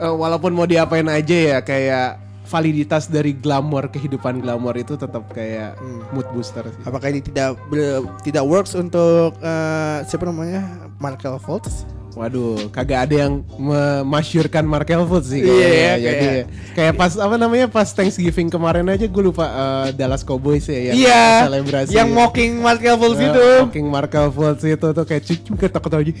eh, 0.00 0.08
walaupun 0.08 0.50
mau 0.50 0.64
diapain 0.64 1.06
aja 1.06 1.36
ya 1.36 1.58
kayak 1.60 2.16
validitas 2.50 3.06
dari 3.06 3.30
glamor 3.30 3.86
kehidupan 3.86 4.42
glamor 4.42 4.74
itu 4.74 4.98
tetap 4.98 5.22
kayak 5.30 5.78
Hmm. 5.78 6.02
mood 6.10 6.26
booster 6.34 6.66
sih 6.66 6.82
Apakah 6.82 7.14
ini 7.14 7.22
tidak 7.22 7.54
tidak 8.26 8.42
works 8.42 8.74
untuk 8.74 9.38
eh, 9.38 9.98
siapa 10.02 10.26
namanya 10.26 10.66
Markel 10.98 11.38
Fultz? 11.38 11.86
Waduh, 12.10 12.68
kagak 12.68 13.06
ada 13.06 13.14
yang 13.22 13.46
memasyurkan 13.54 14.62
Markel 14.62 14.98
Fultz 15.04 15.30
sih 15.30 15.40
Iya, 15.40 15.46
kayaknya. 15.46 15.70
iya, 15.70 15.92
Jadi 15.96 16.26
kayak- 16.26 16.46
kayak 16.72 16.94
pas 16.94 17.12
apa 17.14 17.34
namanya 17.34 17.66
pas 17.66 17.88
Thanksgiving 17.88 18.48
kemarin 18.48 18.82
aja 18.84 19.06
gue 19.06 19.22
lupa 19.22 19.46
eh, 19.46 19.86
Dallas 19.94 20.20
Cowboys 20.20 20.64
ya 20.64 20.90
yang 20.90 20.96
Iya. 20.96 21.24
selebrasi 21.46 21.92
Yang 21.92 22.08
mocking 22.10 22.52
Markel 22.58 22.94
Fultz 22.94 23.16
Eh, 23.16 23.26
itu. 23.26 23.46
mocking 23.62 23.86
Markel 23.86 24.26
Fultz 24.28 24.62
itu 24.64 24.86
tuh 24.86 25.04
kayak 25.04 25.22
cucu 25.22 25.52
ketawa-ketawa 25.56 26.02
aja. 26.02 26.12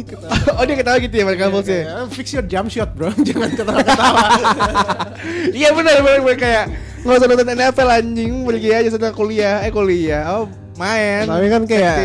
Ketawa. 0.00 0.32
oh 0.54 0.64
dia 0.64 0.76
ketawa 0.76 0.96
gitu 0.98 1.14
ya 1.14 1.24
Markel 1.24 1.50
Fultz 1.50 1.68
ya. 1.68 1.80
Eh, 1.84 2.06
Fix 2.10 2.26
your 2.30 2.44
jump 2.44 2.68
shot 2.68 2.90
bro, 2.90 3.12
jangan 3.26 3.50
ketawa-ketawa. 3.52 4.22
Iya 5.50 5.72
benar 5.72 5.98
benar 5.98 6.36
kayak 6.36 6.64
nggak 6.98 7.14
usah 7.14 7.26
nonton 7.26 7.48
NFL 7.52 7.88
anjing 7.90 8.32
pergi 8.42 8.70
aja 8.70 8.88
sedang 8.90 9.10
kuliah 9.12 9.62
eh 9.62 9.70
kuliah 9.70 10.22
oh 10.32 10.46
main 10.78 11.26
Tapi 11.26 11.46
kan 11.48 11.62
kayak 11.64 11.96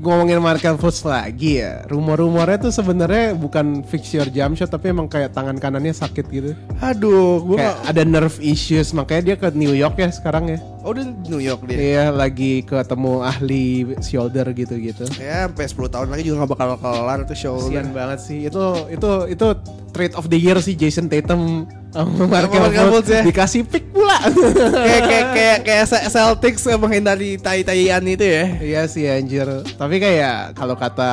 ngomongin 0.00 0.40
Markel 0.40 0.74
Fultz 0.74 1.04
lagi 1.04 1.60
ya. 1.60 1.84
Rumor-rumornya 1.86 2.58
tuh 2.58 2.72
sebenarnya 2.72 3.36
bukan 3.36 3.84
fix 3.84 4.10
your 4.10 4.26
jump 4.26 4.56
shot 4.56 4.68
tapi 4.68 4.88
emang 4.88 5.06
kayak 5.06 5.30
tangan 5.30 5.54
kanannya 5.54 5.92
sakit 5.92 6.24
gitu. 6.26 6.56
aduh 6.80 7.44
gua 7.44 7.56
Kayak 7.56 7.74
nggak 7.76 7.90
ada 7.92 8.02
nerve 8.02 8.38
issues 8.40 8.90
makanya 8.90 9.22
dia 9.22 9.36
ke 9.36 9.48
New 9.52 9.70
York 9.70 9.94
ya 9.94 10.08
sekarang 10.08 10.48
ya. 10.48 10.58
oh 10.80 10.90
di 10.90 11.04
New 11.28 11.38
York 11.38 11.62
dia 11.62 11.76
Iya 11.76 12.04
lagi 12.08 12.64
ketemu 12.64 13.22
ahli 13.22 13.66
shoulder 14.00 14.50
gitu-gitu. 14.50 15.04
ya 15.14 15.46
sampai 15.46 15.68
10 15.68 15.94
tahun 15.94 16.08
lagi 16.08 16.22
juga 16.24 16.42
nggak 16.42 16.52
bakal 16.56 16.68
kelar 16.76 17.18
tuh 17.22 17.36
show 17.36 17.54
Kasian 17.60 17.92
banget 17.92 18.18
sih. 18.18 18.48
Itu 18.48 18.88
itu 18.88 19.10
itu 19.28 19.46
trade 19.92 20.16
of 20.16 20.26
the 20.26 20.36
year 20.36 20.56
sih 20.56 20.72
Jason 20.72 21.06
Tatum 21.06 21.68
Markel 21.92 22.56
Markel 22.56 22.86
Fultz 22.88 23.12
ya. 23.12 23.20
dikasih 23.20 23.68
pick 23.68 23.92
pula. 23.92 24.16
kayak 24.88 25.02
kayak 25.04 25.26
kayak 25.36 25.58
kayak 25.60 25.84
Ce- 25.84 26.08
Celtics 26.08 26.64
menghindari 26.76 27.36
tai-taian 27.36 28.00
itu 28.02 28.24
ya 28.24 28.44
Iya 28.58 28.82
sih 28.88 29.04
anjir. 29.04 29.44
Tapi 29.76 30.00
kayak 30.00 30.56
kalau 30.56 30.72
kata 30.72 31.10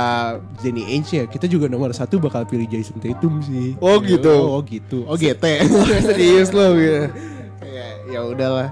Danny 0.63 0.87
Ainge 0.95 1.19
ya, 1.19 1.25
kita 1.27 1.45
juga 1.45 1.67
nomor 1.67 1.91
satu 1.91 2.15
bakal 2.17 2.47
pilih 2.47 2.63
Jason 2.65 2.95
Tatum 2.97 3.43
sih. 3.43 3.75
Oh, 3.83 3.99
gitu. 3.99 4.31
Oh 4.31 4.63
gitu. 4.63 5.03
Oh 5.03 5.19
GT. 5.19 5.43
serius 6.07 6.55
loh 6.55 6.71
gitu 6.73 7.11
Kayak 7.59 7.91
ya 8.07 8.19
udahlah. 8.23 8.69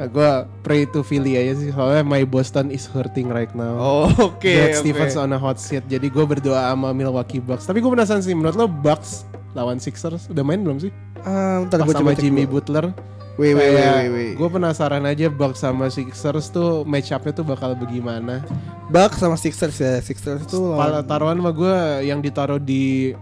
Nah, 0.00 0.08
gue 0.08 0.30
pray 0.64 0.88
to 0.88 1.04
Philly 1.04 1.36
aja 1.36 1.60
sih 1.60 1.68
soalnya 1.68 2.00
my 2.00 2.24
Boston 2.24 2.72
is 2.72 2.88
hurting 2.88 3.28
right 3.28 3.52
now. 3.52 3.76
oh 3.76 4.08
oke 4.08 4.40
Brad 4.40 4.72
oke. 4.72 4.80
Stevens 4.80 5.12
on 5.12 5.28
a 5.28 5.36
hot 5.36 5.60
seat. 5.60 5.84
Jadi 5.84 6.08
gue 6.08 6.24
berdoa 6.24 6.72
sama 6.72 6.96
Milwaukee 6.96 7.36
Bucks. 7.36 7.68
Tapi 7.68 7.84
gue 7.84 7.90
penasaran 7.92 8.24
sih, 8.24 8.32
menurut 8.32 8.56
lo 8.56 8.64
Bucks 8.64 9.28
lawan 9.52 9.76
Sixers 9.76 10.26
udah 10.26 10.40
main 10.40 10.58
belum 10.58 10.78
sih? 10.78 10.92
Ah, 11.20 11.60
ntar 11.64 11.80
gua 11.80 11.92
sama 11.92 12.10
coba 12.10 12.16
Jimmy 12.16 12.44
dulu. 12.44 12.56
Butler. 12.56 12.94
Wait, 13.34 13.52
wait, 13.52 13.72
wait, 13.72 13.88
wait, 13.88 14.10
wait. 14.10 14.34
Gue 14.34 14.48
penasaran 14.48 15.00
aja 15.02 15.26
Bucks 15.26 15.60
sama 15.60 15.88
Sixers 15.88 16.48
tuh 16.48 16.84
match 16.84 17.08
up-nya 17.08 17.32
tuh 17.32 17.42
bakal 17.42 17.72
bagaimana. 17.72 18.44
Bucks 18.86 19.16
sama 19.16 19.34
Sixers 19.34 19.76
ya 19.76 19.96
Sixers 19.98 20.44
itu 20.44 20.60
Pala 20.70 21.00
lawan- 21.00 21.06
taruhan 21.06 21.36
sama 21.36 21.50
gue 21.50 21.76
yang 22.04 22.18
ditaruh 22.18 22.58
di 22.58 23.16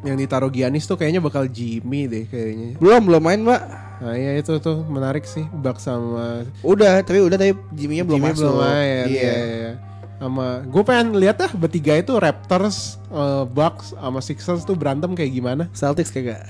yang 0.00 0.14
ditaruh 0.14 0.46
Giannis 0.48 0.84
tuh 0.84 0.94
kayaknya 0.94 1.18
bakal 1.18 1.46
Jimmy 1.46 2.06
deh 2.06 2.24
kayaknya. 2.24 2.78
belum 2.78 3.02
belum 3.04 3.18
main 3.20 3.40
mbak 3.40 3.62
Nah 3.98 4.14
iya 4.14 4.30
itu 4.32 4.54
tuh 4.56 4.82
menarik 4.84 5.22
sih 5.24 5.42
Bucks 5.52 5.82
sama 5.84 6.46
udah 6.60 7.02
tapi 7.02 7.18
udah 7.20 7.34
tapi 7.34 7.50
Jimmy-nya 7.72 8.02
belum 8.04 8.18
Jimmy 8.18 8.30
masuk 8.32 8.42
belum 8.44 8.58
main. 8.60 9.04
iya 9.04 9.22
Iya. 9.26 9.34
iya. 9.34 9.72
Sama 10.18 10.66
gue 10.66 10.82
pengen 10.82 11.14
lihat 11.14 11.38
dah 11.38 11.50
bertiga 11.52 11.94
itu 11.94 12.10
Raptors, 12.12 12.98
eh, 13.06 13.44
Bucks 13.46 13.94
sama 13.94 14.18
Sixers 14.18 14.62
tuh 14.62 14.74
berantem 14.74 15.14
kayak 15.14 15.30
gimana. 15.30 15.64
Celtics 15.70 16.10
kagak 16.10 16.42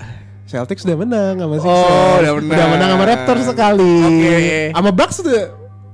Celtics 0.43 0.81
udah 0.81 0.97
menang 0.97 1.35
sama 1.37 1.53
Oh, 1.53 1.61
Sixers. 1.61 2.19
udah 2.19 2.33
menang. 2.41 2.69
menang 2.73 2.89
sama 2.97 3.05
Raptors 3.05 3.43
sekali. 3.45 3.95
Oke. 4.01 4.37
Sama 4.73 4.89
Bucks 4.89 5.17
tuh 5.21 5.29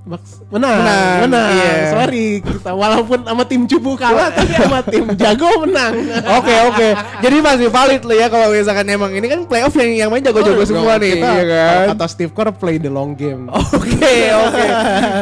menang, 0.06 0.22
Menang, 0.54 1.18
menang. 1.26 1.50
iya. 1.58 1.74
Sorry, 1.90 2.28
kita 2.40 2.72
walaupun 2.72 3.26
sama 3.26 3.44
tim 3.44 3.66
cupu 3.66 3.98
kalah 3.98 4.30
tapi 4.30 4.54
sama 4.54 4.80
tim 4.86 5.06
jago 5.18 5.66
menang. 5.66 5.94
Oke 6.38 6.54
oke. 6.70 6.90
Jadi 7.26 7.38
masih 7.42 7.68
valid 7.74 8.02
loh 8.06 8.14
ya 8.14 8.28
kalau 8.30 8.54
misalkan 8.54 8.86
emang 8.86 9.10
ini 9.12 9.26
kan 9.26 9.40
playoff 9.50 9.74
yang 9.74 9.92
yang 9.98 10.10
main 10.14 10.22
jago-jago 10.22 10.62
semua 10.62 11.02
nih, 11.02 11.18
Kita, 11.18 11.30
iya 11.32 11.44
kan? 11.50 11.86
Kata 11.98 12.06
Steve 12.06 12.32
Kerr 12.32 12.54
play 12.54 12.78
the 12.78 12.90
long 12.90 13.18
game. 13.18 13.50
Oke 13.76 14.14
oke. 14.30 14.66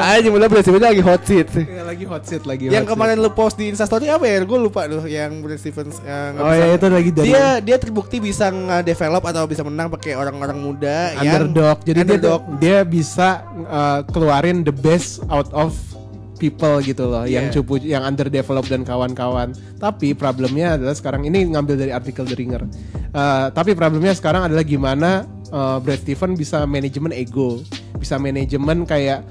Aja 0.04 0.28
mulai 0.28 0.50
Stevens 0.60 0.84
lagi 0.84 1.02
hot 1.04 1.22
seat. 1.24 1.48
Iya, 1.56 1.84
lagi 1.88 2.04
hot 2.04 2.24
seat 2.28 2.44
lagi. 2.44 2.68
Yang 2.68 2.84
hot 2.84 2.92
kemarin 2.96 3.16
lu 3.24 3.32
post 3.32 3.56
di 3.56 3.72
Instastory 3.72 4.12
apa 4.12 4.28
ya? 4.28 4.44
Gue 4.44 4.60
lupa 4.60 4.86
tuh 4.86 5.08
yang 5.08 5.40
Brad 5.40 5.60
Stevens 5.62 6.04
yang 6.04 6.36
nggak 6.36 6.44
Oh 6.44 6.54
ya 6.54 6.66
itu 6.76 6.88
lagi 6.90 7.10
dari 7.14 7.28
dia 7.30 7.46
dia 7.64 7.78
terbukti 7.80 8.18
bisa 8.20 8.52
nge-develop 8.52 9.24
atau 9.24 9.44
bisa 9.48 9.62
menang 9.64 9.88
pakai 9.88 10.18
orang-orang 10.18 10.58
muda 10.60 11.16
yang 11.16 11.48
underdog. 11.48 11.78
Jadi 11.86 12.00
dia 12.02 12.04
underdog. 12.04 12.42
dia 12.60 12.78
bisa 12.84 13.30
uh, 13.66 14.00
keluarin 14.10 14.66
the 14.66 14.73
best 14.74 15.22
out 15.30 15.48
of 15.54 15.78
people 16.42 16.82
gitu 16.84 17.08
loh, 17.08 17.24
yang 17.24 17.48
Yeah. 17.48 17.56
cupu, 17.56 17.80
yang 17.80 18.04
underdeveloped 18.04 18.68
dan 18.68 18.84
kawan-kawan. 18.84 19.56
Tapi 19.80 20.12
problemnya 20.12 20.76
adalah 20.76 20.92
sekarang 20.92 21.24
ini 21.24 21.48
ngambil 21.48 21.80
dari 21.80 21.92
artikel 21.96 22.28
The 22.28 22.36
Ringer. 22.36 22.68
Uh, 23.14 23.48
tapi 23.54 23.78
problemnya 23.78 24.12
sekarang 24.12 24.52
adalah 24.52 24.66
gimana 24.66 25.24
uh, 25.54 25.78
Brad 25.80 26.02
Steven 26.04 26.36
bisa 26.36 26.66
manajemen 26.68 27.14
ego, 27.16 27.62
bisa 27.96 28.20
manajemen 28.20 28.84
kayak 28.84 29.24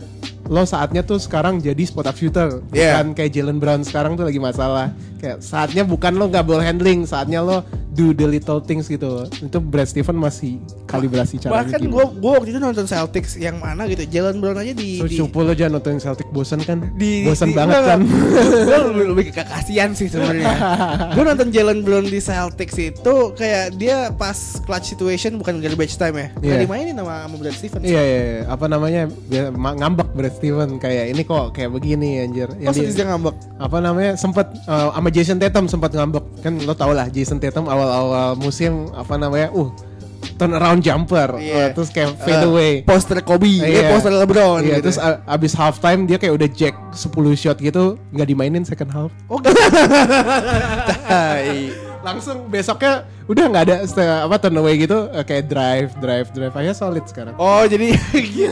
lo 0.44 0.62
saatnya 0.62 1.00
tuh 1.00 1.16
sekarang 1.16 1.58
jadi 1.58 1.78
spot 1.80 2.04
up 2.04 2.14
shooter, 2.14 2.60
Yeah. 2.70 2.98
bukan 2.98 3.14
kayak 3.14 3.30
Jalen 3.32 3.56
Brown 3.56 3.80
sekarang 3.80 4.14
tuh 4.14 4.24
lagi 4.24 4.38
masalah. 4.38 4.90
Kayak 5.16 5.38
saatnya 5.38 5.82
bukan 5.82 6.12
lo 6.12 6.26
nggak 6.26 6.42
ball 6.42 6.58
handling, 6.58 7.02
saatnya 7.02 7.38
lo 7.38 7.62
do 7.88 8.10
the 8.10 8.26
little 8.26 8.58
things 8.58 8.84
gitu. 8.84 9.22
Itu 9.30 9.58
Brad 9.60 9.86
Steven 9.86 10.16
masih 10.16 10.58
kalibrasi 10.84 11.38
caranya. 11.38 11.62
Bahkan 11.62 11.80
gue 11.84 12.04
gue 12.16 12.32
waktu 12.32 12.50
itu 12.50 12.58
nonton 12.58 12.84
Celtics 12.84 13.36
yang 13.36 13.56
mana 13.56 13.86
gitu, 13.86 14.02
Jalen 14.04 14.40
Brown 14.40 14.58
aja 14.58 14.72
di 14.72 14.98
So, 14.98 15.06
di, 15.06 15.16
cupu 15.16 15.40
lo 15.40 15.52
jangan 15.52 15.78
nonton 15.78 15.96
Celtic 15.96 16.26
bosan 16.28 16.58
kan? 16.60 16.90
di 16.92 17.22
bosan 17.22 17.48
di- 17.48 17.54
banget 17.54 17.76
enggak, 17.76 17.86
kan? 17.88 18.00
Gua 18.66 18.78
lebih, 18.88 19.04
lebih 19.08 19.24
ke 19.30 19.42
kasihan 19.44 19.90
sih 19.92 20.06
sebenarnya. 20.06 20.50
gue 21.14 21.22
nonton 21.22 21.48
Jalen 21.48 21.80
Brown 21.80 22.02
di 22.04 22.18
Celtics 22.18 22.76
itu 22.76 23.14
kayak 23.32 23.78
dia 23.78 24.10
pas 24.10 24.34
clutch 24.60 24.90
situation 24.90 25.38
bukan 25.38 25.60
garbage 25.60 25.94
time 25.94 26.18
ya. 26.18 26.28
Nggak 26.34 26.50
Iya. 26.50 26.60
dimainin 26.60 26.94
sama, 26.96 27.14
sama 27.22 27.36
Brad 27.38 27.54
Stevens. 27.54 27.84
Iya, 27.84 28.02
iya, 28.02 28.20
iya. 28.24 28.40
apa 28.48 28.66
namanya? 28.66 29.02
Biar- 29.22 29.52
ma- 29.52 29.76
ngambek 29.76 30.10
Brad 30.12 30.31
Steven 30.32 30.76
kayak 30.76 31.10
ini 31.10 31.22
kok 31.22 31.50
kayak 31.50 31.70
begini 31.70 32.20
anjir. 32.20 32.46
Oh, 32.48 32.54
Yang 32.58 32.72
serius 32.76 32.94
dia- 32.94 33.04
dia 33.04 33.10
ngambek. 33.10 33.34
apa 33.56 33.76
namanya? 33.78 34.10
Sempat 34.14 34.46
eh, 34.54 34.88
sama 34.90 35.08
Jason 35.08 35.36
Tatum 35.36 35.64
sempat 35.66 35.90
ngambek. 35.90 36.22
Kan 36.40 36.58
lo 36.58 36.72
tau 36.72 36.90
lah 36.90 37.06
Jason 37.06 37.36
Tatum 37.36 37.64
awal-awal 37.64 38.34
musim 38.34 38.86
apa 38.92 39.14
namanya? 39.14 39.48
Uh, 39.50 39.68
turn 40.38 40.52
around 40.52 40.80
jumper. 40.80 41.36
Iya. 41.36 41.36
Eh, 41.36 41.68
terus 41.72 41.88
kayak 41.88 42.16
fade 42.16 42.38
Eh, 42.38 42.46
away. 42.46 42.70
Poster 42.82 43.18
Kobe, 43.20 43.58
eh, 43.58 43.76
Iya. 43.76 43.90
poster 43.90 44.10
LeBron. 44.10 44.60
Iya, 44.60 44.78
gitu. 44.78 44.86
terus 44.86 44.96
a- 44.96 45.18
abis 45.24 45.52
halftime 45.52 46.04
dia 46.04 46.16
kayak 46.16 46.32
udah 46.32 46.48
jack 46.48 46.74
10 46.90 47.34
shot 47.34 47.56
gitu, 47.58 47.96
nggak 48.10 48.26
dimainin 48.26 48.62
second 48.62 48.88
half. 48.88 49.10
Oh, 49.26 49.38
gitu. 49.38 49.54
Langsung 52.02 52.46
besoknya 52.46 53.02
udah 53.24 53.44
nggak 53.46 53.64
ada 53.64 53.76
apa 54.22 54.36
turn 54.36 54.54
away 54.56 54.74
gitu, 54.76 55.06
eh, 55.08 55.22
kayak 55.22 55.46
drive, 55.46 55.90
drive, 55.96 56.28
drive 56.30 56.50
aja 56.52 56.72
solid 56.72 57.04
sekarang. 57.04 57.34
Oh 57.36 57.62
jadi 57.64 57.94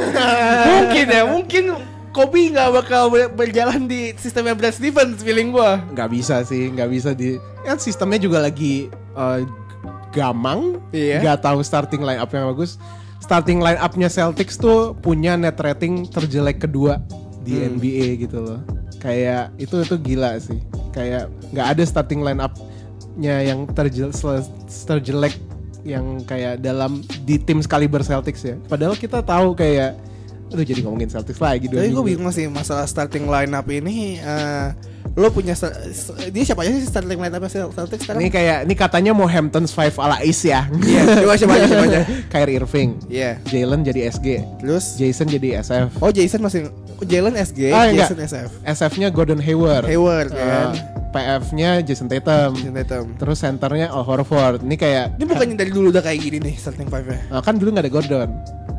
mungkin 0.70 1.06
ya 1.06 1.22
mungkin 1.34 1.64
Kobe 2.10 2.50
nggak 2.50 2.70
bakal 2.72 3.06
ber- 3.06 3.30
berjalan 3.30 3.86
di 3.86 4.10
sistemnya 4.14 4.50
Brad 4.52 4.72
Stevens 4.72 5.18
feeling 5.20 5.50
gua. 5.50 5.78
nggak 5.88 6.10
bisa 6.10 6.42
sih 6.42 6.66
nggak 6.68 6.88
bisa 6.88 7.10
di 7.12 7.38
kan 7.60 7.76
sistemnya 7.76 8.18
juga 8.18 8.38
lagi 8.40 8.86
eh, 9.14 9.40
gamang 10.10 10.82
Iya. 10.90 11.22
nggak 11.22 11.38
tahu 11.40 11.62
starting 11.62 12.02
line 12.02 12.18
up 12.18 12.26
yang 12.28 12.50
bagus 12.50 12.82
starting 13.20 13.58
line 13.58 13.78
upnya 13.78 14.06
Celtics 14.06 14.58
tuh 14.58 14.90
punya 14.96 15.38
net 15.38 15.54
rating 15.56 16.02
terjelek 16.04 16.58
kedua 16.60 16.98
di 17.40 17.54
Hmm. 17.56 17.78
NBA 17.78 18.06
gitu 18.20 18.42
loh 18.42 18.58
kayak 18.98 19.54
itu 19.56 19.78
itu 19.78 19.94
gila 19.96 20.34
sih 20.36 20.58
kayak 20.90 21.24
nggak 21.54 21.66
ada 21.68 21.82
starting 21.84 22.20
line 22.20 22.42
upnya 23.20 23.44
yang 23.44 23.68
terjel, 23.68 24.08
sel- 24.10 24.48
terjelek 24.88 25.36
yang 25.84 26.24
kayak 26.24 26.56
dalam 26.58 27.04
di 27.20 27.36
tim 27.36 27.60
kaliber 27.60 28.00
Celtics 28.00 28.40
ya 28.42 28.56
padahal 28.64 28.96
kita 28.96 29.20
tahu 29.20 29.52
kayak 29.52 29.92
aduh 30.48 30.60
jadi 30.60 30.80
ngomongin 30.82 31.06
Celtics 31.06 31.36
lagi 31.36 31.68
dua 31.68 31.80
Tapi 31.80 31.92
gue 31.92 32.04
bingung 32.06 32.28
sih 32.30 32.48
masalah 32.48 32.82
starting 32.82 33.24
lineup 33.24 33.68
ini. 33.68 34.16
eh, 34.16 34.72
lo 35.12 35.28
punya 35.28 35.52
dia 36.28 36.42
siapa 36.42 36.64
aja 36.64 36.72
sih 36.74 36.84
starting 36.84 37.16
lineup 37.16 37.44
Celtics 37.46 38.02
sekarang? 38.02 38.18
Ini 38.18 38.28
kayak 38.30 38.58
ini 38.64 38.74
katanya 38.74 39.12
mau 39.12 39.24
Hamptons 39.24 39.68
5 39.70 39.94
ala 39.98 40.16
Ace 40.18 40.44
ya. 40.46 40.64
Iya, 40.66 41.00
coba 41.20 41.34
coba 41.36 41.52
aja 41.54 41.66
coba 41.66 41.84
aja. 41.86 42.00
Kyrie 42.32 42.56
Irving, 42.56 42.90
Iya. 43.06 43.30
Jalen 43.44 43.80
jadi 43.82 44.00
SG, 44.08 44.26
Terus 44.58 44.96
Jason 44.96 45.28
jadi 45.28 45.60
SF. 45.60 45.96
oh 45.98 46.08
Jason 46.08 46.40
masih 46.40 46.72
Jalen 47.02 47.36
SG, 47.36 47.60
Ah, 47.68 47.84
enggak. 47.86 48.08
Jason 48.08 48.18
SF. 48.18 48.48
SF-nya 48.62 49.08
Gordon 49.08 49.40
Hayward. 49.40 49.84
Hayward 49.84 50.30
Eh, 50.30 50.36
kan. 50.36 50.68
PF-nya 51.10 51.82
Jason 51.82 52.06
Tatum. 52.06 52.54
Jason 52.54 52.74
Tatum. 52.74 53.06
Terus 53.14 53.36
centernya 53.36 53.90
Al 53.90 54.02
Horford. 54.02 54.62
Ini 54.62 54.74
kayak 54.74 55.04
Ini 55.14 55.24
bukannya 55.24 55.54
dari 55.54 55.70
dulu 55.70 55.90
udah 55.90 56.00
kayak 56.00 56.18
gini 56.20 56.38
nih 56.40 56.54
starting 56.54 56.86
five 56.86 57.04
nya? 57.04 57.18
eh, 57.20 57.42
kan 57.42 57.54
dulu 57.54 57.68
nggak 57.70 57.84
ada 57.84 57.92
Gordon. 57.92 58.30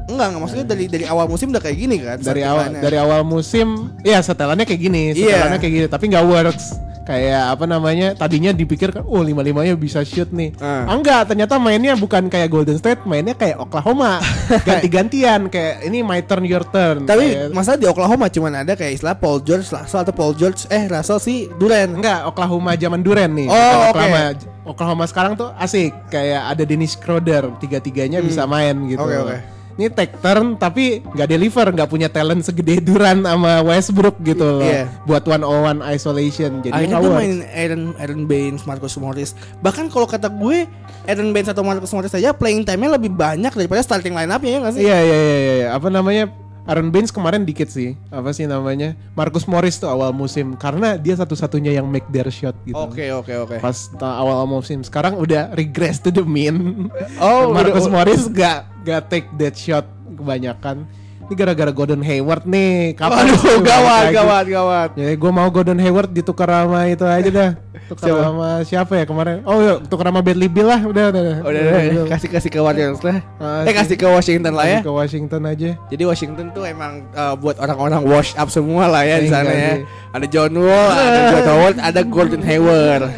Enggak, 0.08 0.28
enggak 0.28 0.42
maksudnya 0.42 0.66
dari 0.68 0.86
dari 0.88 1.06
awal 1.06 1.26
musim 1.26 1.48
udah 1.52 1.62
kayak 1.62 1.78
gini 1.78 1.96
kan? 2.00 2.18
Dari 2.20 2.42
awal 2.42 2.66
dari 2.74 2.98
awal 2.98 3.22
musim, 3.24 3.68
ya 4.02 4.20
setelannya 4.20 4.66
kayak 4.66 4.82
gini, 4.82 5.02
Iya. 5.14 5.40
setelannya 5.40 5.60
kayak 5.60 5.74
gini, 5.74 5.86
tapi 5.88 6.06
nggak 6.08 6.26
works. 6.26 6.66
Kayak 7.02 7.44
apa 7.52 7.66
namanya 7.66 8.14
tadinya 8.14 8.50
dipikir 8.50 8.90
kan 8.90 9.02
oh 9.02 9.20
lima 9.20 9.42
limanya 9.42 9.74
bisa 9.74 10.02
shoot 10.02 10.30
nih. 10.30 10.54
Ah, 10.58 10.86
enggak 10.88 11.28
ternyata 11.28 11.58
mainnya 11.58 11.94
bukan 11.94 12.26
kayak 12.26 12.48
Golden 12.48 12.76
State 12.76 13.04
mainnya 13.04 13.34
kayak 13.34 13.58
Oklahoma 13.58 14.22
ganti-gantian 14.68 15.48
kayak 15.48 15.84
ini 15.84 16.00
my 16.00 16.22
turn 16.22 16.44
your 16.44 16.62
turn 16.64 17.04
Tapi 17.04 17.34
Kayak- 17.34 17.52
masalah 17.52 17.78
di 17.78 17.88
Oklahoma 17.88 18.26
cuman 18.28 18.54
ada 18.58 18.74
kayak 18.74 18.96
istilah 18.96 19.14
Paul 19.14 19.42
George, 19.42 19.66
Russell 19.68 20.02
atau 20.02 20.12
Paul 20.12 20.34
George, 20.34 20.66
eh 20.68 20.86
Russell 20.86 21.18
si 21.18 21.36
Durant. 21.52 21.92
enggak 21.92 22.26
Oklahoma 22.26 22.74
zaman 22.74 23.02
Duren 23.02 23.34
nih 23.34 23.48
Oh, 23.48 23.54
Bukan 23.54 23.76
oke. 23.76 23.90
Oklahoma 23.92 24.22
Oklahoma 24.64 25.06
sekarang 25.06 25.34
tuh 25.34 25.50
asik 25.56 25.90
kayak 26.08 26.48
ada 26.48 26.64
Dennis 26.64 26.94
Schroeder 26.94 27.50
tiga-tiganya 27.58 28.22
bisa 28.22 28.46
main 28.46 28.78
gitu 28.86 29.02
Hmm. 29.02 29.10
Oke, 29.10 29.18
oke. 29.18 29.38
Ini 29.76 29.88
take 29.88 30.16
turn 30.20 30.56
tapi 30.56 31.00
nggak 31.04 31.30
deliver 31.30 31.68
nggak 31.72 31.90
punya 31.90 32.08
talent 32.08 32.44
segede 32.44 32.84
Duran 32.84 33.24
sama 33.24 33.64
Westbrook 33.64 34.20
gitu 34.22 34.44
loh 34.44 34.68
Iya. 34.68 34.92
buat 35.08 35.24
one 35.28 35.44
on 35.44 35.60
one 35.62 35.80
isolation 35.88 36.60
jadi 36.60 36.74
Akhirnya 36.76 37.00
tuh 37.00 37.14
main 37.14 37.34
Aaron, 37.52 37.84
Aaron 37.98 38.24
Baines, 38.26 38.64
Marcus 38.66 38.96
Morris. 38.98 39.32
Bahkan 39.60 39.88
kalau 39.90 40.06
kata 40.06 40.28
gue, 40.28 40.68
Aaron 41.08 41.32
Baines 41.32 41.50
atau 41.50 41.64
Marcus 41.64 41.92
Morris 41.92 42.12
saja 42.12 42.32
playing 42.32 42.64
time-nya 42.64 42.96
lebih 42.98 43.12
banyak 43.14 43.52
daripada 43.54 43.82
starting 43.82 44.12
line 44.14 44.30
up-nya 44.30 44.52
ya 44.52 44.60
nggak 44.62 44.74
sih? 44.76 44.82
Iya 44.84 44.98
iya 45.00 45.18
iya 45.18 45.38
iya 45.38 45.54
iya. 45.64 45.68
apa 45.74 45.88
namanya 45.88 46.30
Aaron 46.64 46.90
Baines 46.90 47.10
kemarin 47.10 47.42
dikit 47.42 47.68
sih 47.68 47.98
apa 48.08 48.30
sih 48.32 48.46
namanya 48.46 48.94
Marcus 49.12 49.44
Morris 49.44 49.76
tuh 49.76 49.88
awal 49.88 50.12
musim 50.12 50.54
karena 50.54 50.94
dia 50.94 51.14
satu-satunya 51.14 51.74
yang 51.74 51.86
make 51.86 52.06
their 52.08 52.30
shot 52.30 52.54
gitu. 52.64 52.78
Oke 52.78 53.10
oke 53.10 53.34
oke. 53.36 53.56
Pas 53.58 53.74
ta- 53.92 54.18
awal 54.18 54.46
musim 54.46 54.82
sekarang 54.82 55.16
udah 55.16 55.50
regress 55.52 55.98
to 55.98 56.10
the 56.10 56.22
mean. 56.22 56.88
Oh, 57.18 57.50
Marcus 57.56 57.86
udah- 57.86 57.94
Morris 57.94 58.24
gak 58.28 58.70
gak 58.82 59.10
take 59.10 59.28
that 59.36 59.54
shot 59.54 59.86
kebanyakan. 60.12 60.86
Ini 61.28 61.34
gara-gara 61.38 61.72
Gordon 61.72 62.02
Hayward 62.02 62.44
nih. 62.44 62.98
Kapan 62.98 63.24
Aduh, 63.24 63.38
sih 63.38 63.48
balik 63.56 63.68
gawat, 63.68 64.04
gawat, 64.12 64.46
gawat. 64.48 64.90
Jadi 64.98 65.14
gue 65.16 65.32
mau 65.32 65.48
Gordon 65.48 65.80
Hayward 65.80 66.10
ditukar 66.12 66.50
sama 66.50 66.80
itu 66.88 67.06
aja 67.06 67.30
dah. 67.30 67.52
Tukar 67.92 68.08
Siapa? 68.08 68.22
sama 68.24 68.48
siapa 68.64 68.94
ya 68.96 69.04
kemarin? 69.04 69.44
Oh, 69.44 69.60
iya, 69.60 69.74
tukar 69.84 70.08
sama 70.08 70.24
Bradley 70.24 70.48
Beal 70.48 70.64
lah. 70.72 70.80
Udah, 70.80 71.12
udah, 71.12 71.22
udah. 71.28 71.38
Udah, 71.44 71.60
udah, 71.60 71.82
udah. 71.92 72.06
kasih 72.08 72.30
kasih 72.32 72.48
ke 72.48 72.60
Warriors 72.64 73.04
lah. 73.04 73.20
Ah, 73.36 73.68
eh 73.68 73.76
kasih 73.76 74.00
ke 74.00 74.08
Washington 74.08 74.56
lah 74.56 74.64
ya. 74.64 74.80
Ke 74.80 74.88
Washington 74.88 75.42
aja. 75.44 75.76
Jadi 75.92 76.04
Washington 76.08 76.56
tuh 76.56 76.64
emang 76.64 77.04
uh, 77.12 77.36
buat 77.36 77.60
orang-orang 77.60 78.00
wash 78.08 78.32
up 78.40 78.48
semua 78.48 78.88
lah 78.88 79.04
ya 79.04 79.20
di 79.20 79.28
Iya, 79.28 79.36
sana 79.36 79.52
iya. 79.52 79.60
ya. 79.60 79.76
Ada 80.16 80.26
John 80.32 80.56
Wall, 80.56 80.88
ada 80.88 81.20
Dwight 81.36 81.48
Howard, 81.52 81.78
ada 81.84 82.02
Gordon 82.08 82.44
Hayward. 82.48 83.12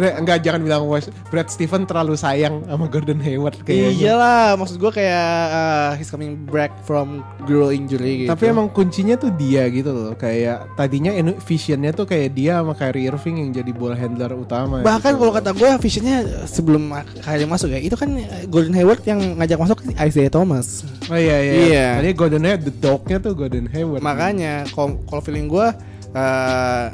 Enggak 0.00 0.38
jangan 0.40 0.60
bilang 0.64 0.82
Wash. 0.88 1.12
Brad 1.28 1.48
Steven 1.52 1.84
terlalu 1.84 2.16
sayang 2.16 2.64
sama 2.64 2.88
Gordon 2.88 3.20
Hayward 3.20 3.60
kayaknya. 3.62 4.16
Iyalah, 4.16 4.56
maksud 4.56 4.80
gua 4.80 4.90
kayak 4.90 5.30
uh, 5.52 5.90
he's 6.00 6.08
coming 6.08 6.34
back 6.48 6.72
from 6.88 7.20
girl 7.44 7.68
injury 7.68 8.24
gitu. 8.24 8.30
Tapi 8.32 8.44
emang 8.48 8.72
kuncinya 8.72 9.14
tuh 9.20 9.30
dia 9.36 9.68
gitu 9.68 9.92
loh. 9.92 10.12
Kayak 10.16 10.70
tadinya 10.74 11.12
visionnya 11.44 11.92
tuh 11.92 12.08
kayak 12.08 12.32
dia 12.32 12.60
sama 12.60 12.72
Kyrie 12.72 13.12
Irving 13.12 13.36
yang 13.44 13.50
jadi 13.52 13.70
ball 13.76 13.94
handler 13.94 14.32
utama. 14.32 14.80
bahkan 14.80 15.14
gitu. 15.14 15.20
kalau 15.22 15.32
kata 15.36 15.50
gua 15.52 15.70
visionnya 15.76 16.46
sebelum 16.48 16.90
Kyrie 17.20 17.48
masuk 17.48 17.68
ya, 17.70 17.80
itu 17.80 17.94
kan 17.94 18.08
Gordon 18.48 18.74
Hayward 18.74 19.02
yang 19.04 19.20
ngajak 19.36 19.58
masuk 19.60 19.78
Isaiah 19.98 20.32
Thomas. 20.32 20.82
Oh 21.10 21.18
iya 21.18 21.36
iya. 21.42 21.52
Iya. 21.52 21.88
Tadi 22.00 22.10
Gordon 22.16 22.42
Hayward, 22.46 22.64
the 22.64 22.74
dog-nya 22.74 23.18
tuh 23.20 23.32
Gordon 23.36 23.66
Hayward. 23.68 24.00
Makanya 24.00 24.64
kalau 24.72 25.20
feeling 25.22 25.50
gua 25.50 25.74
uh, 26.14 26.86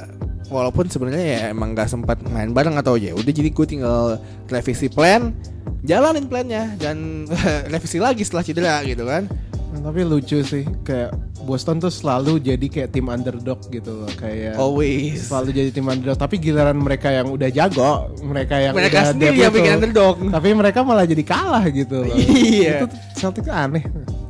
walaupun 0.46 0.86
sebenarnya 0.86 1.26
ya 1.26 1.40
emang 1.50 1.74
nggak 1.74 1.90
sempat 1.90 2.22
main 2.30 2.54
bareng 2.54 2.78
atau 2.78 2.94
ya 2.94 3.12
udah 3.14 3.32
jadi 3.32 3.50
gue 3.50 3.66
tinggal 3.66 4.18
revisi 4.46 4.86
plan 4.86 5.34
jalanin 5.82 6.26
plannya 6.26 6.74
dan 6.78 7.26
revisi 7.72 7.98
lagi 7.98 8.22
setelah 8.22 8.44
cedera 8.46 8.76
gitu 8.86 9.06
kan. 9.06 9.26
Nah, 9.74 9.92
tapi 9.92 10.06
lucu 10.06 10.40
sih 10.40 10.64
kayak 10.86 11.12
Boston 11.46 11.78
tuh 11.78 11.92
selalu 11.92 12.42
jadi 12.42 12.66
kayak 12.66 12.90
tim 12.96 13.06
underdog 13.06 13.60
gitu 13.70 14.02
loh 14.02 14.10
kayak 14.18 14.58
always. 14.58 15.26
selalu 15.30 15.50
jadi 15.54 15.70
tim 15.74 15.86
underdog. 15.86 16.18
Tapi 16.18 16.38
giliran 16.42 16.78
mereka 16.78 17.10
yang 17.10 17.30
udah 17.30 17.50
jago 17.50 18.10
mereka 18.22 18.56
yang 18.58 18.74
mereka 18.74 19.02
udah 19.02 19.10
sendiri 19.14 19.36
yang 19.36 19.52
bikin 19.54 19.72
underdog. 19.78 20.16
tapi 20.30 20.48
mereka 20.54 20.80
malah 20.86 21.06
jadi 21.06 21.24
kalah 21.26 21.64
gitu 21.70 22.06
loh. 22.06 22.16
Iya. 22.56 22.82
itu 22.82 22.86
Celtics 23.18 23.50
aneh 23.50 23.84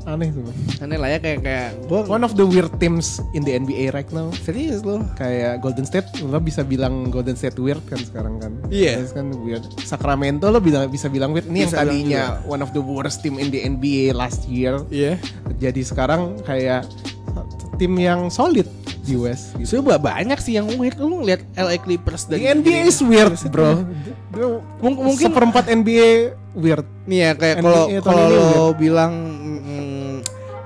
aneh 0.07 0.31
tuh 0.31 0.47
aneh 0.79 0.99
lah 1.03 1.11
ya 1.11 1.19
kayak 1.19 1.43
kayak 1.43 1.69
gue 1.91 2.01
one 2.07 2.23
of 2.23 2.39
the 2.39 2.47
weird 2.47 2.71
teams 2.79 3.19
in 3.35 3.43
the 3.43 3.51
NBA 3.53 3.91
right 3.91 4.07
now. 4.15 4.31
Serius 4.39 4.87
loh 4.87 5.03
kayak 5.19 5.59
Golden 5.59 5.83
State 5.83 6.07
lo 6.23 6.39
bisa 6.39 6.63
bilang 6.63 7.11
Golden 7.11 7.35
State 7.35 7.59
weird 7.59 7.83
kan 7.91 7.99
sekarang 7.99 8.39
kan? 8.39 8.55
Iya. 8.71 9.03
Terus 9.03 9.13
kan 9.19 9.27
weird. 9.43 9.67
Sacramento 9.83 10.47
lo 10.49 10.63
bilang 10.63 10.87
bisa 10.87 11.11
bilang 11.11 11.35
weird. 11.35 11.51
Ini 11.51 11.67
yang 11.67 11.73
Bisa 11.75 11.83
tadinya 11.83 12.23
one 12.47 12.63
of 12.63 12.71
the 12.71 12.79
worst 12.79 13.27
team 13.27 13.43
in 13.43 13.51
the 13.51 13.67
NBA 13.67 14.15
last 14.15 14.47
year. 14.47 14.79
Iya. 14.95 15.19
Jadi 15.59 15.83
sekarang 15.83 16.39
kayak 16.47 16.87
tim 17.77 17.93
yang 17.99 18.31
solid 18.31 18.71
di 19.07 19.15
West 19.15 19.55
gitu. 19.59 19.83
Coba 19.83 19.99
banyak 19.99 20.39
sih 20.39 20.59
yang 20.59 20.67
weird. 20.79 20.99
Lu 20.99 21.23
ngeliat 21.23 21.43
LA 21.55 21.83
Clippers 21.83 22.31
dan 22.31 22.39
The 22.39 22.47
NBA 22.63 22.91
is 22.91 22.99
weird 23.03 23.35
bro. 23.51 23.83
Mung- 24.83 25.03
mungkin 25.03 25.31
seperempat 25.31 25.67
NBA 25.71 26.35
weird. 26.55 26.87
Nih 27.07 27.19
ya 27.23 27.31
kayak 27.35 27.57
kalau 27.63 27.85
kalau 28.03 28.67
bilang 28.75 29.13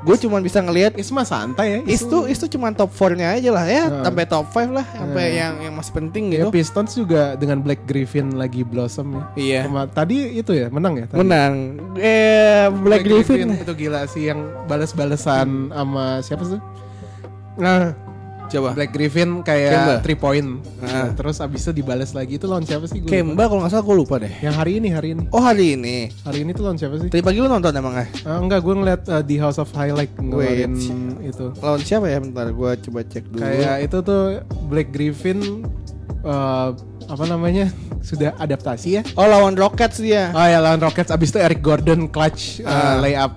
gue 0.01 0.17
cuma 0.19 0.39
bisa 0.39 0.59
ngelihat 0.59 0.95
Is 0.95 1.09
mah 1.09 1.23
santai 1.23 1.67
ya 1.71 1.79
Is 1.85 2.01
tuh 2.03 2.25
is 2.25 2.37
tuh 2.37 2.49
cuma 2.49 2.71
top 2.71 2.89
4-nya 2.91 3.37
aja 3.37 3.51
lah 3.51 3.65
ya, 3.65 3.85
Nah. 3.87 4.03
sampai 4.03 4.25
top 4.25 4.47
5 4.49 4.73
lah, 4.73 4.87
sampai 4.87 5.25
Nah. 5.25 5.37
yang 5.37 5.55
yang 5.61 5.75
masih 5.75 5.93
penting 5.93 6.25
Ya, 6.27 6.35
gitu. 6.41 6.49
Pistons 6.51 6.93
juga 6.95 7.35
dengan 7.35 7.59
Black 7.59 7.85
Griffin 7.85 8.33
lagi 8.35 8.63
blossom 8.63 9.13
ya. 9.13 9.25
Iya. 9.35 9.61
Kema- 9.65 9.87
tadi 9.87 10.17
itu 10.35 10.51
ya 10.51 10.67
menang 10.69 10.95
ya. 10.97 11.07
Tadi? 11.07 11.19
Menang. 11.19 11.53
Eh 11.97 12.65
Black, 12.73 13.03
Griffin. 13.03 13.53
itu 13.55 13.73
gila 13.75 14.07
sih 14.07 14.27
yang 14.27 14.41
balas-balesan 14.65 15.49
sama 15.69 16.05
siapa 16.21 16.45
sih? 16.45 16.61
Nah, 17.57 17.93
Coba. 18.51 18.75
Black 18.75 18.91
Griffin 18.91 19.41
Kemba. 19.41 19.47
kayak 19.47 20.03
three 20.03 20.19
point. 20.19 20.49
Ah. 20.79 21.07
Nah, 21.07 21.09
terus 21.15 21.39
abis 21.39 21.61
itu 21.63 21.73
dibalas 21.77 22.11
lagi 22.11 22.35
itu 22.35 22.45
lawan 22.45 22.67
siapa 22.67 22.85
sih? 22.85 22.99
Gua. 22.99 23.09
Kemba 23.09 23.47
kalau 23.47 23.63
nggak 23.63 23.71
salah 23.71 23.85
gue 23.87 23.97
lupa 23.97 24.15
deh. 24.19 24.33
Yang 24.43 24.55
hari 24.59 24.73
ini 24.77 24.89
hari 24.91 25.09
ini. 25.15 25.25
Oh 25.31 25.39
hari 25.39 25.79
ini. 25.79 25.97
Hari 26.23 26.43
ini 26.43 26.51
tuh 26.51 26.67
lawan 26.67 26.75
siapa 26.75 26.99
sih? 26.99 27.07
Tadi 27.07 27.23
pagi 27.23 27.39
lu 27.39 27.47
nonton 27.47 27.71
emang 27.71 27.95
nggak? 27.95 28.09
Ah, 28.23 28.39
enggak, 28.39 28.61
gue 28.61 28.75
ngeliat 28.75 29.03
uh, 29.07 29.23
di 29.23 29.39
House 29.39 29.57
of 29.57 29.71
Highlight 29.71 30.11
ngeluarin 30.19 30.75
Wait. 30.75 31.31
itu. 31.31 31.47
Lawan 31.63 31.81
siapa 31.81 32.07
ya? 32.07 32.19
Bentar 32.19 32.51
gue 32.51 32.71
coba 32.91 33.01
cek 33.03 33.25
dulu. 33.31 33.41
Kayak 33.41 33.77
itu 33.87 33.97
tuh 34.03 34.23
Black 34.67 34.89
Griffin 34.91 35.39
uh, 36.23 36.75
apa 37.07 37.25
namanya 37.27 37.71
sudah 38.09 38.35
adaptasi 38.37 38.89
ya. 38.99 39.03
Oh 39.15 39.25
lawan 39.25 39.55
Rockets 39.55 40.03
dia. 40.03 40.35
Oh 40.35 40.43
ya 40.43 40.59
lawan 40.59 40.81
Rockets 40.81 41.11
abis 41.11 41.31
itu 41.31 41.39
Eric 41.39 41.63
Gordon 41.63 42.11
clutch 42.11 42.61
Ah. 42.67 42.99
uh, 42.99 43.07
layup. 43.07 43.33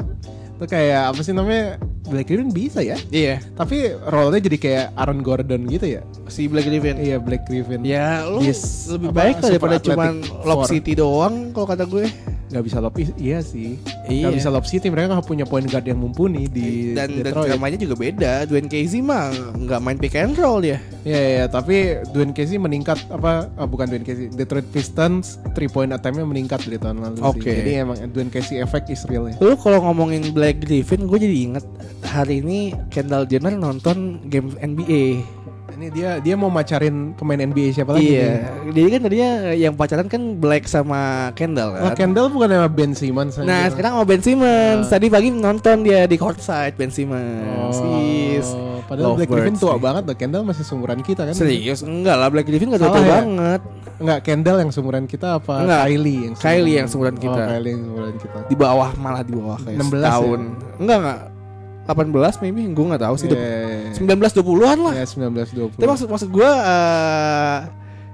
Itu 0.57 0.65
kayak 0.65 1.13
apa 1.13 1.21
sih 1.21 1.33
namanya? 1.33 1.77
Black 2.03 2.27
Griffin 2.27 2.51
bisa 2.51 2.83
ya. 2.83 2.99
Iya. 3.09 3.39
Tapi 3.55 3.95
role-nya 3.95 4.43
jadi 4.43 4.57
kayak 4.59 4.85
Aaron 4.99 5.23
Gordon 5.23 5.63
gitu 5.71 5.87
ya. 5.87 6.01
Si 6.27 6.51
Black 6.51 6.67
Griffin. 6.67 6.99
Iya 6.99 7.17
Black 7.17 7.47
Griffin. 7.47 7.81
Ya 7.87 8.27
lu 8.27 8.43
Yes. 8.43 8.91
lebih 8.91 9.15
baik 9.15 9.39
daripada 9.39 9.79
Lob 10.43 10.63
four. 10.63 10.67
City 10.67 10.93
doang 10.93 11.55
kalau 11.55 11.67
kata 11.67 11.87
gue. 11.87 12.07
Gak 12.53 12.65
bisa 12.69 12.77
lob 12.77 12.93
iya 13.17 13.41
sih. 13.41 13.81
Iya. 14.05 14.29
Gak 14.29 14.37
bisa 14.37 14.49
lob 14.53 14.65
city 14.69 14.93
mereka 14.93 15.17
nggak 15.17 15.25
punya 15.25 15.45
point 15.49 15.65
guard 15.65 15.85
yang 15.89 15.97
mumpuni 15.97 16.45
di 16.45 16.93
dan 16.93 17.09
dan 17.09 17.33
Detroit. 17.33 17.49
namanya 17.49 17.77
juga 17.81 17.95
beda. 17.97 18.33
Dwayne 18.45 18.69
Casey 18.69 19.01
mah 19.01 19.33
nggak 19.57 19.79
main 19.81 19.97
pick 19.97 20.13
and 20.13 20.37
roll 20.37 20.61
dia. 20.61 20.77
Iya 21.03 21.21
iya 21.41 21.45
tapi 21.49 21.97
Dwayne 22.13 22.31
Casey 22.31 22.61
meningkat 22.61 23.01
apa 23.09 23.49
ah, 23.57 23.65
bukan 23.65 23.89
Dwayne 23.89 24.05
Casey 24.05 24.29
Detroit 24.29 24.69
Pistons 24.69 25.41
three 25.57 25.67
point 25.67 25.89
attempt-nya 25.89 26.23
meningkat 26.23 26.61
dari 26.63 26.77
tahun 26.77 27.01
lalu 27.01 27.17
Oke. 27.25 27.49
sih. 27.49 27.57
Jadi 27.65 27.71
emang 27.81 27.97
Dwayne 28.13 28.29
Casey 28.29 28.61
effect 28.61 28.93
is 28.93 29.01
real 29.09 29.25
ya. 29.25 29.35
Lu 29.41 29.57
kalau 29.57 29.81
ngomongin 29.89 30.29
Black 30.31 30.61
Griffin, 30.61 31.09
gue 31.09 31.17
jadi 31.17 31.37
inget 31.49 31.65
hari 32.05 32.45
ini 32.45 32.77
Kendall 32.93 33.25
Jenner 33.25 33.57
nonton 33.57 34.21
game 34.29 34.53
NBA. 34.61 35.25
Ini 35.73 35.87
dia 35.89 36.09
dia 36.17 36.35
mau 36.35 36.47
macarin 36.47 36.95
pemain 37.13 37.35
NBA 37.35 37.73
siapa 37.73 37.91
lagi? 37.91 38.05
nih? 38.05 38.13
iya, 38.13 38.31
jadi 38.69 38.87
kan 38.87 38.99
tadinya 39.01 39.31
yang 39.51 39.73
pacaran 39.73 40.05
kan 40.05 40.21
Black 40.35 40.63
sama 40.65 41.01
Kendall 41.33 41.73
Oh, 41.73 41.89
kan. 41.89 41.97
Kendall 41.99 42.29
bukan 42.29 42.47
sama 42.47 42.69
Ben 42.69 42.91
Simmons 42.91 43.33
nah 43.39 43.65
sekarang 43.67 43.91
sama 43.93 44.05
Ben 44.05 44.21
Simmons. 44.21 44.85
Tadi 44.85 45.07
pagi 45.07 45.29
nonton 45.29 45.81
dia 45.81 46.05
di 46.05 46.15
courtside 46.15 46.73
Ben 46.73 46.87
Simmons. 46.87 47.75
Oh, 47.75 47.89
Yes. 47.97 48.47
padahal 48.83 49.15
Black 49.15 49.25
Lovebirds 49.25 49.31
Griffin 49.33 49.55
tua 49.57 49.73
nih. 49.73 49.81
banget 49.81 50.03
loh. 50.05 50.15
Kendall 50.15 50.43
masih 50.43 50.63
seumuran 50.63 50.99
kita 50.99 51.21
kan? 51.23 51.33
Serius? 51.33 51.79
Enggak 51.81 52.15
lah 52.15 52.27
Black 52.27 52.45
Griffin 52.45 52.67
gak 52.69 52.79
tua 52.79 52.93
ya? 52.93 53.01
banget. 53.15 53.61
Enggak, 53.95 54.19
Kendall 54.21 54.57
yang 54.59 54.69
seumuran 54.69 55.05
kita 55.05 55.27
apa 55.37 55.53
Enggak. 55.59 55.81
Kylie 55.85 56.19
yang 56.21 56.33
Kylie 56.35 56.75
yang 56.75 56.87
seumuran 56.87 57.15
kita. 57.15 57.33
Oh, 57.35 57.49
Kylie 57.49 57.71
yang 57.71 57.81
seumuran 57.83 58.15
kita. 58.17 58.37
Di 58.45 58.55
bawah 58.55 58.89
malah 58.95 59.21
di 59.21 59.33
bawah 59.33 59.57
kayak 59.57 59.77
16 59.79 59.89
setahun. 59.95 60.41
Enggak 60.77 60.97
enggak. 60.99 61.19
18 61.83 62.43
maybe 62.43 62.63
gue 62.71 62.85
nggak 62.93 63.03
tahu 63.03 63.15
sih. 63.19 63.27
Iya, 63.27 63.91
19 63.95 64.15
20-an 64.15 64.79
lah. 64.79 64.93
Ya 64.95 65.05
19 65.05 65.75
20. 65.75 65.79
Tapi 65.79 65.87
maksud 65.87 66.07
maksud 66.07 66.29
gue 66.31 66.47
eh, 66.47 67.57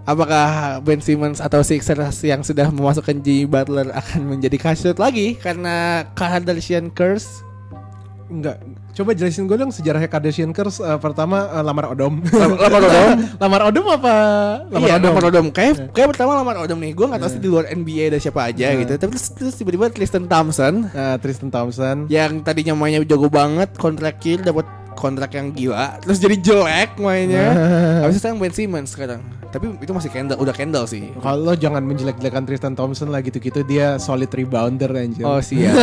apakah 0.10 0.82
Ben 0.82 0.98
Simmons 0.98 1.38
atau 1.38 1.62
Sixers 1.62 2.18
yang 2.26 2.42
sudah 2.42 2.74
memasukkan 2.74 3.22
Jimmy 3.22 3.46
Butler 3.46 3.94
akan 3.94 4.26
menjadi 4.26 4.58
kasut 4.58 4.98
lagi 4.98 5.38
karena 5.38 6.08
Kardashian 6.18 6.90
curse? 6.90 7.46
Enggak. 8.30 8.58
Coba 9.00 9.16
jelasin 9.16 9.48
gue 9.48 9.56
dong 9.56 9.72
sejarahnya 9.72 10.06
Kardashian 10.06 10.52
Curse 10.52 10.84
eh, 10.84 11.00
pertama 11.00 11.48
eh, 11.48 11.64
lamar 11.64 11.88
Odom. 11.90 12.20
Lam- 12.20 12.60
lamar 12.60 12.82
Odom? 12.84 13.10
lamar 13.42 13.62
Odom 13.66 13.86
apa? 13.90 14.16
Lamar 14.68 14.84
iya, 14.84 14.96
Odom. 14.98 15.08
lamar 15.10 15.24
Odom. 15.26 15.46
Kayak 15.50 15.74
kayak 15.90 16.08
pertama 16.12 16.32
lamar 16.36 16.56
Odom 16.60 16.76
nih. 16.78 16.92
Gue 16.92 17.08
nggak 17.08 17.18
tahu 17.18 17.32
sih 17.32 17.40
di 17.40 17.48
luar 17.48 17.66
NBA 17.70 18.12
ada 18.12 18.20
siapa 18.20 18.44
aja 18.46 18.68
Iya. 18.68 18.80
gitu. 18.84 18.94
Tapi 18.98 19.12
terus, 19.16 19.26
terus 19.32 19.56
tiba-tiba 19.56 19.88
Tristan 19.88 20.28
Thompson 20.28 20.84
Eh, 20.90 21.16
Tristan 21.18 21.48
Thompson. 21.48 21.98
yang 22.08 22.44
tadinya 22.44 22.76
mainnya 22.76 23.00
jago 23.02 23.32
banget, 23.32 23.72
kontrak 23.74 24.20
kill 24.20 24.44
dapat 24.44 24.68
kontrak 25.00 25.32
yang 25.32 25.56
gila, 25.56 25.96
terus 26.04 26.20
jadi 26.20 26.36
jelek 26.36 27.00
mainnya. 27.00 27.56
Habis 28.04 28.20
itu 28.20 28.22
sekarang 28.28 28.40
Ben 28.44 28.52
Simmons 28.52 28.92
sekarang. 28.92 29.24
Tapi 29.50 29.66
itu 29.82 29.90
masih 29.90 30.14
Kendall, 30.14 30.38
udah 30.38 30.54
Kendall 30.54 30.86
sih. 30.86 31.10
Kalau 31.26 31.58
jangan 31.58 31.82
menjelek-jelekan 31.82 32.46
Tristan 32.46 32.78
Thompson 32.78 33.10
lah 33.10 33.26
gitu-gitu 33.26 33.66
dia 33.66 33.98
solid 33.98 34.30
rebounder 34.30 34.94
anjir. 34.94 35.26
Oh 35.26 35.42
siap. 35.42 35.74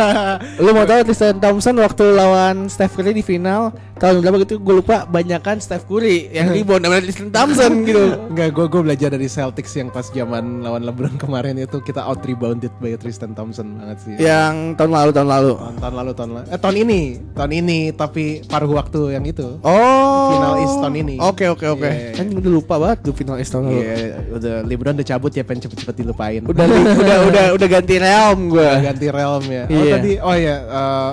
Lu 0.64 0.72
mau 0.72 0.88
tahu 0.88 1.04
Tristan 1.12 1.36
Thompson 1.36 1.76
waktu 1.76 2.08
lawan 2.16 2.72
Steph 2.72 2.96
Curry 2.96 3.12
di 3.12 3.20
final 3.20 3.76
tahun 4.02 4.18
berapa 4.18 4.42
gitu 4.42 4.58
gue 4.58 4.82
lupa 4.82 5.06
banyakan 5.06 5.62
Steph 5.62 5.86
Curry 5.86 6.32
yang 6.34 6.50
rebound 6.56 6.82
daripada 6.82 7.02
Tristan 7.04 7.28
Thompson 7.30 7.72
gitu. 7.84 8.04
Enggak, 8.32 8.48
gue 8.50 8.66
gue 8.66 8.80
belajar 8.82 9.08
dari 9.12 9.28
Celtics 9.28 9.72
yang 9.76 9.92
pas 9.92 10.08
zaman 10.08 10.64
lawan 10.64 10.82
LeBron 10.82 11.20
kemarin 11.20 11.54
itu 11.60 11.78
kita 11.84 12.00
out 12.02 12.24
rebounded 12.24 12.72
by 12.80 12.96
Tristan 12.96 13.36
Thompson 13.36 13.76
banget 13.76 13.98
sih. 14.02 14.14
Yang 14.18 14.80
tahun 14.80 14.90
lalu 14.90 15.10
tahun 15.12 15.28
lalu. 15.28 15.52
Tahun, 15.54 15.76
tahun 15.78 15.94
lalu 15.94 16.12
tahun 16.16 16.30
lalu. 16.32 16.46
Eh 16.48 16.58
tahun 16.58 16.76
ini, 16.82 17.00
tahun 17.36 17.52
ini 17.60 17.78
tapi 17.92 18.24
paruh 18.52 18.68
waktu 18.70 19.00
yang 19.10 19.24
itu. 19.24 19.56
Oh. 19.58 20.28
Final 20.30 20.54
East 20.60 20.76
tahun 20.76 20.94
ini. 20.98 21.14
Oke 21.16 21.48
oke 21.48 21.64
oke. 21.66 21.82
Iya, 21.82 21.96
iya. 21.96 22.10
Kan 22.12 22.28
udah 22.30 22.50
lupa 22.52 22.74
banget 22.76 22.98
tuh 23.02 23.12
final 23.12 23.36
East 23.36 23.48
tahun 23.48 23.64
lalu. 23.66 23.80
Iya, 23.80 23.94
udah 24.30 24.54
LeBron 24.62 24.94
udah 24.94 25.06
cabut 25.08 25.32
ya 25.32 25.42
pengen 25.42 25.60
cepet-cepet 25.64 25.94
dilupain. 25.96 26.40
Udah 26.44 26.64
li- 26.64 26.84
udah 27.02 27.18
udah 27.26 27.44
udah 27.56 27.68
ganti 27.70 27.96
realm 27.96 28.40
gue. 28.46 28.60
Udah 28.62 28.84
ganti 28.84 29.06
realm 29.08 29.44
ya. 29.46 29.64
Oh 29.64 29.72
Iya. 29.74 29.92
tadi 29.96 30.12
oh 30.20 30.36
ya 30.36 30.56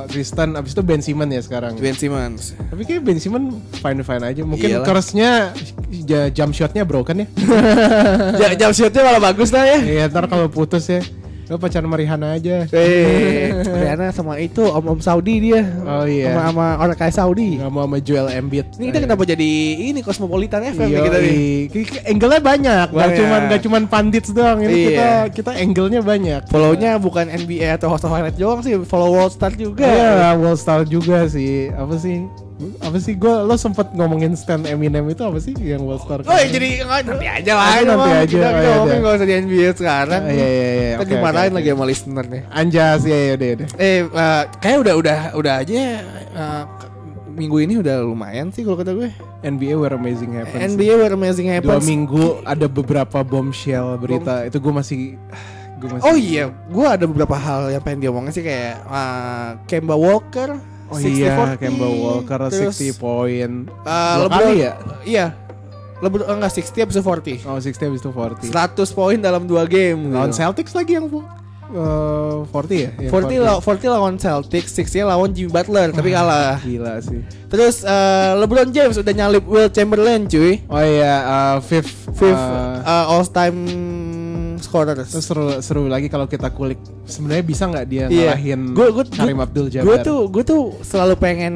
Tristan 0.06 0.50
abis 0.54 0.76
itu 0.76 0.84
Ben 0.84 1.00
Simmons 1.00 1.32
ya 1.32 1.42
sekarang. 1.42 1.74
Ben 1.76 1.96
Simmons. 1.96 2.52
Tapi 2.60 2.82
kayak 2.84 3.02
Ben 3.02 3.18
Simmons 3.18 3.48
fine 3.74 4.04
fine 4.04 4.24
aja. 4.26 4.42
Mungkin 4.44 4.68
Iyalah. 4.70 4.86
curse-nya 4.86 5.32
ja- 6.04 6.28
jump 6.30 6.52
shotnya 6.52 6.84
broken 6.84 7.24
ya. 7.24 7.28
Ja- 8.42 8.58
Jam 8.60 8.76
shootnya 8.76 9.02
malah 9.02 9.24
bagus 9.24 9.50
lah 9.50 9.64
ya. 9.64 9.80
Iya 9.80 10.04
ntar 10.08 10.28
kalau 10.28 10.52
putus 10.52 10.84
ya 10.86 11.00
lo 11.50 11.58
pacaran 11.58 11.90
sama 11.90 11.98
Rihanna 11.98 12.38
aja. 12.38 12.70
Eh, 12.70 13.50
Rihanna 13.82 14.14
sama 14.14 14.38
itu 14.38 14.62
om-om 14.62 15.02
Saudi 15.02 15.42
dia. 15.42 15.66
Oh 15.82 16.06
iya. 16.06 16.30
Sama 16.30 16.42
sama 16.46 16.66
orang 16.78 16.94
kayak 16.94 17.16
Saudi. 17.16 17.58
Nggak 17.58 17.72
mau 17.74 17.90
sama 17.90 17.98
Joel 18.00 18.30
Embiid. 18.30 18.78
Ini 18.78 18.86
kita 18.88 19.00
kenapa 19.02 19.24
jadi 19.26 19.52
ini 19.90 20.00
Cosmopolitan 20.00 20.62
FM 20.70 20.88
Iya, 20.88 21.00
kita 21.04 21.18
nih. 21.18 21.40
angle-nya 22.06 22.40
banyak, 22.40 22.88
Banyak. 22.94 23.18
cuman 23.18 23.40
nggak 23.50 23.62
cuman 23.66 23.84
pandits 23.86 24.30
doang. 24.30 24.62
Ini 24.62 24.70
Iya. 24.70 24.86
kita 24.86 25.08
kita 25.34 25.52
angle-nya 25.58 26.02
banyak. 26.02 26.42
Follow-nya 26.48 27.02
bukan 27.02 27.26
NBA 27.28 27.76
atau 27.76 27.90
host 27.90 28.06
of 28.06 28.14
highlight 28.14 28.38
doang 28.38 28.62
sih, 28.62 28.78
follow 28.86 29.10
World 29.10 29.34
Star 29.34 29.50
juga. 29.52 29.90
Iya, 29.90 30.38
World 30.38 30.62
Star 30.62 30.86
juga 30.86 31.26
sih. 31.26 31.74
Apa 31.74 31.98
sih? 31.98 32.49
Apa 32.84 33.00
sih 33.00 33.16
gue 33.16 33.32
lo 33.32 33.56
sempet 33.56 33.96
ngomongin 33.96 34.36
stand 34.36 34.68
Eminem 34.68 35.08
itu 35.08 35.24
apa 35.24 35.40
sih 35.40 35.56
yang 35.56 35.88
World 35.88 36.04
Star? 36.04 36.20
Oh, 36.28 36.36
ya 36.36 36.48
jadi 36.52 36.84
nanti 36.84 37.28
aja 37.28 37.52
lah. 37.56 37.68
Nanti 37.80 37.96
mah. 37.96 38.08
aja, 38.12 38.26
Kita, 38.28 38.48
oh, 38.48 38.52
kita 38.52 38.60
iya, 38.60 38.70
ngomongin 38.76 38.92
iya. 38.92 39.00
nggak 39.00 39.16
usah 39.16 39.28
di 39.28 39.36
NBA 39.40 39.70
sekarang. 39.80 40.22
Ah, 40.28 40.34
iya 40.36 40.48
iya 40.52 40.70
iya. 40.70 40.96
Kita 41.00 41.10
dimarahin 41.16 41.54
lagi 41.56 41.70
sama 41.72 41.86
listener 41.88 42.26
nih. 42.28 42.42
Anjas 42.52 43.02
ya 43.08 43.20
ya 43.32 43.34
deh 43.40 43.52
deh. 43.64 43.68
Eh, 43.80 44.00
eh, 44.04 44.44
kayak 44.60 44.78
udah 44.84 44.94
udah 45.00 45.20
udah 45.40 45.54
aja 45.64 45.74
eh, 46.36 46.64
minggu 47.32 47.58
ini 47.64 47.74
udah 47.80 48.04
lumayan 48.04 48.52
sih 48.52 48.68
kalau 48.68 48.76
kata 48.76 48.92
gue. 48.92 49.10
NBA 49.40 49.80
where 49.80 49.96
amazing 49.96 50.36
happens. 50.36 50.60
NBA 50.60 50.94
where 51.00 51.16
amazing 51.16 51.48
Dua 51.48 51.80
happens. 51.80 51.88
minggu 51.88 52.44
ada 52.44 52.68
beberapa 52.68 53.24
bombshell 53.24 53.96
berita 53.96 54.44
itu 54.44 54.60
gue 54.60 54.74
masih 54.76 55.16
gue 55.80 55.88
masih 55.96 56.04
Oh 56.04 56.16
iya, 56.20 56.52
gue 56.52 56.84
ada 56.84 57.08
beberapa 57.08 57.40
hal 57.40 57.72
yang 57.72 57.80
pengen 57.80 58.04
diomongin 58.04 58.36
sih 58.36 58.44
kayak 58.44 58.84
uh, 58.84 59.56
Kemba 59.64 59.96
Walker, 59.96 60.60
Oh 60.90 60.98
60, 60.98 61.06
iya, 61.14 61.34
40, 61.38 61.62
Kemba 61.62 61.88
Walker 61.88 62.40
terus, 62.50 62.74
60 62.74 62.98
poin. 62.98 63.50
uh, 63.70 63.86
Dua 63.86 64.26
LeBron, 64.26 64.42
kali 64.42 64.54
ya? 64.58 64.74
Iya, 65.06 65.26
LeBron 66.00 66.26
oh, 66.26 66.36
enggak 66.40 66.52
60 66.56 66.82
habis 66.82 66.96
itu 66.96 67.04
40. 67.06 67.46
Oh, 67.46 67.58
60 67.60 67.88
habis 67.92 68.02
itu 68.02 68.10
40. 68.10 68.50
100 68.50 68.98
poin 68.98 69.18
dalam 69.20 69.44
dua 69.46 69.68
game. 69.68 70.10
Lawan 70.10 70.32
gitu. 70.32 70.40
Celtics 70.42 70.74
lagi 70.74 70.96
yang 70.96 71.06
eh, 71.70 72.36
40 72.50 72.74
ya? 72.74 72.90
Yang 72.98 73.12
40, 73.14 73.46
law- 73.46 73.62
40 73.62 73.94
lawan 73.94 74.16
Celtics, 74.18 74.72
60 74.74 75.06
lawan 75.06 75.30
Jimmy 75.30 75.52
Butler 75.52 75.94
tapi 75.94 76.10
kalah. 76.10 76.58
Gila 76.64 76.98
sih. 77.04 77.22
Terus 77.50 77.82
uh, 77.82 78.38
LeBron 78.42 78.70
James 78.70 78.98
udah 78.98 79.14
nyalip 79.14 79.46
Will 79.46 79.70
Chamberlain 79.70 80.26
cuy. 80.26 80.62
Oh 80.66 80.82
iya, 80.82 81.16
uh, 81.22 81.58
fifth, 81.62 82.10
Fifth 82.14 82.38
uh, 82.38 82.82
uh, 82.82 83.06
all 83.10 83.26
time 83.26 83.58
scorer. 84.70 84.94
terus 84.96 85.18
seru 85.20 85.46
seru 85.60 85.84
lagi 85.86 86.06
kalau 86.06 86.24
kita 86.24 86.48
kulik 86.50 86.78
sebenarnya 87.04 87.42
bisa 87.42 87.66
nggak 87.66 87.86
dia 87.86 88.06
Iya. 88.06 88.38
ngalahin 88.38 88.62
Gua- 88.72 88.94
gua- 88.94 89.10
Karim 89.10 89.40
Abdul 89.40 89.68
Jabbar? 89.68 89.86
Gue 89.90 89.98
tuh 90.00 90.20
gue 90.30 90.44
tuh 90.44 90.62
selalu 90.82 91.18
pengen 91.18 91.54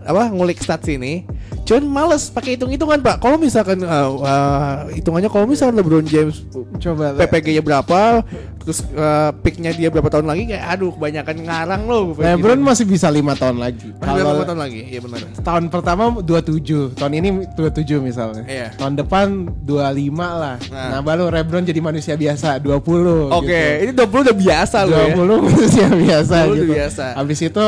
apa 0.00 0.30
ngulik 0.30 0.56
stats 0.56 0.86
ini. 0.86 1.26
Cuman 1.64 1.84
males 1.88 2.28
pakai 2.28 2.60
hitung-hitungan 2.60 3.00
pak. 3.00 3.16
Kalau 3.24 3.40
misalkan 3.40 3.80
uh, 3.80 4.08
uh, 4.20 4.76
hitungannya 4.92 5.32
kalau 5.32 5.48
misalkan 5.48 5.80
LeBron 5.80 6.04
James 6.04 6.44
coba 6.76 7.16
PPG-nya 7.16 7.64
berapa, 7.64 8.20
terus 8.60 8.84
uh, 8.92 9.32
picknya 9.40 9.72
dia 9.72 9.88
berapa 9.88 10.12
tahun 10.12 10.28
lagi 10.28 10.52
kayak 10.52 10.64
aduh 10.76 10.92
kebanyakan 10.92 11.36
ngarang 11.40 11.82
loh. 11.88 12.12
LeBron 12.20 12.60
masih 12.60 12.84
bisa 12.84 13.08
lima 13.08 13.32
tahun 13.32 13.64
lagi. 13.64 13.96
Kalau 13.96 14.44
tahun 14.44 14.60
lagi? 14.60 14.80
Iya 14.92 15.00
benar. 15.00 15.20
tahun 15.40 15.64
pertama 15.72 16.02
27, 16.20 17.00
tahun 17.00 17.12
ini 17.16 17.28
27 17.56 17.96
misalnya. 18.04 18.44
Iya. 18.44 18.68
Tahun 18.76 19.00
depan 19.00 19.48
25 19.64 20.20
lah. 20.20 20.56
Nah. 20.68 20.88
Nah, 20.94 21.00
baru 21.00 21.32
LeBron 21.32 21.64
jadi 21.64 21.80
manusia 21.80 22.12
biasa 22.12 22.60
20 22.60 23.32
Oke, 23.32 23.48
gitu. 23.48 23.82
ini 23.88 23.92
20 23.96 24.24
udah 24.28 24.36
biasa 24.36 24.78
loh 24.84 25.00
ya. 25.00 25.16
20 25.16 25.40
manusia 25.48 25.86
biasa 25.88 26.34
20 26.44 26.52
gitu. 26.60 26.64
biasa. 26.76 27.04
Habis 27.16 27.38
itu 27.40 27.64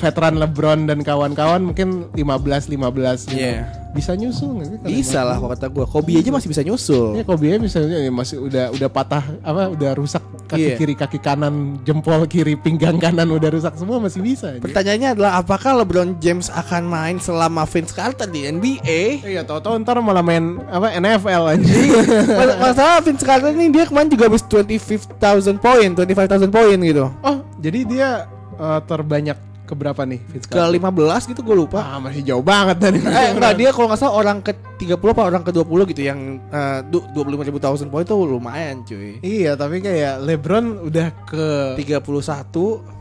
veteran 0.00 0.34
LeBron 0.34 0.88
dan 0.88 0.98
kawan-kawan 1.00 1.60
mungkin 1.62 2.08
15 2.12 2.72
15 2.72 3.28
gitu. 3.28 3.36
Iya. 3.36 3.68
Bisa 3.90 4.14
nyusul 4.14 4.54
nggak 4.54 4.66
sih? 4.66 4.76
Bisa 4.86 5.20
lah 5.20 5.34
kalau 5.36 5.50
kata 5.50 5.66
gue. 5.66 5.82
Kobe 5.84 6.14
aja 6.14 6.30
masih 6.30 6.48
bisa 6.48 6.62
nyusul. 6.62 7.18
Ya 7.18 7.22
Kobe 7.22 7.50
bisa 7.58 7.82
ya, 7.82 8.06
masih 8.08 8.38
udah 8.40 8.70
udah 8.70 8.88
patah 8.88 9.20
apa 9.42 9.66
udah 9.68 9.90
rusak 9.92 10.22
kaki 10.46 10.62
Iya. 10.62 10.76
kiri 10.78 10.94
kaki 10.94 11.18
kanan 11.18 11.54
jempol 11.82 12.22
kiri 12.24 12.54
pinggang 12.54 12.98
kanan 12.98 13.26
udah 13.28 13.50
rusak 13.50 13.74
semua 13.74 13.98
masih 13.98 14.22
bisa. 14.22 14.54
aja. 14.54 14.62
Pertanyaannya 14.62 15.08
adalah 15.12 15.32
apakah 15.36 15.74
LeBron 15.76 16.16
James 16.18 16.48
akan 16.48 16.86
main 16.86 17.16
selama 17.18 17.66
Vince 17.66 17.90
Carter 17.90 18.26
di 18.26 18.46
NBA? 18.46 19.26
Iya 19.26 19.42
tahu-tahu 19.42 19.82
ntar 19.82 19.98
malah 19.98 20.22
main 20.22 20.62
apa 20.70 20.94
NFL. 20.94 21.42
Mas- 22.38 22.58
Masalah 22.62 23.02
Vince 23.02 23.26
Carter 23.26 23.50
ini 23.50 23.68
dia 23.68 23.84
kemarin 23.84 24.06
juga 24.06 24.30
habis 24.30 24.46
25,000 24.46 25.18
poin, 25.58 25.88
25,000 25.90 26.46
poin 26.48 26.78
gitu. 26.78 27.10
oh 27.10 27.36
jadi 27.58 27.80
dia 27.84 28.08
eh, 28.54 28.80
terbanyak 28.86 29.49
keberapa 29.70 30.02
nih 30.02 30.18
Vince 30.26 30.50
Ke 30.50 30.58
Carter? 30.58 30.74
15 31.22 31.30
gitu 31.30 31.40
gue 31.46 31.56
lupa. 31.56 31.78
Ah 31.78 31.98
masih 32.02 32.26
jauh 32.26 32.42
banget 32.42 32.82
dari. 32.82 32.98
Eh 32.98 33.30
enggak 33.30 33.54
dia 33.54 33.70
kalau 33.70 33.86
nggak 33.86 34.00
salah 34.02 34.14
orang 34.18 34.42
ke 34.42 34.50
30 34.82 34.98
apa 34.98 35.22
orang 35.22 35.42
ke 35.46 35.54
20 35.54 35.90
gitu 35.94 36.02
yang 36.02 36.42
uh, 36.50 36.82
25 36.90 37.46
ribu 37.46 37.62
thousand 37.62 37.88
poin 37.88 38.02
itu 38.02 38.18
lumayan 38.18 38.82
cuy. 38.82 39.22
Iya 39.22 39.54
tapi 39.54 39.78
kayak 39.78 40.26
LeBron 40.26 40.82
udah 40.82 41.08
ke 41.22 41.46
31 41.78 42.02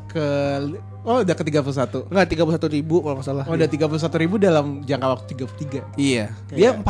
ke 0.10 0.26
oh 1.06 1.22
udah 1.22 1.36
ke 1.38 1.44
31. 1.46 2.10
enggak 2.14 2.26
31 2.34 2.76
ribu 2.78 3.02
kalau 3.02 3.16
nggak 3.18 3.26
salah. 3.26 3.44
Oh 3.50 3.58
udah 3.58 3.70
31 3.70 4.22
ribu 4.22 4.36
dalam 4.38 4.86
jangka 4.86 5.08
waktu 5.10 5.26
33 5.34 5.98
Iya. 5.98 6.26
Dia 6.54 6.70
41 6.78 6.86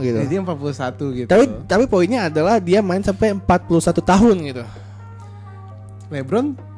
gitu. 0.00 0.16
Jadi 0.16 0.28
dia 0.32 0.40
41 0.40 1.18
gitu 1.20 1.28
Tapi 1.28 1.44
tapi 1.68 1.84
poinnya 1.84 2.32
adalah 2.32 2.56
dia 2.56 2.80
main 2.80 3.04
sampai 3.04 3.36
41 3.36 4.00
tahun 4.00 4.36
gitu. 4.48 4.64
Lebron 6.10 6.69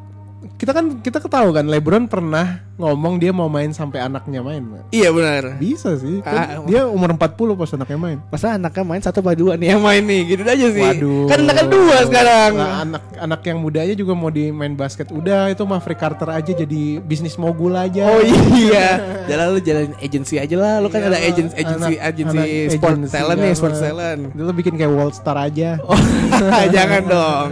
kita 0.53 0.70
kan 0.70 0.84
kita 0.99 1.18
ketahui 1.18 1.53
kan 1.53 1.64
Lebron 1.64 2.05
pernah 2.05 2.61
ngomong 2.74 3.14
dia 3.16 3.30
mau 3.30 3.47
main 3.47 3.70
sampai 3.70 3.99
anaknya 4.01 4.40
main. 4.40 4.62
Iya 4.88 5.09
benar. 5.09 5.55
bisa 5.55 5.95
sih 5.95 6.18
Ah, 6.20 6.59
kan 6.59 6.66
dia 6.66 6.82
umur 6.84 7.12
40 7.12 7.20
pas 7.55 7.70
anaknya 7.70 7.95
main 7.97 8.18
Masa 8.26 8.55
anaknya 8.55 8.82
main 8.82 8.99
satu 8.99 9.18
apa 9.18 9.32
dua 9.32 9.55
nih 9.55 9.70
yang 9.70 9.80
main 9.80 10.03
nih 10.03 10.22
gitu 10.28 10.43
aja 10.43 10.66
sih. 10.68 10.82
Waduh 10.82 11.26
Kan 11.26 11.38
anaknya 11.43 11.66
dua 11.68 11.97
sekarang. 12.05 12.53
Nah, 12.53 12.70
anak 12.82 13.03
anak 13.16 13.40
yang 13.45 13.59
mudanya 13.59 13.95
juga 13.95 14.12
mau 14.12 14.28
di 14.28 14.51
main 14.51 14.72
basket 14.72 15.09
udah 15.09 15.49
itu 15.49 15.62
mah 15.62 15.78
Free 15.78 15.95
Carter 15.95 16.28
aja 16.28 16.53
jadi 16.53 16.82
bisnis 17.01 17.36
mogul 17.36 17.70
aja 17.72 18.03
Oh 18.05 18.22
iya, 18.53 18.99
jalan 19.30 19.47
lu 19.49 19.61
jalan 19.61 19.95
agensi 19.97 20.36
aja 20.36 20.57
lah. 20.57 20.74
Lu 20.78 20.88
kan 20.88 21.01
Iya, 21.01 21.09
ada 21.09 21.18
agensi 21.20 21.55
agensi 21.55 21.93
anak- 21.93 22.03
agensi 22.05 22.36
anak 22.36 22.72
sport 22.72 22.93
agency 22.93 23.12
talent 23.12 23.38
nih, 23.38 23.53
sport 23.53 23.74
talent. 23.76 24.22
Lu 24.32 24.51
bikin 24.53 24.74
kayak 24.74 24.90
World 24.90 25.14
Star 25.14 25.36
aja 25.36 25.78
Oh, 25.82 25.99
jangan 26.74 27.03
dong. 27.14 27.49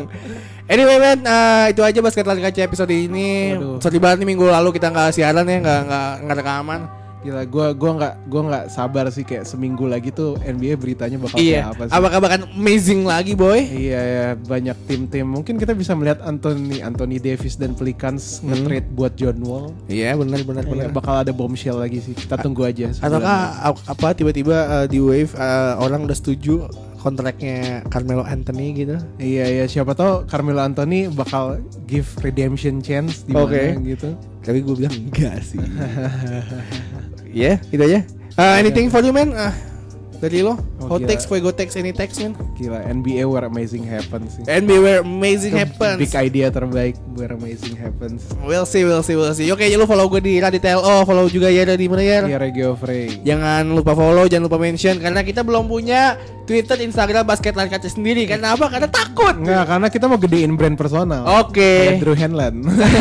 Anyway 0.70 1.02
men, 1.02 1.18
eh, 1.26 1.74
itu 1.74 1.82
aja 1.82 1.98
basket 1.98 2.22
lari 2.22 2.38
kaca 2.46 2.62
episode 2.62 2.94
ini. 2.94 3.58
Sorry 3.82 3.98
banget 3.98 4.22
nih 4.22 4.28
minggu 4.30 4.46
lalu 4.46 4.70
kita 4.78 4.94
nggak 4.94 5.10
siaran 5.10 5.42
ya, 5.42 5.58
nggak 5.58 5.80
nggak 5.82 6.10
nggak 6.22 6.36
rekaman. 6.38 6.80
Gila, 7.20 7.42
gua 7.50 7.66
gua 7.74 7.90
nggak 7.98 8.14
gua 8.32 8.42
nggak 8.48 8.64
sabar 8.72 9.04
sih 9.12 9.26
kayak 9.26 9.44
seminggu 9.44 9.84
lagi 9.84 10.14
tuh 10.14 10.38
NBA 10.40 10.78
beritanya 10.78 11.18
bakal 11.18 11.36
iya. 11.42 11.74
apa 11.74 11.90
sih. 11.90 11.92
Apakah 11.92 12.18
bahkan 12.22 12.42
amazing 12.54 13.02
lagi 13.02 13.34
boy? 13.34 13.60
Iya 13.60 14.00
ya 14.00 14.26
banyak 14.38 14.78
tim-tim 14.86 15.26
mungkin 15.26 15.58
kita 15.58 15.74
bisa 15.74 15.92
melihat 15.98 16.22
Anthony 16.22 16.80
Anthony 16.80 17.18
Davis 17.18 17.58
dan 17.58 17.74
Pelicans 17.76 18.40
nge-trade 18.40 18.88
buat 18.94 19.12
John 19.18 19.42
Wall. 19.42 19.74
Iya 19.90 20.16
benar 20.16 20.46
benar 20.46 20.64
Iya, 20.64 20.72
benar. 20.72 20.88
bakal 20.94 21.14
ada 21.20 21.34
bombshell 21.34 21.82
lagi 21.82 21.98
sih. 21.98 22.16
Kita 22.16 22.40
tunggu 22.40 22.64
aja. 22.64 22.88
Ataukah 22.88 23.68
apa 23.68 24.08
tiba-tiba 24.16 24.56
eh, 24.80 24.86
di 24.88 25.02
wave 25.02 25.34
eh, 25.34 25.74
orang 25.76 26.08
udah 26.08 26.16
setuju 26.16 26.70
kontraknya 27.00 27.80
Carmelo 27.88 28.22
Anthony 28.22 28.76
gitu? 28.76 29.00
Iya 29.16 29.48
ya 29.48 29.64
siapa 29.64 29.96
tahu 29.96 30.28
Carmelo 30.28 30.60
Anthony 30.60 31.08
bakal 31.08 31.58
give 31.88 32.06
redemption 32.20 32.84
chance 32.84 33.24
di 33.24 33.32
mana 33.32 33.48
Oke. 33.48 33.64
gitu. 33.82 34.12
Tapi 34.44 34.58
gue 34.60 34.74
bilang 34.76 34.94
enggak 34.94 35.40
sih. 35.40 35.58
Iya, 37.30 37.62
gitu 37.70 37.78
aja. 37.78 38.02
Uh, 38.34 38.58
anything 38.58 38.90
for 38.90 39.06
you 39.06 39.14
man? 39.14 39.30
Uh, 39.30 39.54
Dari 40.20 40.44
lo, 40.44 40.52
Oh, 40.84 40.96
hot 40.96 41.08
takes, 41.08 41.24
fuego 41.24 41.48
takes, 41.48 41.80
any 41.80 41.96
takes 41.96 42.20
man. 42.20 42.36
Gila 42.60 42.84
NBA 42.84 43.24
where 43.24 43.48
amazing 43.48 43.84
happens 43.84 44.36
sih. 44.36 44.44
NBA 44.44 44.78
where 44.80 45.00
amazing 45.00 45.56
happens. 45.56 45.96
Big 45.96 46.12
idea 46.12 46.52
terbaik 46.52 46.96
where 47.16 47.32
amazing 47.32 47.72
happens. 47.72 48.28
We'll 48.44 48.68
see, 48.68 48.84
we'll 48.84 49.00
see, 49.00 49.16
we'll 49.16 49.32
see. 49.32 49.48
Oke, 49.48 49.64
jangan 49.64 49.80
lu 49.80 49.88
follow 49.88 50.12
gue 50.12 50.20
di 50.20 50.36
Radit 50.36 50.60
LO, 50.60 51.08
follow 51.08 51.24
juga 51.24 51.48
ya 51.48 51.64
di 51.64 51.88
mana 51.88 52.04
ya. 52.04 52.18
Iya 52.28 52.36
Regio 52.36 52.76
Frey. 52.76 53.24
Jangan 53.24 53.72
lupa 53.72 53.96
follow, 53.96 54.28
jangan 54.28 54.44
lupa 54.48 54.60
mention 54.60 55.00
karena 55.00 55.24
kita 55.24 55.40
belum 55.40 55.64
punya 55.64 56.20
Twitter, 56.44 56.76
Instagram 56.84 57.24
basket 57.24 57.56
lari 57.56 57.72
kaca 57.72 57.88
sendiri. 57.88 58.28
Karena 58.28 58.52
apa? 58.52 58.68
Karena 58.68 58.88
takut. 58.92 59.40
Enggak, 59.40 59.64
karena 59.72 59.88
kita 59.88 60.04
mau 60.04 60.18
gedein 60.20 60.52
brand 60.52 60.76
personal. 60.76 61.24
Oke. 61.40 61.96
Kayak 61.96 62.00
Drew 62.04 62.16
Hanlan. 62.16 62.54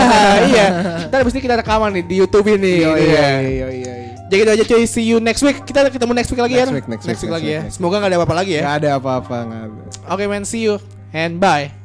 iya. 0.56 0.68
Ntar 1.12 1.26
abis 1.26 1.36
ini 1.36 1.42
kita 1.44 1.60
rekaman 1.60 2.00
nih 2.00 2.04
di 2.08 2.16
YouTube 2.16 2.48
ini. 2.48 2.86
Iya, 2.86 2.92
Iya. 2.96 2.96
iya, 2.96 3.30
iya, 3.44 3.68
iya. 3.76 3.94
Jadi 4.30 4.46
gitu 4.46 4.52
aja 4.54 4.64
cuy, 4.70 4.86
see 4.86 5.06
you 5.10 5.18
next 5.18 5.42
week. 5.42 5.58
Kita 5.66 5.90
ketemu 5.90 6.14
next 6.14 6.30
week 6.30 6.38
lagi 6.38 6.54
Next 6.54 6.70
ya. 6.70 6.76
week, 6.78 6.86
next 6.86 7.06
week, 7.10 7.34
lagi 7.34 7.50
next 7.50 7.66
ya. 7.66 7.74
Semoga 7.74 7.98
gak 7.98 8.14
ada 8.14 8.18
apa-apa 8.22 8.36
lagi 8.38 8.52
ya. 8.56 8.62
Gak 8.62 8.76
ada 8.86 8.90
apa-apa. 9.02 9.38
Oke 10.06 10.30
man, 10.30 10.46
see 10.46 10.62
you 10.62 10.78
and 11.18 11.42
bye. 11.42 11.79